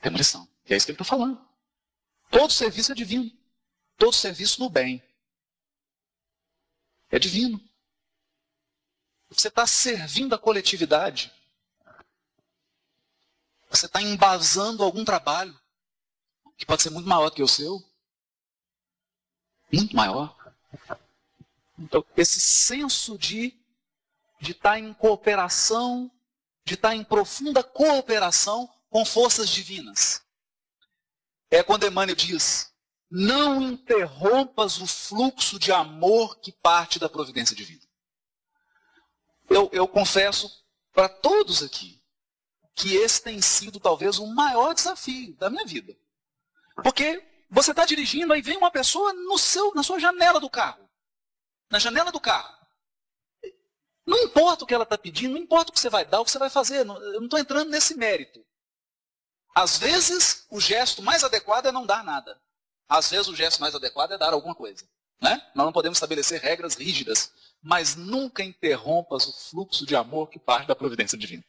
Tem 0.01 0.11
uma 0.11 0.19
lição. 0.19 0.49
E 0.67 0.73
é 0.73 0.77
isso 0.77 0.87
que 0.87 0.93
ele 0.93 0.97
está 0.97 1.05
falando. 1.05 1.39
Todo 2.31 2.51
serviço 2.51 2.93
é 2.93 2.95
divino. 2.95 3.31
Todo 3.99 4.15
serviço 4.15 4.61
no 4.61 4.71
bem. 4.71 5.03
É 7.15 7.19
divino. 7.21 7.61
Você 9.29 9.47
está 9.47 9.69
servindo 9.69 10.35
a 10.35 10.39
coletividade. 10.39 11.33
Você 13.71 13.87
está 13.87 14.03
embasando 14.03 14.83
algum 14.83 15.05
trabalho 15.05 15.57
que 16.57 16.67
pode 16.67 16.83
ser 16.83 16.91
muito 16.91 17.09
maior 17.09 17.31
que 17.31 17.41
o 17.41 17.47
seu. 17.47 17.81
Muito 19.73 19.95
maior. 19.95 20.37
Então, 21.79 22.05
esse 22.17 22.41
senso 22.41 23.17
de 23.17 23.57
de 24.41 24.51
estar 24.51 24.71
tá 24.71 24.79
em 24.81 24.93
cooperação, 24.93 26.11
de 26.65 26.75
estar 26.75 26.89
tá 26.89 26.97
em 26.97 27.05
profunda 27.05 27.63
cooperação 27.63 28.69
com 28.91 29.05
forças 29.05 29.49
divinas. 29.49 30.21
É 31.49 31.63
quando 31.63 31.87
Emmanuel 31.87 32.17
diz: 32.17 32.74
não 33.11 33.63
interrompas 33.63 34.81
o 34.81 34.87
fluxo 34.87 35.59
de 35.59 35.71
amor 35.71 36.39
que 36.41 36.53
parte 36.53 36.99
da 36.99 37.09
providência 37.09 37.55
divina. 37.55 37.83
Eu, 39.49 39.69
eu 39.73 39.87
confesso 39.87 40.51
para 40.93 41.09
todos 41.09 41.63
aqui 41.63 42.03
que 42.75 42.97
esse 42.97 43.23
tem 43.23 43.41
sido 43.41 43.79
talvez 43.79 44.19
o 44.19 44.27
maior 44.27 44.75
desafio 44.75 45.37
da 45.37 45.49
minha 45.49 45.65
vida. 45.65 45.97
Porque 46.83 47.25
você 47.49 47.71
está 47.71 47.85
dirigindo, 47.85 48.33
aí 48.33 48.43
vem 48.43 48.57
uma 48.57 48.71
pessoa 48.71 49.13
no 49.13 49.39
seu, 49.39 49.73
na 49.75 49.83
sua 49.83 50.01
janela 50.01 50.41
do 50.41 50.51
carro. 50.51 50.89
Na 51.71 51.79
janela 51.79 52.11
do 52.11 52.21
carro. 52.21 52.53
Não 54.07 54.19
importa 54.19 54.65
o 54.65 54.67
que 54.67 54.75
ela 54.75 54.85
está 54.85 54.99
pedindo, 54.99 55.33
não 55.33 55.41
importa 55.41 55.71
o 55.71 55.73
que 55.73 55.81
você 55.81 55.89
vai 55.89 56.05
dar, 56.05 56.21
o 56.21 56.25
que 56.25 56.31
você 56.31 56.39
vai 56.39 56.51
fazer. 56.51 56.81
Eu 56.81 56.85
não 56.85 57.25
estou 57.25 57.39
entrando 57.39 57.71
nesse 57.71 57.97
mérito. 57.97 58.45
Às 59.55 59.79
vezes, 59.79 60.47
o 60.51 60.61
gesto 60.61 61.01
mais 61.01 61.23
adequado 61.23 61.67
é 61.67 61.73
não 61.73 61.87
dar 61.87 62.03
nada. 62.03 62.39
Às 62.89 63.11
vezes, 63.11 63.29
o 63.29 63.37
gesto 63.37 63.61
mais 63.61 63.75
adequado 63.75 64.13
é 64.13 64.19
dar 64.19 64.33
alguma 64.33 64.55
coisa. 64.55 64.87
Né? 65.21 65.41
Nós 65.55 65.65
não 65.65 65.73
podemos 65.73 65.97
estabelecer 65.97 66.41
regras 66.41 66.75
rígidas, 66.75 67.33
mas 67.63 67.97
nunca 67.97 68.43
interrompas 68.43 69.27
o 69.27 69.33
fluxo 69.33 69.87
de 69.87 69.97
amor 69.97 70.29
que 70.29 70.39
parte 70.39 70.69
da 70.69 70.77
providência 70.77 71.17
divina. 71.17 71.45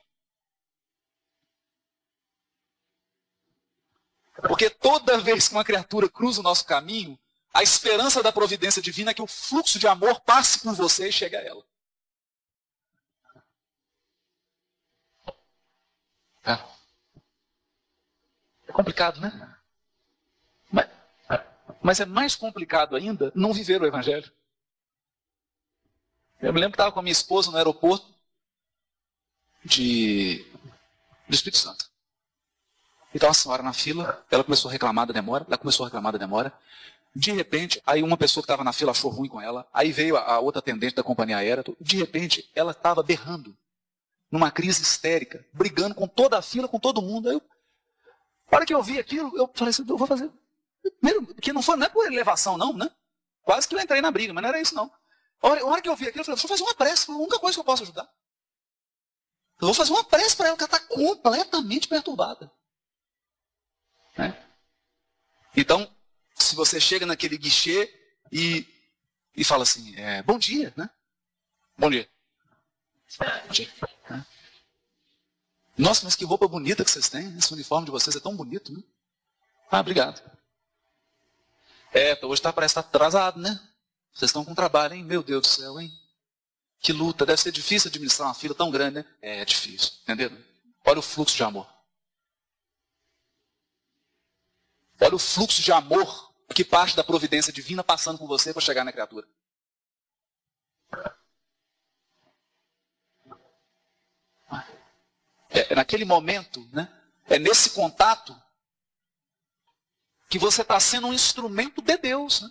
Porque 4.47 4.69
toda 4.69 5.19
vez 5.19 5.47
que 5.47 5.55
uma 5.55 5.63
criatura 5.63 6.09
cruza 6.09 6.39
o 6.39 6.43
nosso 6.43 6.65
caminho, 6.65 7.17
a 7.53 7.63
esperança 7.63 8.21
da 8.21 8.33
providência 8.33 8.81
divina 8.81 9.11
é 9.11 9.13
que 9.13 9.21
o 9.21 9.27
fluxo 9.27 9.79
de 9.79 9.87
amor 9.87 10.19
passe 10.21 10.59
por 10.59 10.73
você 10.73 11.07
e 11.07 11.11
chegue 11.11 11.35
a 11.35 11.41
ela. 11.41 11.63
É, 16.43 16.53
é 18.67 18.73
complicado, 18.73 19.19
né? 19.19 19.54
Mas, 21.85 21.99
é 21.99 22.05
mais 22.05 22.35
complicado 22.35 22.95
ainda 22.95 23.31
não 23.35 23.53
viver 23.53 23.79
o 23.79 23.85
Evangelho. 23.85 24.31
Eu 26.41 26.51
me 26.51 26.59
lembro 26.59 26.71
que 26.71 26.81
estava 26.81 26.91
com 26.91 26.99
a 26.99 27.03
minha 27.03 27.11
esposa 27.11 27.51
no 27.51 27.57
aeroporto 27.57 28.11
de, 29.63 30.43
do 31.29 31.35
Espírito 31.35 31.59
Santo. 31.59 31.87
E 33.13 33.17
estava 33.17 33.29
uma 33.29 33.35
senhora 33.35 33.61
na 33.61 33.71
fila, 33.71 34.25
ela 34.31 34.43
começou 34.43 34.67
a 34.67 34.71
reclamar 34.71 35.05
da 35.05 35.13
demora, 35.13 35.45
ela 35.47 35.59
começou 35.59 35.83
a 35.85 35.87
reclamar 35.87 36.11
da 36.11 36.17
demora. 36.17 36.51
De 37.15 37.31
repente, 37.31 37.79
aí 37.85 38.01
uma 38.01 38.17
pessoa 38.17 38.41
que 38.41 38.45
estava 38.45 38.63
na 38.63 38.73
fila 38.73 38.89
achou 38.89 39.11
ruim 39.11 39.29
com 39.29 39.39
ela, 39.39 39.67
aí 39.71 39.91
veio 39.91 40.17
a, 40.17 40.21
a 40.21 40.39
outra 40.39 40.61
atendente 40.61 40.95
da 40.95 41.03
companhia 41.03 41.37
aérea, 41.37 41.63
de 41.79 41.97
repente 41.97 42.49
ela 42.55 42.71
estava 42.71 43.03
berrando, 43.03 43.55
numa 44.31 44.49
crise 44.49 44.81
histérica, 44.81 45.45
brigando 45.53 45.93
com 45.93 46.07
toda 46.07 46.35
a 46.35 46.41
fila, 46.41 46.67
com 46.67 46.79
todo 46.79 46.99
mundo. 46.99 47.29
Aí 47.29 47.35
eu, 47.35 47.41
a 48.51 48.55
hora 48.55 48.65
que 48.65 48.73
eu 48.73 48.81
vi 48.81 48.97
aquilo, 48.97 49.37
eu 49.37 49.47
falei 49.53 49.69
assim, 49.69 49.85
eu 49.87 49.97
vou 49.99 50.07
fazer. 50.07 50.31
Primeiro, 50.91 51.35
que 51.35 51.53
não 51.53 51.61
foi, 51.61 51.75
não 51.75 51.85
é 51.85 51.89
por 51.89 52.05
elevação, 52.05 52.57
não, 52.57 52.73
né? 52.73 52.89
Quase 53.43 53.67
que 53.67 53.75
eu 53.75 53.79
entrei 53.79 54.01
na 54.01 54.11
briga, 54.11 54.33
mas 54.33 54.41
não 54.41 54.49
era 54.49 54.61
isso, 54.61 54.75
não. 54.75 54.91
A 55.41 55.47
hora, 55.47 55.61
a 55.61 55.65
hora 55.65 55.81
que 55.81 55.89
eu 55.89 55.95
vi 55.95 56.07
aquilo, 56.07 56.21
eu 56.21 56.25
falei, 56.25 56.39
vou 56.39 56.49
fazer 56.49 56.63
uma 56.63 56.75
prece, 56.75 57.05
foi 57.05 57.15
a 57.15 57.19
única 57.19 57.39
coisa 57.39 57.55
que 57.55 57.59
eu 57.59 57.65
posso 57.65 57.83
ajudar. 57.83 58.09
Eu 59.61 59.67
vou 59.67 59.73
fazer 59.73 59.91
uma 59.91 60.03
prece 60.03 60.35
para 60.35 60.47
ela, 60.47 60.57
que 60.57 60.63
ela 60.63 60.75
está 60.75 60.87
completamente 60.87 61.87
perturbada. 61.87 62.51
Né? 64.17 64.45
Então, 65.55 65.89
se 66.35 66.55
você 66.55 66.79
chega 66.79 67.05
naquele 67.05 67.37
guichê 67.37 67.93
e, 68.31 68.67
e 69.35 69.43
fala 69.43 69.63
assim, 69.63 69.95
é, 69.95 70.21
bom 70.23 70.37
dia, 70.37 70.73
né? 70.75 70.89
Bom 71.77 71.89
dia. 71.89 72.09
Bom 73.19 73.51
dia. 73.51 73.71
Né? 74.09 74.25
Nossa, 75.77 76.05
mas 76.05 76.15
que 76.15 76.25
roupa 76.25 76.47
bonita 76.47 76.83
que 76.83 76.91
vocês 76.91 77.09
têm. 77.09 77.37
Esse 77.37 77.53
uniforme 77.53 77.85
de 77.85 77.91
vocês 77.91 78.15
é 78.15 78.19
tão 78.19 78.35
bonito, 78.35 78.73
né? 78.73 78.81
Ah, 79.69 79.79
obrigado. 79.79 80.21
É, 81.95 82.19
hoje 82.25 82.41
tá, 82.41 82.51
parece 82.51 82.73
estar 82.73 82.83
tá 82.83 82.89
atrasado, 82.89 83.39
né? 83.39 83.57
Vocês 84.11 84.27
estão 84.27 84.43
com 84.43 84.53
trabalho, 84.53 84.95
hein? 84.95 85.03
Meu 85.05 85.23
Deus 85.23 85.41
do 85.43 85.47
céu, 85.47 85.79
hein? 85.79 85.89
Que 86.77 86.91
luta. 86.91 87.25
Deve 87.25 87.41
ser 87.41 87.53
difícil 87.53 87.87
administrar 87.87 88.27
uma 88.27 88.33
fila 88.33 88.53
tão 88.53 88.69
grande, 88.69 88.95
né? 88.95 89.05
É, 89.21 89.39
é 89.39 89.45
difícil. 89.45 89.93
Entendeu? 90.03 90.29
Olha 90.85 90.99
o 90.99 91.01
fluxo 91.01 91.37
de 91.37 91.43
amor. 91.43 91.65
Olha 94.99 95.15
o 95.15 95.19
fluxo 95.19 95.61
de 95.61 95.71
amor 95.71 96.33
que 96.53 96.65
parte 96.65 96.97
da 96.97 97.03
providência 97.03 97.53
divina 97.53 97.81
passando 97.81 98.19
por 98.19 98.27
você 98.27 98.51
para 98.51 98.61
chegar 98.61 98.83
na 98.83 98.91
criatura. 98.91 99.25
É, 105.49 105.71
é 105.71 105.75
naquele 105.75 106.03
momento, 106.03 106.67
né? 106.73 106.91
É 107.25 107.39
nesse 107.39 107.69
contato 107.69 108.35
que 110.29 110.39
você 110.39 110.61
está 110.61 110.79
sendo 110.79 111.07
um 111.07 111.13
instrumento 111.13 111.81
de 111.81 111.97
Deus, 111.97 112.41
né? 112.41 112.49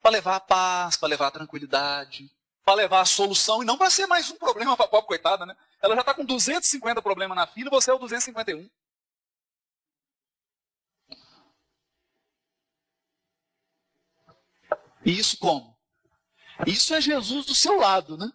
Para 0.00 0.12
levar 0.12 0.36
a 0.36 0.40
paz, 0.40 0.96
para 0.96 1.08
levar 1.08 1.28
a 1.28 1.30
tranquilidade, 1.32 2.30
para 2.64 2.74
levar 2.74 3.00
a 3.00 3.04
solução 3.04 3.62
e 3.62 3.66
não 3.66 3.78
para 3.78 3.90
ser 3.90 4.06
mais 4.06 4.30
um 4.30 4.36
problema 4.36 4.76
para 4.76 4.86
a 4.86 4.88
pobre 4.88 5.06
coitada, 5.06 5.46
né? 5.46 5.56
Ela 5.80 5.94
já 5.94 6.00
está 6.00 6.14
com 6.14 6.24
250 6.24 7.02
problemas 7.02 7.36
na 7.36 7.46
fila 7.46 7.70
você 7.70 7.90
é 7.90 7.94
o 7.94 7.98
251. 7.98 8.68
E 15.04 15.16
isso 15.16 15.38
como? 15.38 15.78
Isso 16.66 16.92
é 16.94 17.00
Jesus 17.00 17.46
do 17.46 17.54
seu 17.54 17.76
lado, 17.78 18.16
né? 18.16 18.32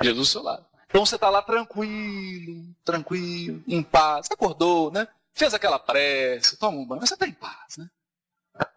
Jesus 0.00 0.28
do 0.28 0.32
seu 0.32 0.42
lado. 0.42 0.73
Então 0.94 1.04
você 1.04 1.16
está 1.16 1.28
lá 1.28 1.42
tranquilo, 1.42 2.72
tranquilo, 2.84 3.64
em 3.66 3.82
paz. 3.82 4.28
Acordou, 4.30 4.92
né? 4.92 5.08
Fez 5.32 5.52
aquela 5.52 5.76
prece, 5.76 6.56
toma 6.56 6.78
um 6.78 6.86
banho, 6.86 7.00
mas 7.00 7.08
você 7.08 7.14
está 7.14 7.26
em 7.26 7.32
paz, 7.32 7.76
né? 7.76 7.90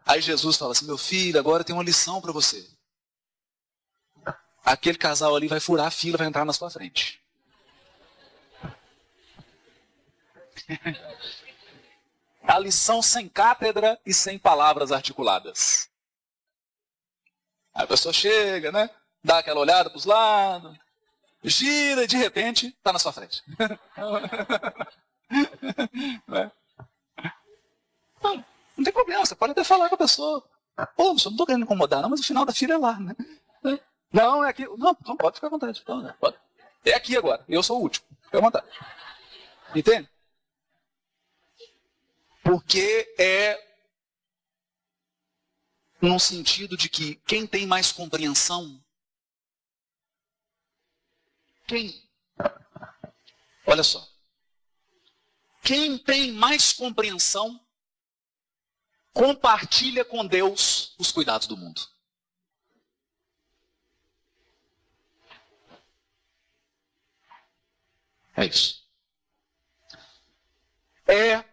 Aí 0.04 0.20
Jesus 0.20 0.58
fala 0.58 0.72
assim: 0.72 0.88
meu 0.88 0.98
filho, 0.98 1.40
agora 1.40 1.64
tem 1.64 1.76
uma 1.76 1.84
lição 1.84 2.20
para 2.20 2.32
você. 2.32 2.68
Aquele 4.66 4.98
casal 4.98 5.36
ali 5.36 5.48
vai 5.48 5.60
furar 5.60 5.86
a 5.86 5.92
fila, 5.92 6.18
vai 6.18 6.26
entrar 6.26 6.44
na 6.44 6.54
sua 6.54 6.72
frente. 6.72 7.22
a 12.48 12.58
lição 12.58 13.00
sem 13.00 13.30
cátedra 13.30 14.02
e 14.04 14.12
sem 14.12 14.40
palavras 14.40 14.92
articuladas. 14.92 15.88
A 17.76 17.86
pessoa 17.86 18.12
chega, 18.12 18.72
né? 18.72 18.90
Dá 19.24 19.38
aquela 19.38 19.60
olhada 19.60 19.88
para 19.92 19.98
os 19.98 20.06
lados, 20.06 20.76
gira 21.48 22.04
e 22.04 22.08
de 22.08 22.18
repente 22.18 22.68
está 22.68 22.94
na 22.94 23.00
sua 23.00 23.14
frente. 23.14 23.44
não, 28.22 28.44
não, 28.78 28.84
tem 28.84 28.94
problema, 28.94 29.26
você 29.26 29.36
pode 29.36 29.52
até 29.52 29.64
falar 29.64 29.90
com 29.90 29.96
a 29.96 30.00
pessoa. 30.00 30.44
Pô, 30.96 31.08
não 31.08 31.16
estou 31.16 31.46
querendo 31.46 31.64
incomodar, 31.64 32.02
não, 32.02 32.10
mas 32.10 32.20
o 32.20 32.24
final 32.24 32.46
da 32.46 32.54
fila 32.54 32.76
é 32.76 32.78
lá, 32.78 33.00
né? 33.00 33.16
Não, 34.12 34.44
é 34.44 34.50
aqui. 34.50 34.66
Não, 34.66 34.96
não 35.06 35.18
pode 35.18 35.36
ficar 35.36 35.48
à 35.48 35.50
vontade. 35.50 35.84
Pode. 36.20 36.38
É 36.86 36.94
aqui 36.94 37.18
agora. 37.18 37.44
Eu 37.48 37.62
sou 37.62 37.80
o 37.80 37.82
último. 37.82 38.06
Fica 38.24 38.38
à 38.38 38.42
vontade. 38.42 38.68
Entende? 39.76 40.10
Porque 42.44 43.14
é 43.20 43.62
no 46.02 46.20
sentido 46.20 46.78
de 46.78 46.90
que 46.90 47.16
quem 47.28 47.46
tem 47.46 47.66
mais 47.66 47.92
compreensão, 47.92 48.80
quem, 51.68 52.10
olha 53.66 53.84
só, 53.84 54.08
quem 55.64 55.98
tem 55.98 56.32
mais 56.32 56.72
compreensão, 56.74 57.60
compartilha 59.14 60.06
com 60.06 60.26
Deus 60.26 60.96
os 60.98 61.12
cuidados 61.12 61.48
do 61.48 61.58
mundo. 61.58 61.82
É 68.36 68.46
isso. 68.46 68.88
É 71.08 71.44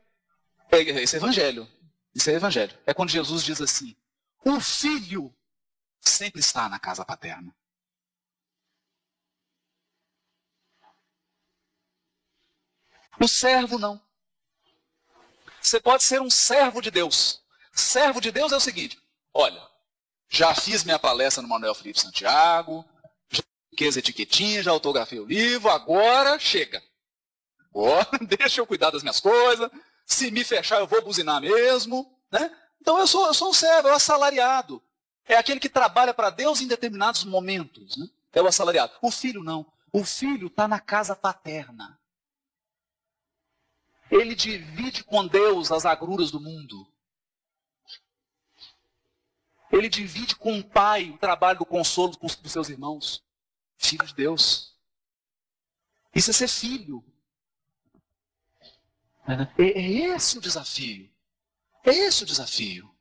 é, 0.71 0.81
esse 1.03 1.17
é 1.17 1.19
evangelho. 1.19 1.69
Isso 2.15 2.31
é 2.31 2.35
evangelho. 2.35 2.77
É 2.87 2.93
quando 2.93 3.11
Jesus 3.11 3.45
diz 3.45 3.61
assim: 3.61 3.97
o 4.45 4.61
filho 4.61 5.35
sempre 6.01 6.41
está 6.41 6.69
na 6.69 6.79
casa 6.79 7.05
paterna. 7.05 7.55
O 13.21 13.29
servo 13.29 13.79
não. 13.79 14.01
Você 15.61 15.81
pode 15.81 16.03
ser 16.03 16.21
um 16.21 16.31
servo 16.31 16.83
de 16.83 16.91
Deus. 16.91 17.41
Servo 17.73 18.21
de 18.21 18.31
Deus 18.31 18.53
é 18.53 18.57
o 18.57 18.61
seguinte: 18.61 19.01
olha, 19.33 19.63
já 20.29 20.55
fiz 20.55 20.85
minha 20.85 20.99
palestra 20.99 21.43
no 21.43 21.49
Manuel 21.49 21.75
Felipe 21.75 22.01
Santiago, 22.01 22.85
já 23.31 23.43
fiquei 23.71 23.89
as 23.89 23.97
etiquetinhas, 23.97 24.65
já 24.65 24.71
autografei 24.71 25.19
o 25.19 25.27
livro, 25.27 25.71
agora 25.71 26.39
chega. 26.39 26.83
Agora 27.71 28.07
deixa 28.39 28.61
eu 28.61 28.67
cuidar 28.67 28.91
das 28.91 29.03
minhas 29.03 29.21
coisas, 29.21 29.71
se 30.07 30.31
me 30.31 30.45
fechar, 30.45 30.81
eu 30.81 30.87
vou 30.87 31.03
buzinar 31.03 31.41
mesmo. 31.41 32.15
Né? 32.31 32.51
Então 32.81 32.99
eu 32.99 33.07
sou, 33.07 33.27
eu 33.27 33.35
sou 33.35 33.51
um 33.51 33.55
servo, 33.55 33.89
é 33.89 33.93
o 33.93 33.97
assalariado. 33.97 34.83
É 35.27 35.37
aquele 35.37 35.59
que 35.59 35.69
trabalha 35.69 36.13
para 36.13 36.31
Deus 36.31 36.61
em 36.61 36.69
determinados 36.69 37.25
momentos. 37.25 37.97
Né? 37.97 38.07
É 38.33 38.43
o 38.43 38.47
assalariado. 38.47 38.93
O 39.01 39.11
filho 39.11 39.43
não. 39.43 39.67
O 39.93 40.05
filho 40.05 40.49
está 40.49 40.69
na 40.69 40.79
casa 40.79 41.17
paterna. 41.17 41.99
Ele 44.11 44.35
divide 44.35 45.03
com 45.05 45.27
Deus 45.27 45.73
as 45.73 45.87
agruras 45.87 46.31
do 46.31 46.41
mundo. 46.41 46.87
Ele 49.73 49.89
divide 49.89 50.37
com 50.37 50.59
o 50.59 50.65
pai 50.65 51.11
o 51.11 51.19
trabalho 51.19 51.59
do 51.59 51.67
consolo 51.67 52.17
dos 52.17 52.53
seus 52.53 52.69
irmãos. 52.69 53.25
Filho 53.77 54.07
de 54.07 54.15
Deus. 54.15 54.77
Isso 56.15 56.31
é 56.31 56.33
ser 56.33 56.49
filho. 56.49 57.05
É, 59.27 59.63
é 59.63 59.91
esse 60.15 60.39
o 60.39 60.41
desafio. 60.41 61.11
É 61.83 61.91
esse 61.91 62.23
o 62.23 62.27
desafio. 62.27 62.95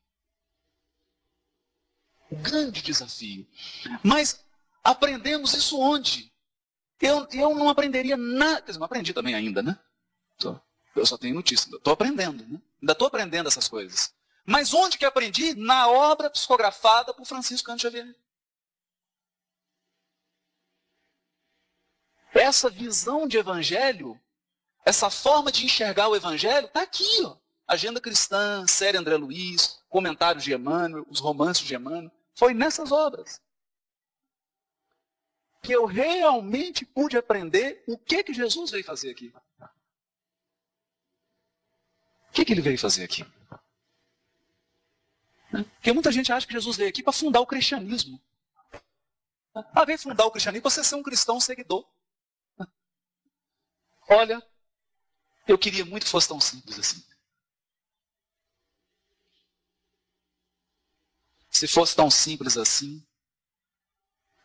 O 2.32 2.36
grande 2.38 2.82
desafio. 2.82 3.48
Mas 4.04 4.44
aprendemos 4.84 5.54
isso 5.54 5.80
onde? 5.80 6.34
eu, 7.04 7.28
eu 7.34 7.56
não 7.56 7.70
aprenderia 7.70 8.16
nada. 8.16 8.62
Quer 8.62 8.68
dizer, 8.68 8.80
não 8.80 8.86
aprendi 8.86 9.14
também 9.14 9.36
ainda, 9.36 9.62
né? 9.62 9.78
Eu 10.96 11.06
só 11.06 11.18
tenho 11.18 11.36
notícia, 11.36 11.70
estou 11.76 11.94
aprendendo, 11.94 12.46
né? 12.46 12.62
Ainda 12.82 12.94
estou 12.94 13.08
aprendendo 13.08 13.48
essas 13.48 13.68
coisas. 13.68 14.14
Mas 14.46 14.74
onde 14.74 14.98
que 14.98 15.06
aprendi? 15.06 15.56
Na 15.56 15.88
obra 15.88 16.30
psicografada 16.30 17.14
por 17.14 17.26
Francisco 17.26 17.68
Canto 17.68 17.82
Xavier. 17.82 18.16
Essa 22.34 22.70
visão 22.70 23.28
de 23.28 23.38
evangelho, 23.38 24.20
essa 24.84 25.10
forma 25.10 25.52
de 25.52 25.66
enxergar 25.66 26.10
o 26.10 26.16
evangelho, 26.16 26.68
está 26.68 26.82
aqui, 26.82 27.24
ó. 27.24 27.38
Agenda 27.68 28.02
Cristã, 28.02 28.68
série 28.68 28.98
André 28.98 29.16
Luiz, 29.16 29.80
comentários 29.88 30.44
de 30.44 30.54
Emmanuel, 30.54 31.06
os 31.10 31.20
romances 31.20 31.66
de 31.66 31.74
Emmanuel. 31.74 32.12
Foi 32.36 32.54
nessas 32.54 32.92
obras 32.92 33.42
que 35.62 35.72
eu 35.72 35.86
realmente 35.86 36.86
pude 36.86 37.18
aprender 37.18 37.84
o 37.88 37.98
que 37.98 38.22
que 38.24 38.34
Jesus 38.34 38.70
veio 38.72 38.84
fazer 38.84 39.12
aqui. 39.12 39.34
O 42.34 42.36
que, 42.36 42.44
que 42.44 42.52
ele 42.52 42.64
veio 42.64 42.80
fazer 42.80 43.04
aqui? 43.04 43.24
Porque 45.52 45.94
muita 45.94 46.12
gente 46.12 46.34
acha 46.34 46.48
que 46.48 46.54
Jesus 46.54 46.76
veio 46.76 46.90
aqui 46.90 47.04
para 47.04 47.14
fundar 47.14 47.40
o 47.42 47.46
cristianismo. 47.46 48.20
Ah, 49.54 49.86
veio 49.86 50.00
fundar 50.00 50.26
o 50.26 50.32
cristianismo 50.32 50.68
você 50.68 50.84
ser 50.84 50.96
um 50.96 51.04
cristão 51.04 51.40
seguidor. 51.40 51.88
Olha, 54.10 54.42
eu 55.48 55.60
queria 55.60 55.86
muito 55.86 56.06
que 56.06 56.10
fosse 56.10 56.28
tão 56.28 56.42
simples 56.42 56.80
assim. 56.80 57.06
Se 61.52 61.68
fosse 61.68 61.96
tão 61.96 62.10
simples 62.10 62.58
assim, 62.58 63.06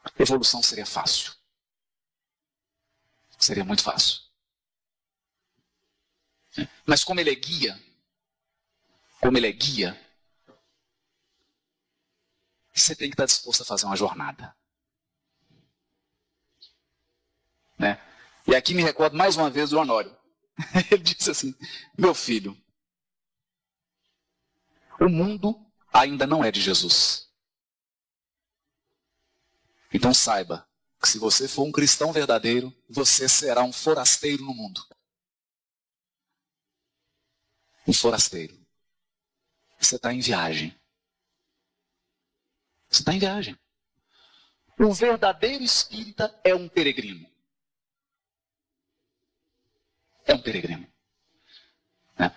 a 0.05 0.23
evolução 0.23 0.63
seria 0.63 0.85
fácil. 0.85 1.33
Seria 3.39 3.65
muito 3.65 3.83
fácil. 3.83 4.28
Mas 6.87 7.05
como 7.05 7.21
ele 7.21 7.31
é 7.31 7.35
guia, 7.35 7.79
como 9.21 9.37
ele 9.37 9.47
é 9.47 9.53
guia, 9.53 9.99
você 12.73 12.95
tem 12.95 13.09
que 13.09 13.15
estar 13.15 13.27
disposto 13.27 13.63
a 13.63 13.67
fazer 13.67 13.87
uma 13.87 13.97
jornada. 13.97 14.57
Né? 17.79 18.01
E 18.47 18.55
aqui 18.55 18.75
me 18.75 18.83
recordo 18.83 19.17
mais 19.17 19.37
uma 19.37 19.51
vez 19.51 19.71
do 19.71 19.79
Honório. 19.79 20.17
Ele 20.91 21.03
disse 21.03 21.31
assim: 21.31 21.55
Meu 21.97 22.15
filho, 22.15 22.57
o 25.01 25.09
mundo 25.09 25.55
ainda 25.93 26.27
não 26.27 26.43
é 26.43 26.51
de 26.51 26.61
Jesus. 26.61 27.29
Então 29.93 30.13
saiba 30.13 30.69
que 31.01 31.09
se 31.09 31.19
você 31.19 31.47
for 31.47 31.65
um 31.65 31.73
cristão 31.73 32.13
verdadeiro, 32.13 32.75
você 32.89 33.29
será 33.29 33.63
um 33.63 33.73
forasteiro 33.73 34.45
no 34.45 34.55
mundo. 34.55 34.85
Um 37.89 37.93
forasteiro. 37.95 38.55
Você 39.81 39.97
está 39.97 40.13
em 40.13 40.21
viagem. 40.21 40.79
Você 42.91 43.01
está 43.01 43.15
em 43.15 43.19
viagem. 43.19 43.59
Um 44.79 44.93
verdadeiro 44.93 45.65
espírita 45.65 46.39
é 46.45 46.55
um 46.55 46.69
peregrino. 46.69 47.27
É 50.27 50.35
um 50.35 50.43
peregrino. 50.43 50.87
Né? 52.19 52.31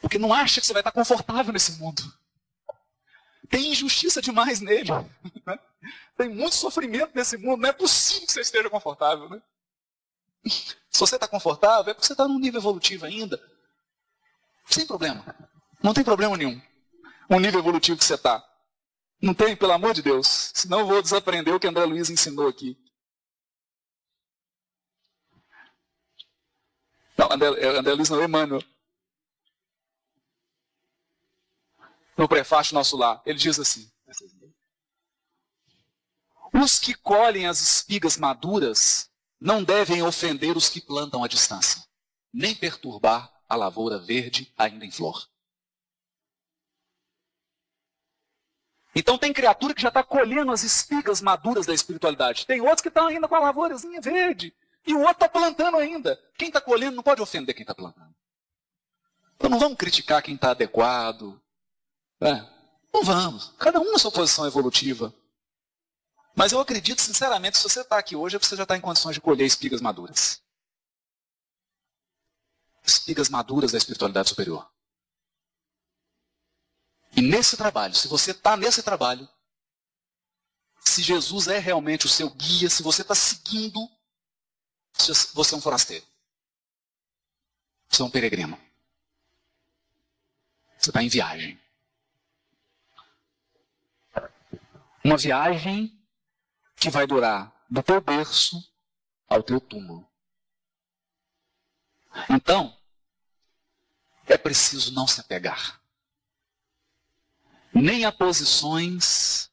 Porque 0.00 0.16
não 0.16 0.32
acha 0.32 0.60
que 0.60 0.66
você 0.68 0.72
vai 0.72 0.80
estar 0.80 0.92
confortável 0.92 1.52
nesse 1.52 1.72
mundo. 1.72 2.02
Tem 3.50 3.72
injustiça 3.72 4.22
demais 4.22 4.60
nele. 4.60 4.90
Né? 5.44 5.58
Tem 6.16 6.28
muito 6.28 6.54
sofrimento 6.54 7.10
nesse 7.16 7.36
mundo. 7.36 7.62
Não 7.62 7.68
é 7.68 7.72
possível 7.72 8.28
que 8.28 8.32
você 8.32 8.42
esteja 8.42 8.70
confortável. 8.70 9.28
Né? 9.28 9.42
Se 10.46 11.00
você 11.00 11.16
está 11.16 11.26
confortável, 11.26 11.90
é 11.90 11.94
porque 11.94 12.06
você 12.06 12.12
está 12.12 12.28
num 12.28 12.38
nível 12.38 12.60
evolutivo 12.60 13.06
ainda. 13.06 13.53
Sem 14.66 14.86
problema. 14.86 15.24
Não 15.82 15.92
tem 15.92 16.04
problema 16.04 16.36
nenhum. 16.36 16.60
O 17.28 17.38
nível 17.38 17.60
evolutivo 17.60 17.98
que 17.98 18.04
você 18.04 18.14
está. 18.14 18.44
Não 19.20 19.34
tem, 19.34 19.56
pelo 19.56 19.72
amor 19.72 19.94
de 19.94 20.02
Deus. 20.02 20.52
Senão 20.54 20.80
eu 20.80 20.86
vou 20.86 21.02
desaprender 21.02 21.54
o 21.54 21.60
que 21.60 21.66
André 21.66 21.84
Luiz 21.84 22.10
ensinou 22.10 22.48
aqui. 22.48 22.78
Não, 27.16 27.32
André, 27.32 27.48
é, 27.60 27.78
André 27.78 27.94
Luiz 27.94 28.08
não, 28.10 28.20
é 28.20 28.24
Emmanuel. 28.24 28.62
No 32.16 32.28
prefácio 32.28 32.74
nosso 32.74 32.96
lá, 32.96 33.22
ele 33.26 33.38
diz 33.38 33.58
assim: 33.58 33.90
Os 36.52 36.78
que 36.78 36.94
colhem 36.94 37.46
as 37.46 37.60
espigas 37.60 38.16
maduras 38.16 39.10
não 39.40 39.64
devem 39.64 40.02
ofender 40.02 40.56
os 40.56 40.68
que 40.68 40.80
plantam 40.80 41.24
à 41.24 41.28
distância, 41.28 41.82
nem 42.32 42.54
perturbar 42.54 43.33
a 43.48 43.56
lavoura 43.56 43.98
verde 43.98 44.52
ainda 44.56 44.84
em 44.84 44.90
flor. 44.90 45.28
Então 48.94 49.18
tem 49.18 49.32
criatura 49.32 49.74
que 49.74 49.82
já 49.82 49.88
está 49.88 50.04
colhendo 50.04 50.52
as 50.52 50.62
espigas 50.62 51.20
maduras 51.20 51.66
da 51.66 51.74
espiritualidade. 51.74 52.46
Tem 52.46 52.60
outros 52.60 52.80
que 52.80 52.88
estão 52.88 53.08
ainda 53.08 53.26
com 53.26 53.34
a 53.34 53.40
lavourazinha 53.40 54.00
verde. 54.00 54.54
E 54.86 54.94
o 54.94 55.00
outro 55.00 55.12
está 55.14 55.28
plantando 55.28 55.78
ainda. 55.78 56.20
Quem 56.38 56.48
está 56.48 56.60
colhendo 56.60 56.96
não 56.96 57.02
pode 57.02 57.20
ofender 57.20 57.54
quem 57.54 57.62
está 57.62 57.74
plantando. 57.74 58.14
Então 59.36 59.50
não 59.50 59.58
vamos 59.58 59.76
criticar 59.76 60.22
quem 60.22 60.36
está 60.36 60.52
adequado. 60.52 61.40
É, 62.20 62.44
não 62.92 63.02
vamos. 63.02 63.52
Cada 63.58 63.80
um 63.80 63.90
na 63.90 63.98
sua 63.98 64.12
posição 64.12 64.46
evolutiva. 64.46 65.12
Mas 66.36 66.52
eu 66.52 66.60
acredito, 66.60 67.00
sinceramente, 67.00 67.58
se 67.58 67.64
você 67.64 67.80
está 67.80 67.98
aqui 67.98 68.14
hoje, 68.14 68.36
é 68.36 68.38
você 68.38 68.56
já 68.56 68.62
está 68.62 68.76
em 68.76 68.80
condições 68.80 69.14
de 69.14 69.20
colher 69.20 69.46
espigas 69.46 69.80
maduras. 69.80 70.43
Espigas 72.84 73.28
maduras 73.28 73.72
da 73.72 73.78
espiritualidade 73.78 74.28
superior. 74.28 74.70
E 77.16 77.22
nesse 77.22 77.56
trabalho, 77.56 77.94
se 77.94 78.08
você 78.08 78.32
está 78.32 78.56
nesse 78.56 78.82
trabalho, 78.82 79.28
se 80.84 81.02
Jesus 81.02 81.48
é 81.48 81.58
realmente 81.58 82.06
o 82.06 82.08
seu 82.08 82.28
guia, 82.30 82.68
se 82.68 82.82
você 82.82 83.02
está 83.02 83.14
seguindo, 83.14 83.88
você 85.32 85.54
é 85.54 85.58
um 85.58 85.60
forasteiro. 85.60 86.06
Você 87.88 88.02
é 88.02 88.04
um 88.04 88.10
peregrino. 88.10 88.60
Você 90.78 90.90
está 90.90 91.02
em 91.02 91.08
viagem. 91.08 91.60
Uma 95.02 95.16
viagem 95.16 95.98
que 96.76 96.90
vai 96.90 97.06
durar 97.06 97.54
do 97.70 97.82
teu 97.82 98.00
berço 98.00 98.56
ao 99.28 99.42
teu 99.42 99.60
túmulo. 99.60 100.08
Então, 102.30 102.76
é 104.26 104.36
preciso 104.36 104.92
não 104.92 105.06
se 105.06 105.20
apegar 105.20 105.84
nem 107.74 108.04
a 108.04 108.12
posições, 108.12 109.50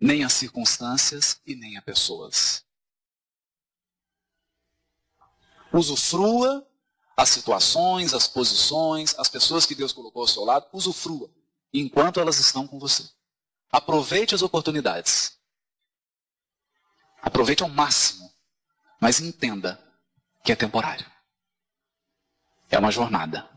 nem 0.00 0.24
a 0.24 0.30
circunstâncias 0.30 1.40
e 1.46 1.54
nem 1.54 1.76
a 1.76 1.82
pessoas. 1.82 2.64
Usufrua 5.72 6.66
as 7.16 7.28
situações, 7.28 8.14
as 8.14 8.26
posições, 8.26 9.14
as 9.18 9.28
pessoas 9.28 9.66
que 9.66 9.74
Deus 9.74 9.92
colocou 9.92 10.22
ao 10.22 10.28
seu 10.28 10.42
lado, 10.42 10.66
usufrua 10.72 11.30
enquanto 11.72 12.18
elas 12.18 12.38
estão 12.38 12.66
com 12.66 12.78
você. 12.78 13.08
Aproveite 13.70 14.34
as 14.34 14.42
oportunidades. 14.42 15.38
Aproveite 17.22 17.62
ao 17.62 17.68
máximo, 17.68 18.32
mas 18.98 19.20
entenda 19.20 19.78
que 20.42 20.50
é 20.50 20.56
temporário. 20.56 21.06
É 22.70 22.78
uma 22.78 22.92
jornada. 22.92 23.50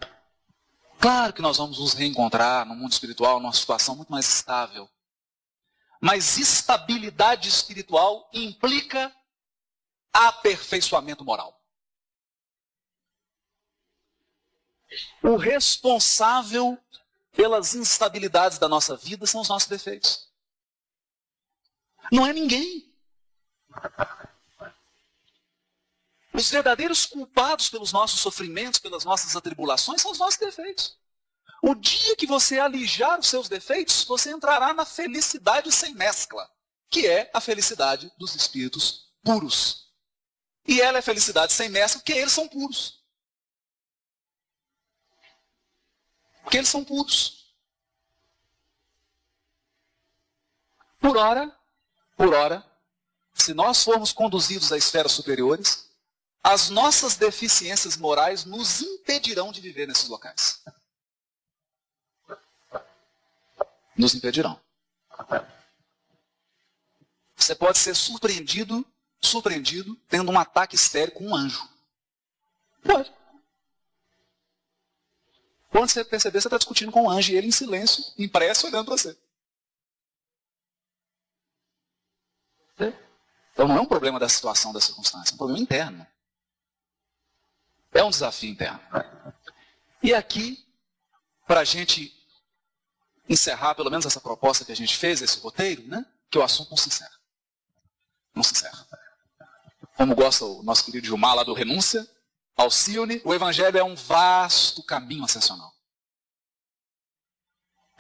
Claro 1.00 1.34
que 1.34 1.42
nós 1.42 1.58
vamos 1.58 1.80
nos 1.80 1.94
reencontrar 1.94 2.66
no 2.66 2.76
mundo 2.76 2.92
espiritual, 2.92 3.40
numa 3.40 3.54
situação 3.54 3.96
muito 3.96 4.12
mais 4.12 4.28
estável. 4.28 4.90
Mas 6.02 6.38
estabilidade 6.38 7.48
espiritual 7.48 8.30
implica 8.34 9.16
aperfeiçoamento 10.12 11.24
moral. 11.24 11.60
O 15.22 15.36
responsável 15.36 16.78
pelas 17.32 17.74
instabilidades 17.74 18.58
da 18.58 18.68
nossa 18.68 18.96
vida 18.96 19.26
são 19.26 19.42
os 19.42 19.50
nossos 19.50 19.68
defeitos. 19.68 20.30
Não 22.12 22.26
é 22.26 22.34
ninguém. 22.34 22.94
Os 26.34 26.50
verdadeiros 26.50 27.06
culpados 27.06 27.70
pelos 27.70 27.92
nossos 27.92 28.20
sofrimentos, 28.20 28.80
pelas 28.80 29.06
nossas 29.06 29.36
atribulações, 29.36 30.02
são 30.02 30.12
os 30.12 30.18
nossos 30.18 30.40
defeitos. 30.40 30.98
O 31.62 31.76
dia 31.76 32.16
que 32.16 32.26
você 32.26 32.60
alijar 32.60 33.20
os 33.20 33.28
seus 33.28 33.48
defeitos, 33.48 34.04
você 34.04 34.32
entrará 34.32 34.74
na 34.74 34.84
felicidade 34.84 35.72
sem 35.72 35.94
mescla, 35.94 36.50
que 36.90 37.08
é 37.08 37.30
a 37.34 37.40
felicidade 37.40 38.12
dos 38.18 38.36
espíritos 38.36 39.14
puros. 39.24 39.94
E 40.68 40.82
ela 40.82 40.98
é 40.98 41.02
felicidade 41.02 41.54
sem 41.54 41.70
mescla, 41.70 42.02
porque 42.02 42.14
eles 42.14 42.34
são 42.34 42.48
puros. 42.48 43.02
Porque 46.42 46.58
eles 46.58 46.70
são 46.70 46.84
puros. 46.84 47.54
Por 51.00 51.16
hora, 51.16 51.56
por 52.18 52.34
hora, 52.34 52.66
se 53.34 53.54
nós 53.54 53.84
formos 53.84 54.12
conduzidos 54.12 54.72
a 54.72 54.78
esferas 54.78 55.12
superiores, 55.12 55.83
as 56.44 56.70
nossas 56.70 57.16
deficiências 57.16 57.96
morais 57.96 58.44
nos 58.44 58.82
impedirão 58.82 59.52
de 59.52 59.62
viver 59.62 59.88
nesses 59.88 60.10
locais. 60.10 60.62
Nos 63.98 64.14
impedirão. 64.14 64.60
Você 67.36 67.56
pode 67.56 67.78
ser 67.78 67.96
surpreendido, 67.96 68.86
surpreendido, 69.22 69.96
tendo 70.10 70.32
um 70.32 70.38
ataque 70.38 70.76
histérico 70.76 71.20
com 71.20 71.30
um 71.30 71.36
anjo. 71.36 71.68
Pode. 72.84 73.14
Quando 75.70 75.90
você 75.90 76.04
perceber, 76.04 76.42
você 76.42 76.48
está 76.48 76.58
discutindo 76.58 76.92
com 76.92 77.04
um 77.04 77.10
anjo 77.10 77.32
e 77.32 77.38
ele 77.38 77.48
em 77.48 77.52
silêncio, 77.52 78.04
impresso, 78.18 78.68
olhando 78.68 78.86
para 78.86 78.98
você. 78.98 79.18
Então 83.54 83.68
não 83.68 83.78
é 83.78 83.82
um 83.82 83.86
problema 83.86 84.20
da 84.20 84.28
situação, 84.28 84.74
da 84.74 84.82
circunstância, 84.82 85.32
é 85.32 85.36
um 85.36 85.38
problema 85.38 85.62
interno. 85.62 86.06
É 87.94 88.04
um 88.04 88.10
desafio 88.10 88.50
interno. 88.50 88.80
E 90.02 90.14
aqui, 90.14 90.66
para 91.48 91.62
a 91.62 91.64
gente 91.64 92.14
encerrar 93.30 93.76
pelo 93.76 93.90
menos 93.90 94.06
essa 94.06 94.20
proposta 94.20 94.66
que 94.66 94.72
a 94.72 94.76
gente 94.76 94.98
fez, 94.98 95.22
esse 95.22 95.40
roteiro, 95.40 95.88
né? 95.88 96.06
Que 96.30 96.38
o 96.38 96.44
assunto 96.44 96.72
não 96.72 96.78
se 96.78 96.90
encerra. 96.90 97.20
Não 98.36 98.44
se 98.44 98.54
encerra. 98.54 98.88
Como 99.96 100.16
gosta 100.16 100.44
o 100.44 100.64
nosso 100.64 100.84
querido 100.86 101.06
Gilmar 101.06 101.36
lá 101.36 101.44
do 101.44 101.54
Renúncia, 101.54 102.08
Alcione, 102.58 103.22
o 103.24 103.34
Evangelho 103.34 103.78
é 103.78 103.84
um 103.84 103.96
vasto 103.96 104.84
caminho 104.84 105.24
ascensional. 105.24 105.72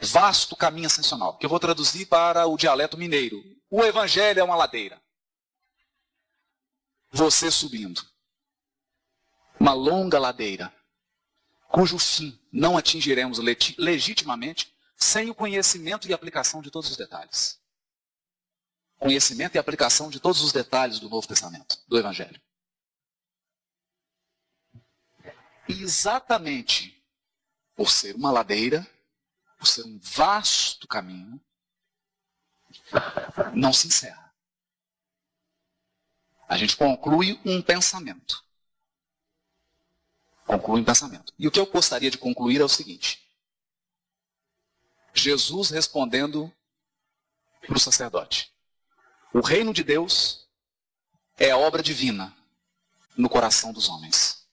Vasto 0.02 0.56
caminho 0.56 0.88
ascensional, 0.88 1.38
que 1.38 1.46
eu 1.46 1.50
vou 1.50 1.60
traduzir 1.60 2.08
para 2.08 2.46
o 2.48 2.58
dialeto 2.58 2.98
mineiro. 2.98 3.42
O 3.70 3.84
Evangelho 3.84 4.40
é 4.40 4.44
uma 4.44 4.56
ladeira. 4.56 5.02
Você 7.12 7.52
subindo 7.52 8.13
uma 9.64 9.72
longa 9.72 10.20
ladeira, 10.20 10.76
cujo 11.70 11.98
fim 11.98 12.38
não 12.52 12.78
atingiremos 12.78 13.40
legitimamente 13.78 14.76
sem 14.98 15.30
o 15.30 15.34
conhecimento 15.34 16.06
e 16.06 16.14
aplicação 16.14 16.62
de 16.62 16.70
todos 16.70 16.92
os 16.92 16.98
detalhes. 16.98 17.62
Conhecimento 19.00 19.56
e 19.56 19.58
aplicação 19.58 20.10
de 20.10 20.20
todos 20.20 20.42
os 20.42 20.52
detalhes 20.52 21.00
do 21.00 21.08
Novo 21.08 21.26
Testamento, 21.26 21.82
do 21.88 21.98
Evangelho. 21.98 22.42
E 25.70 25.82
exatamente 25.82 27.02
por 27.74 27.90
ser 27.90 28.18
uma 28.18 28.32
ladeira, 28.34 28.86
por 29.58 29.66
ser 29.66 29.86
um 29.86 29.98
vasto 29.98 30.86
caminho, 30.90 31.42
não 33.54 33.72
se 33.72 33.88
encerra. 33.88 34.36
A 36.50 36.58
gente 36.58 36.76
conclui 36.76 37.40
um 37.46 37.62
pensamento 37.62 38.44
conclui 40.60 40.82
um 40.82 40.86
pensamento. 40.86 41.34
E 41.38 41.48
o 41.48 41.52
que 41.52 41.60
eu 41.60 41.66
gostaria 41.66 42.12
de 42.12 42.18
concluir 42.18 42.62
é 42.62 42.64
o 42.64 42.70
seguinte: 42.70 43.24
Jesus 45.14 45.70
respondendo 45.70 46.52
para 47.62 47.76
o 47.76 47.80
sacerdote: 47.80 48.52
O 49.34 49.42
reino 49.42 49.74
de 49.74 49.84
Deus 49.84 50.48
é 51.38 51.56
obra 51.56 51.82
divina 51.82 52.36
no 53.16 53.30
coração 53.30 53.72
dos 53.72 53.90
homens. 53.90 54.44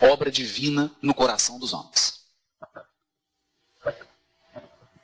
Obra 0.00 0.30
divina 0.30 0.90
no 1.00 1.14
coração 1.14 1.58
dos 1.58 1.72
homens. 1.72 2.26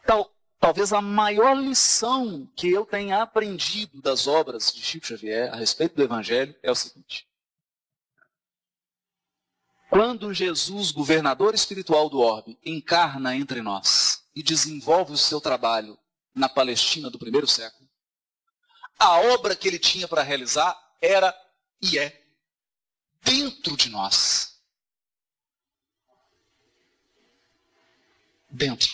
Tal, 0.04 0.32
talvez 0.58 0.92
a 0.92 1.00
maior 1.00 1.54
lição 1.54 2.50
que 2.56 2.68
eu 2.68 2.84
tenha 2.84 3.22
aprendido 3.22 4.00
das 4.00 4.26
obras 4.26 4.72
de 4.72 4.82
Chico 4.82 5.06
Xavier 5.06 5.52
a 5.52 5.56
respeito 5.56 5.94
do 5.94 6.02
Evangelho 6.02 6.54
é 6.62 6.70
o 6.70 6.74
seguinte: 6.74 7.27
quando 9.90 10.34
Jesus, 10.34 10.90
governador 10.90 11.54
espiritual 11.54 12.10
do 12.10 12.20
orbe, 12.20 12.58
encarna 12.64 13.34
entre 13.34 13.62
nós 13.62 14.22
e 14.34 14.42
desenvolve 14.42 15.12
o 15.12 15.18
seu 15.18 15.40
trabalho 15.40 15.98
na 16.34 16.48
Palestina 16.48 17.10
do 17.10 17.18
primeiro 17.18 17.46
século, 17.46 17.88
a 18.98 19.18
obra 19.32 19.56
que 19.56 19.66
ele 19.66 19.78
tinha 19.78 20.06
para 20.06 20.22
realizar 20.22 20.76
era 21.00 21.34
e 21.80 21.98
é 21.98 22.22
dentro 23.22 23.76
de 23.76 23.88
nós. 23.88 24.60
Dentro. 28.50 28.90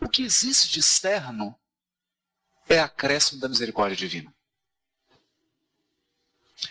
O 0.00 0.08
que 0.08 0.22
existe 0.22 0.70
de 0.70 0.80
externo 0.80 1.58
é 2.68 2.80
acréscimo 2.80 3.40
da 3.40 3.48
misericórdia 3.48 3.96
divina. 3.96 4.34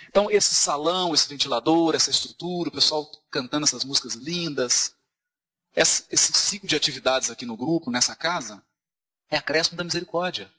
Então, 0.07 0.29
esse 0.29 0.55
salão, 0.55 1.13
esse 1.13 1.27
ventilador, 1.27 1.95
essa 1.95 2.09
estrutura, 2.09 2.69
o 2.69 2.71
pessoal 2.71 3.09
cantando 3.29 3.65
essas 3.65 3.83
músicas 3.83 4.13
lindas, 4.13 4.95
esse 5.75 6.33
ciclo 6.33 6.67
de 6.67 6.75
atividades 6.75 7.29
aqui 7.29 7.45
no 7.45 7.57
grupo, 7.57 7.91
nessa 7.91 8.15
casa, 8.15 8.63
é 9.29 9.37
acréscimo 9.37 9.77
da 9.77 9.83
misericórdia. 9.83 10.51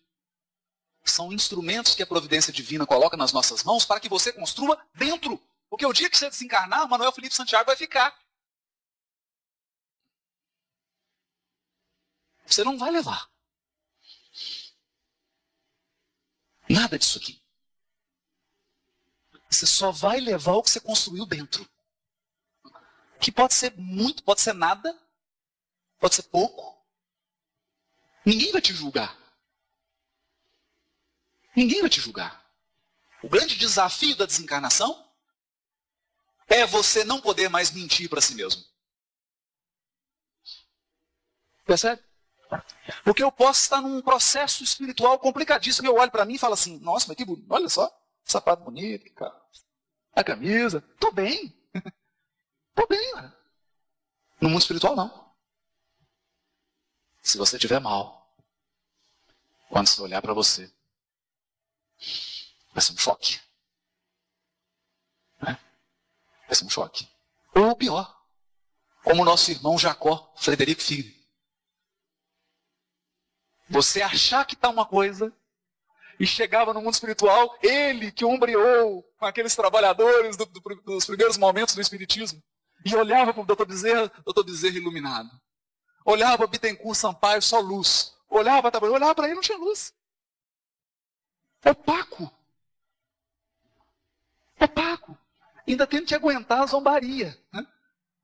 São 1.05 1.33
instrumentos 1.33 1.95
que 1.95 2.03
a 2.03 2.07
providência 2.07 2.53
divina 2.53 2.87
coloca 2.87 3.17
nas 3.17 3.33
nossas 3.33 3.65
mãos 3.65 3.85
para 3.85 4.01
que 4.01 4.09
você 4.09 4.33
construa 4.33 4.81
dentro. 4.95 5.41
Porque 5.69 5.85
o 5.85 5.93
dia 5.93 6.09
que 6.09 6.17
você 6.17 6.31
desencarnar, 6.31 6.89
Manuel 6.89 7.13
Felipe 7.13 7.35
Santiago 7.35 7.67
vai 7.67 7.77
ficar. 7.77 8.17
Você 12.47 12.63
não 12.63 12.79
vai 12.79 12.91
levar. 12.91 13.29
Nada 16.69 16.99
disso 16.99 17.19
aqui. 17.19 17.42
Você 19.53 19.67
só 19.67 19.91
vai 19.91 20.19
levar 20.19 20.53
o 20.53 20.63
que 20.63 20.71
você 20.71 20.81
construiu 20.81 21.27
dentro. 21.27 21.69
Que 23.21 23.31
pode 23.31 23.55
ser 23.55 23.77
muito, 23.77 24.23
pode 24.25 24.41
ser 24.41 24.55
nada, 24.55 24.99
pode 25.99 26.15
ser 26.15 26.23
pouco. 26.25 26.83
Ninguém 28.25 28.51
vai 28.51 28.61
te 28.61 28.73
julgar. 28.73 29.17
Ninguém 31.55 31.81
vai 31.81 31.91
te 31.91 32.01
julgar. 32.01 32.43
O 33.23 33.29
grande 33.29 33.57
desafio 33.57 34.17
da 34.17 34.27
desencarnação 34.27 35.09
é 36.49 36.67
você 36.67 37.05
não 37.05 37.21
poder 37.21 37.49
mais 37.49 37.71
mentir 37.71 38.09
para 38.09 38.21
si 38.21 38.35
mesmo. 38.35 38.65
Percebe? 41.65 42.03
Porque 43.05 43.23
eu 43.23 43.31
posso 43.31 43.63
estar 43.63 43.81
num 43.81 44.03
processo 44.03 44.65
espiritual 44.65 45.19
complicadíssimo. 45.19 45.87
Eu 45.87 45.97
olho 45.97 46.11
para 46.11 46.25
mim 46.25 46.35
e 46.35 46.39
falo 46.39 46.55
assim: 46.55 46.79
nossa, 46.81 47.07
mas 47.07 47.17
que 47.17 47.25
bonito, 47.25 47.47
olha 47.49 47.69
só, 47.69 47.91
sapato 48.25 48.65
bonito, 48.65 49.13
cara 49.15 49.43
a 50.15 50.23
camisa. 50.23 50.81
Tô 50.99 51.11
bem. 51.11 51.55
Tô 52.75 52.87
bem, 52.87 53.13
cara. 53.13 53.37
No 54.41 54.49
mundo 54.49 54.61
espiritual, 54.61 54.97
não. 54.97 55.33
Se 57.23 57.39
você 57.39 57.57
estiver 57.57 57.81
mal, 57.81 58.37
quando 59.69 59.87
você 59.87 60.01
olhar 60.03 60.21
para 60.21 60.35
você, 60.35 60.73
vai 62.73 62.83
ser 62.83 62.93
um 62.93 62.99
choque. 62.99 63.41
Né? 65.41 65.59
Vai 66.47 66.55
ser 66.55 66.65
um 66.65 66.71
choque. 66.71 67.09
Ou 67.55 67.77
pior, 67.77 68.27
como 69.05 69.23
o 69.23 69.25
nosso 69.25 69.51
irmão 69.51 69.79
Jacó, 69.79 70.33
Frederico 70.37 70.83
Filho. 70.83 71.15
Você 73.69 74.03
achar 74.03 74.45
que 74.45 74.55
está 74.55 74.69
uma 74.69 74.85
coisa 74.85 75.33
e 76.23 76.27
chegava 76.27 76.73
no 76.73 76.81
mundo 76.81 76.95
espiritual, 76.95 77.59
ele 77.61 78.13
que 78.13 78.25
ombreou 78.25 79.03
com 79.19 79.27
aqueles 79.27 79.57
trabalhadores 79.57 80.37
do, 80.37 80.47
do, 80.47 80.61
dos 80.61 81.05
primeiros 81.05 81.37
momentos 81.37 81.75
do 81.75 81.81
Espiritismo, 81.81 82.41
e 82.87 82.95
olhava 82.95 83.35
para 83.35 83.43
o 83.43 83.45
doutor 83.45 83.67
Bezerra, 83.67 84.09
doutor 84.25 84.45
Bezerra 84.45 84.77
iluminado. 84.77 85.29
Olhava 86.05 86.39
para 86.39 86.47
Bittencourt 86.47 86.97
Sampaio, 86.97 87.43
só 87.43 87.59
luz. 87.59 88.15
Olhava 88.31 88.71
para 88.71 88.89
olhava 88.89 89.17
para 89.17 89.27
ele, 89.27 89.35
não 89.35 89.43
tinha 89.43 89.59
luz. 89.59 89.93
Opaco. 91.67 92.31
Opaco. 94.61 95.19
Ainda 95.67 95.89
tendo 95.89 96.07
que 96.07 96.15
aguentar 96.15 96.63
a 96.63 96.67
zombaria. 96.67 97.37
Né? 97.53 97.67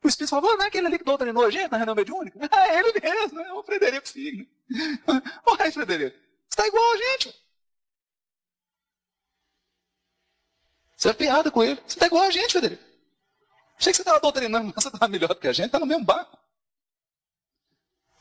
O 0.05 0.09
Espírito 0.09 0.31
falou, 0.31 0.57
não 0.57 0.65
é 0.65 0.69
aquele 0.69 0.87
ali 0.87 0.99
que 0.99 1.05
doutrinou 1.05 1.45
a 1.45 1.51
gente 1.51 1.69
na 1.69 1.79
reunião 1.79 1.97
mediúnica? 1.97 2.39
É 2.49 2.79
ele 2.79 2.93
mesmo, 3.01 3.41
é 3.41 3.53
o 3.55 3.65
Frederico 3.65 4.09
Filho. 4.09 4.47
Olha, 5.45 5.73
Frederico, 5.73 6.17
você 6.17 6.49
está 6.49 6.65
igual 6.69 6.93
a 6.93 6.97
gente. 6.97 7.48
Você 10.99 11.11
é 11.11 11.13
piada 11.13 11.49
com 11.49 11.63
ele. 11.63 11.77
Você 11.87 11.95
está 11.95 12.07
igual 12.07 12.25
a 12.25 12.31
gente, 12.33 12.53
Federico. 12.53 12.83
Achei 13.79 13.93
que 13.93 13.97
você 13.97 14.03
estava 14.03 14.19
doutrinando, 14.19 14.65
mas 14.67 14.83
você 14.83 14.89
estava 14.89 15.07
melhor 15.07 15.29
do 15.29 15.37
que 15.37 15.47
a 15.47 15.53
gente, 15.53 15.67
está 15.67 15.79
no 15.79 15.87
mesmo 15.87 16.05
barco. 16.05 16.37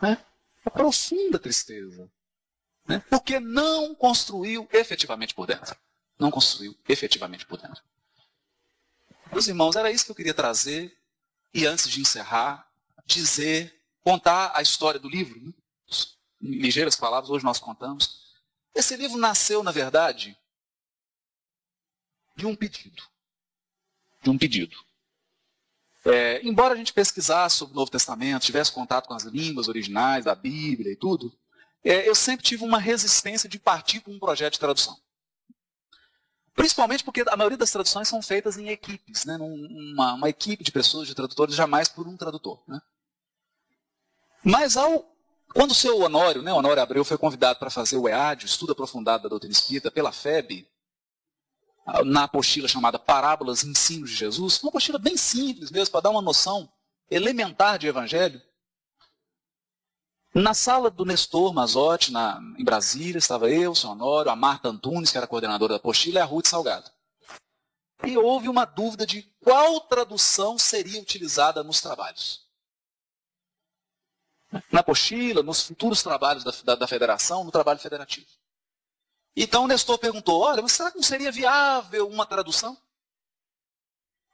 É? 0.03 0.15
A 0.63 0.69
profunda 0.69 1.39
tristeza. 1.39 2.07
Né? 2.87 3.03
Porque 3.09 3.39
não 3.39 3.95
construiu 3.95 4.69
efetivamente 4.71 5.33
por 5.33 5.47
dentro. 5.47 5.75
Não 6.19 6.29
construiu 6.29 6.77
efetivamente 6.87 7.47
por 7.47 7.59
dentro. 7.59 7.81
Meus 9.31 9.47
irmãos, 9.47 9.75
era 9.75 9.89
isso 9.89 10.05
que 10.05 10.11
eu 10.11 10.15
queria 10.15 10.33
trazer. 10.35 10.95
E 11.51 11.65
antes 11.65 11.89
de 11.89 11.99
encerrar, 11.99 12.71
dizer, 13.07 13.75
contar 14.03 14.51
a 14.53 14.61
história 14.61 14.99
do 14.99 15.09
livro. 15.09 15.39
Né? 15.41 15.51
Ligeiras 16.39 16.95
palavras, 16.95 17.31
hoje 17.31 17.43
nós 17.43 17.57
contamos. 17.57 18.37
Esse 18.75 18.95
livro 18.95 19.17
nasceu, 19.17 19.63
na 19.63 19.71
verdade, 19.71 20.37
de 22.37 22.45
um 22.45 22.55
pedido. 22.55 23.03
De 24.21 24.29
um 24.29 24.37
pedido. 24.37 24.77
É, 26.05 26.39
embora 26.47 26.73
a 26.73 26.77
gente 26.77 26.93
pesquisasse 26.93 27.57
sobre 27.57 27.73
o 27.73 27.75
Novo 27.75 27.91
Testamento, 27.91 28.45
tivesse 28.45 28.71
contato 28.71 29.07
com 29.07 29.13
as 29.13 29.23
línguas 29.23 29.67
originais 29.67 30.23
da 30.23 30.35
Bíblia 30.35 30.93
e 30.93 30.95
tudo, 30.95 31.37
é, 31.83 32.07
eu 32.07 32.15
sempre 32.15 32.45
tive 32.45 32.63
uma 32.63 32.79
resistência 32.79 33.49
de 33.49 33.59
partir 33.59 33.99
com 33.99 34.11
um 34.11 34.19
projeto 34.19 34.53
de 34.53 34.59
tradução. 34.59 34.97
Principalmente 36.53 37.03
porque 37.03 37.23
a 37.27 37.35
maioria 37.35 37.57
das 37.57 37.71
traduções 37.71 38.07
são 38.07 38.21
feitas 38.21 38.57
em 38.57 38.69
equipes, 38.69 39.25
né? 39.25 39.37
uma, 39.39 40.13
uma 40.13 40.29
equipe 40.29 40.63
de 40.63 40.71
pessoas, 40.71 41.07
de 41.07 41.13
tradutores, 41.13 41.55
jamais 41.55 41.89
por 41.89 42.07
um 42.07 42.17
tradutor. 42.17 42.63
Né? 42.67 42.79
Mas 44.43 44.77
ao, 44.77 45.05
quando 45.53 45.71
o 45.71 45.75
seu 45.75 45.99
Honório, 45.99 46.41
né, 46.41 46.53
Honório 46.53 46.81
Abreu, 46.81 47.03
foi 47.03 47.17
convidado 47.17 47.59
para 47.59 47.69
fazer 47.69 47.97
o 47.97 48.07
EAD, 48.07 48.45
o 48.45 48.47
estudo 48.47 48.71
aprofundado 48.71 49.23
da 49.23 49.29
doutrina 49.29 49.53
espírita, 49.53 49.91
pela 49.91 50.11
FEB, 50.11 50.67
na 52.05 52.23
apostila 52.23 52.67
chamada 52.67 52.99
Parábolas 52.99 53.63
e 53.63 53.69
Ensinos 53.69 54.09
de 54.09 54.15
Jesus, 54.15 54.61
uma 54.61 54.69
apostila 54.69 54.99
bem 54.99 55.15
simples 55.15 55.71
mesmo, 55.71 55.91
para 55.91 56.01
dar 56.01 56.09
uma 56.09 56.21
noção 56.21 56.69
elementar 57.09 57.77
de 57.79 57.87
evangelho, 57.87 58.41
na 60.37 60.53
sala 60.53 60.91
do 60.91 61.03
Nestor 61.03 61.51
Mazotti, 61.51 62.11
na, 62.11 62.39
em 62.59 62.63
Brasília, 62.63 63.17
estava 63.17 63.49
eu, 63.49 63.71
o 63.71 63.75
senhor 63.75 63.93
Honório, 63.93 64.29
a 64.29 64.35
Marta 64.35 64.69
Antunes, 64.69 65.11
que 65.11 65.17
era 65.17 65.25
coordenadora 65.25 65.73
da 65.73 65.77
apostila, 65.77 66.19
e 66.19 66.21
a 66.21 66.25
Ruth 66.25 66.45
Salgado. 66.45 66.91
E 68.05 68.15
houve 68.15 68.47
uma 68.47 68.63
dúvida 68.63 69.03
de 69.03 69.23
qual 69.43 69.81
tradução 69.81 70.55
seria 70.59 71.01
utilizada 71.01 71.63
nos 71.63 71.81
trabalhos. 71.81 72.45
Na 74.71 74.81
apostila, 74.81 75.41
nos 75.41 75.63
futuros 75.63 76.03
trabalhos 76.03 76.43
da, 76.43 76.51
da, 76.63 76.75
da 76.75 76.87
federação, 76.87 77.43
no 77.43 77.51
trabalho 77.51 77.79
federativo. 77.79 78.27
Então 79.37 79.67
Nestor 79.67 79.97
perguntou: 79.97 80.41
olha, 80.41 80.61
mas 80.61 80.73
será 80.73 80.91
que 80.91 80.97
não 80.97 81.03
seria 81.03 81.31
viável 81.31 82.09
uma 82.09 82.25
tradução? 82.25 82.77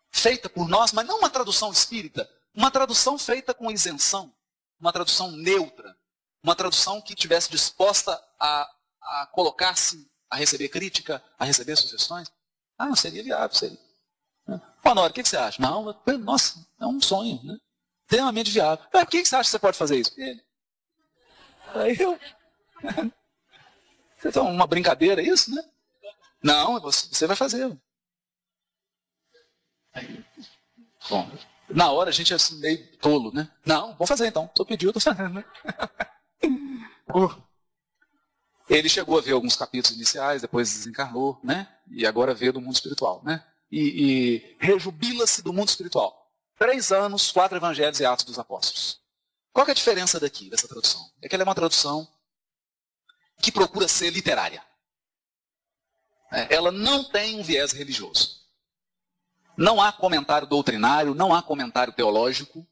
Feita 0.09 0.49
por 0.49 0.67
nós, 0.67 0.91
mas 0.93 1.05
não 1.05 1.19
uma 1.19 1.29
tradução 1.29 1.71
espírita, 1.71 2.29
uma 2.55 2.71
tradução 2.71 3.17
feita 3.19 3.53
com 3.53 3.69
isenção 3.69 4.33
uma 4.83 4.91
tradução 4.91 5.31
neutra, 5.31 5.95
uma 6.43 6.55
tradução 6.55 7.01
que 7.01 7.15
tivesse 7.15 7.49
disposta 7.49 8.21
a, 8.37 8.69
a 9.01 9.25
colocar-se, 9.27 10.05
a 10.29 10.35
receber 10.35 10.67
crítica, 10.67 11.23
a 11.39 11.45
receber 11.45 11.77
sugestões? 11.77 12.29
Ah, 12.77 12.93
seria 12.93 13.23
viável, 13.23 13.55
seria. 13.55 13.79
Honório, 14.83 15.11
o 15.11 15.13
que 15.13 15.23
você 15.23 15.37
acha? 15.37 15.61
Não, 15.61 15.95
nossa, 16.19 16.67
é 16.81 16.85
um 16.85 16.99
sonho, 17.01 17.39
né? 17.45 17.57
Extremamente 18.01 18.51
viável. 18.51 18.85
Por 18.91 19.05
que 19.07 19.23
você 19.23 19.35
acha 19.37 19.47
que 19.47 19.51
você 19.51 19.59
pode 19.59 19.77
fazer 19.77 19.97
isso? 19.97 20.11
Ele. 20.19 20.43
Aí 21.75 21.97
eu. 21.97 22.19
Então, 24.25 24.49
uma 24.49 24.67
brincadeira, 24.67 25.21
é 25.21 25.25
isso, 25.25 25.53
né? 25.53 25.63
Não, 26.41 26.79
você 26.79 27.25
vai 27.25 27.35
fazer. 27.35 27.77
Bom, 31.09 31.31
na 31.69 31.91
hora 31.91 32.09
a 32.09 32.13
gente 32.13 32.33
é 32.33 32.35
assim, 32.35 32.59
meio 32.59 32.97
tolo, 32.97 33.31
né? 33.33 33.49
Não, 33.65 33.95
vou 33.95 34.07
fazer 34.07 34.27
então. 34.27 34.49
Pediu, 34.67 34.89
eu 34.89 34.93
tô 34.93 34.99
fazendo, 34.99 35.33
né? 35.33 35.45
uh. 37.13 37.43
Ele 38.69 38.87
chegou 38.87 39.17
a 39.17 39.21
ver 39.21 39.33
alguns 39.33 39.55
capítulos 39.55 39.95
iniciais, 39.95 40.41
depois 40.41 40.71
desencarnou, 40.71 41.39
né? 41.43 41.67
E 41.89 42.05
agora 42.05 42.33
vê 42.33 42.51
do 42.51 42.61
mundo 42.61 42.75
espiritual, 42.75 43.21
né? 43.23 43.43
E, 43.71 43.79
e 43.79 44.57
rejubila-se 44.59 45.41
do 45.41 45.51
mundo 45.51 45.67
espiritual. 45.67 46.31
Três 46.57 46.91
anos, 46.91 47.31
quatro 47.31 47.57
evangelhos 47.57 47.99
e 47.99 48.05
atos 48.05 48.25
dos 48.25 48.39
apóstolos. 48.39 49.01
Qual 49.51 49.67
é 49.67 49.71
a 49.71 49.75
diferença 49.75 50.19
daqui, 50.19 50.49
dessa 50.49 50.67
tradução? 50.67 51.01
É 51.21 51.27
que 51.27 51.35
ela 51.35 51.43
é 51.43 51.45
uma 51.45 51.55
tradução 51.55 52.07
que 53.41 53.51
procura 53.51 53.87
ser 53.87 54.09
literária. 54.09 54.63
É, 56.31 56.55
ela 56.55 56.71
não 56.71 57.03
tem 57.03 57.39
um 57.39 57.43
viés 57.43 57.71
religioso. 57.71 58.43
Não 59.55 59.81
há 59.81 59.91
comentário 59.91 60.47
doutrinário, 60.47 61.13
não 61.13 61.33
há 61.33 61.43
comentário 61.43 61.93
teológico. 61.93 62.67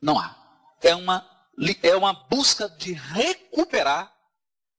Não 0.00 0.18
há. 0.18 0.36
É 0.82 0.94
uma, 0.94 1.26
é 1.82 1.96
uma 1.96 2.12
busca 2.12 2.68
de 2.68 2.92
recuperar, 2.92 4.14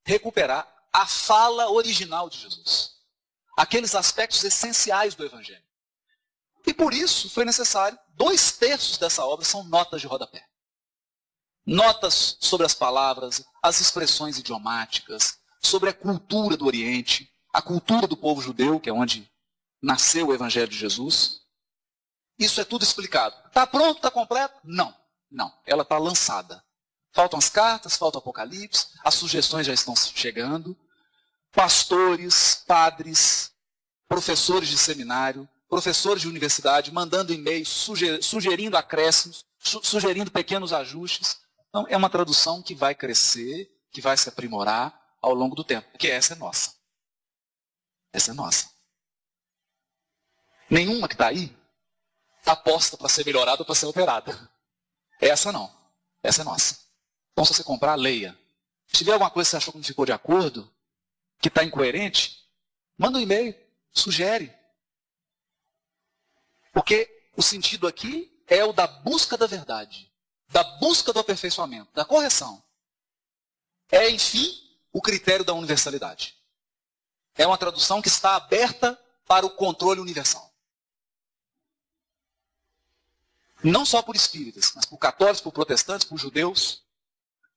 recuperar 0.06 0.72
a 0.94 1.08
fala 1.08 1.72
original 1.72 2.30
de 2.30 2.40
Jesus. 2.40 2.98
Aqueles 3.58 3.96
aspectos 3.96 4.44
essenciais 4.44 5.16
do 5.16 5.26
Evangelho. 5.26 5.66
E 6.68 6.74
por 6.74 6.94
isso 6.94 7.30
foi 7.30 7.46
necessário, 7.46 7.98
dois 8.10 8.52
terços 8.52 8.98
dessa 8.98 9.26
obra 9.26 9.46
são 9.46 9.64
notas 9.64 10.02
de 10.02 10.08
rodapé. 10.08 10.46
Notas 11.68 12.38
sobre 12.40 12.66
as 12.66 12.74
palavras, 12.74 13.44
as 13.62 13.82
expressões 13.82 14.40
idiomáticas, 14.40 15.38
sobre 15.62 15.90
a 15.90 15.94
cultura 15.94 16.56
do 16.56 16.66
Oriente, 16.66 17.30
a 17.52 17.62
cultura 17.62 18.08
do 18.08 18.16
povo 18.16 18.42
judeu, 18.42 18.80
que 18.80 18.90
é 18.90 18.94
onde 18.94 19.30
nasceu 19.82 20.28
o 20.28 20.34
Evangelho 20.34 20.70
de 20.70 20.78
Jesus. 20.78 21.42
Isso 22.40 22.62
é 22.62 22.64
tudo 22.64 22.84
explicado. 22.84 23.36
Está 23.48 23.68
pronto? 23.68 23.98
Está 23.98 24.10
completo? 24.10 24.56
Não. 24.64 24.96
Não. 25.30 25.52
Ela 25.66 25.84
está 25.84 25.98
lançada. 25.98 26.64
Faltam 27.12 27.38
as 27.38 27.50
cartas, 27.50 27.98
falta 27.98 28.18
o 28.18 28.20
Apocalipse, 28.20 28.88
as 29.04 29.16
sugestões 29.16 29.68
já 29.68 29.74
estão 29.74 29.94
chegando. 29.94 30.78
Pastores, 31.52 32.64
padres, 32.66 33.52
professores 34.08 34.70
de 34.70 34.78
seminário, 34.78 35.50
professores 35.68 36.22
de 36.22 36.30
universidade 36.30 36.94
mandando 36.94 37.34
e-mails, 37.34 37.68
sugerindo 38.22 38.78
acréscimos, 38.78 39.44
sugerindo 39.60 40.32
pequenos 40.32 40.72
ajustes. 40.72 41.46
Então, 41.70 41.86
é 41.90 41.98
uma 41.98 42.10
tradução 42.10 42.62
que 42.62 42.74
vai 42.74 42.96
crescer, 42.96 43.72
que 43.92 44.02
vai 44.02 44.18
se 44.18 44.30
aprimorar 44.30 45.18
ao 45.22 45.34
longo 45.34 45.56
do 45.56 45.64
tempo, 45.64 45.90
porque 45.92 46.08
essa 46.08 46.34
é 46.34 46.36
nossa. 46.36 46.76
Essa 48.12 48.32
é 48.32 48.34
nossa. 48.34 48.70
Nenhuma 50.70 51.08
que 51.08 51.14
está 51.14 51.28
aí 51.28 51.56
está 52.40 52.56
posta 52.56 52.98
para 52.98 53.10
ser 53.10 53.26
melhorada 53.26 53.62
ou 53.62 53.66
para 53.66 53.76
ser 53.76 53.86
alterada. 53.86 54.50
Essa 55.20 55.52
não. 55.52 55.74
Essa 56.24 56.42
é 56.42 56.46
nossa. 56.46 56.80
Então, 57.32 57.46
se 57.46 57.54
você 57.54 57.64
comprar, 57.64 57.96
leia. 57.96 58.38
Se 58.88 58.98
tiver 58.98 59.14
alguma 59.14 59.30
coisa 59.30 59.48
que 59.48 59.52
você 59.52 59.58
achou 59.58 59.74
que 59.74 59.80
não 59.80 59.84
ficou 59.84 60.06
de 60.06 60.12
acordo, 60.12 60.74
que 61.40 61.50
está 61.50 61.64
incoerente, 61.64 62.50
manda 62.98 63.18
um 63.18 63.22
e-mail, 63.22 63.56
sugere. 63.92 64.54
Porque 66.74 67.30
o 67.36 67.42
sentido 67.42 67.88
aqui 67.88 68.44
é 68.48 68.64
o 68.64 68.72
da 68.72 68.88
busca 68.88 69.38
da 69.38 69.46
verdade, 69.46 70.12
da 70.50 70.64
busca 70.64 71.12
do 71.12 71.20
aperfeiçoamento, 71.20 71.90
da 71.94 72.06
correção. 72.06 72.62
É, 73.92 74.10
enfim, 74.10 74.62
o 74.92 75.02
critério 75.02 75.46
da 75.46 75.54
universalidade. 75.54 76.36
É 77.36 77.46
uma 77.46 77.58
tradução 77.58 78.02
que 78.02 78.08
está 78.08 78.36
aberta 78.36 79.00
para 79.28 79.46
o 79.46 79.50
controle 79.50 80.00
universal. 80.00 80.52
Não 83.64 83.86
só 83.86 84.02
por 84.02 84.16
espíritas, 84.16 84.72
mas 84.76 84.86
por 84.86 84.98
católicos, 84.98 85.42
por 85.42 85.52
protestantes, 85.52 86.06
por 86.06 86.18
judeus. 86.18 86.84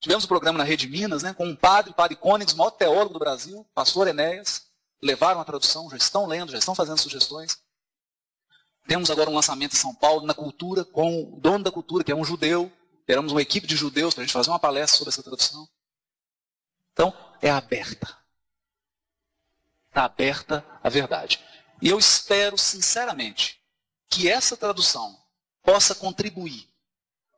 Tivemos 0.00 0.24
um 0.24 0.28
programa 0.28 0.58
na 0.58 0.64
Rede 0.64 0.88
Minas, 0.88 1.22
né, 1.22 1.34
com 1.34 1.46
um 1.46 1.56
padre, 1.56 1.92
padre 1.92 2.16
Cônigs, 2.16 2.54
maior 2.54 2.70
teólogo 2.70 3.12
do 3.12 3.18
Brasil, 3.18 3.66
pastor 3.74 4.08
Enéas. 4.08 4.66
Levaram 5.02 5.40
a 5.40 5.44
tradução, 5.44 5.88
já 5.90 5.96
estão 5.96 6.26
lendo, 6.26 6.52
já 6.52 6.58
estão 6.58 6.74
fazendo 6.74 6.98
sugestões. 6.98 7.58
Temos 8.86 9.10
agora 9.10 9.30
um 9.30 9.34
lançamento 9.34 9.74
em 9.74 9.78
São 9.78 9.94
Paulo 9.94 10.26
na 10.26 10.34
cultura, 10.34 10.84
com 10.84 11.22
o 11.22 11.40
dono 11.40 11.64
da 11.64 11.70
cultura, 11.70 12.02
que 12.02 12.12
é 12.12 12.16
um 12.16 12.24
judeu. 12.24 12.72
Teremos 13.10 13.32
uma 13.32 13.42
equipe 13.42 13.66
de 13.66 13.74
judeus 13.74 14.14
para 14.14 14.22
a 14.22 14.24
gente 14.24 14.32
fazer 14.32 14.50
uma 14.50 14.58
palestra 14.60 14.96
sobre 14.96 15.08
essa 15.08 15.20
tradução. 15.20 15.68
Então, 16.92 17.12
é 17.42 17.50
aberta. 17.50 18.16
Está 19.88 20.04
aberta 20.04 20.64
a 20.80 20.88
verdade. 20.88 21.44
E 21.82 21.88
eu 21.88 21.98
espero, 21.98 22.56
sinceramente, 22.56 23.60
que 24.08 24.28
essa 24.28 24.56
tradução 24.56 25.20
possa 25.60 25.92
contribuir, 25.92 26.68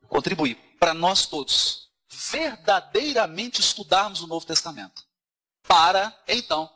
contribuir 0.07 0.53
para 0.79 0.93
nós 0.93 1.25
todos 1.25 1.89
verdadeiramente 2.07 3.59
estudarmos 3.59 4.21
o 4.21 4.27
Novo 4.27 4.45
Testamento, 4.45 5.03
para 5.63 6.15
então 6.27 6.71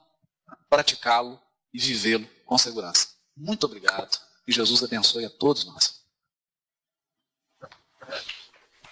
praticá-lo 0.67 1.39
e 1.71 1.77
vivê-lo 1.77 2.27
com 2.47 2.57
segurança. 2.57 3.09
Muito 3.35 3.63
obrigado 3.67 4.19
e 4.47 4.51
Jesus 4.51 4.83
abençoe 4.83 5.23
a 5.23 5.29
todos 5.29 5.65
nós. 5.65 6.03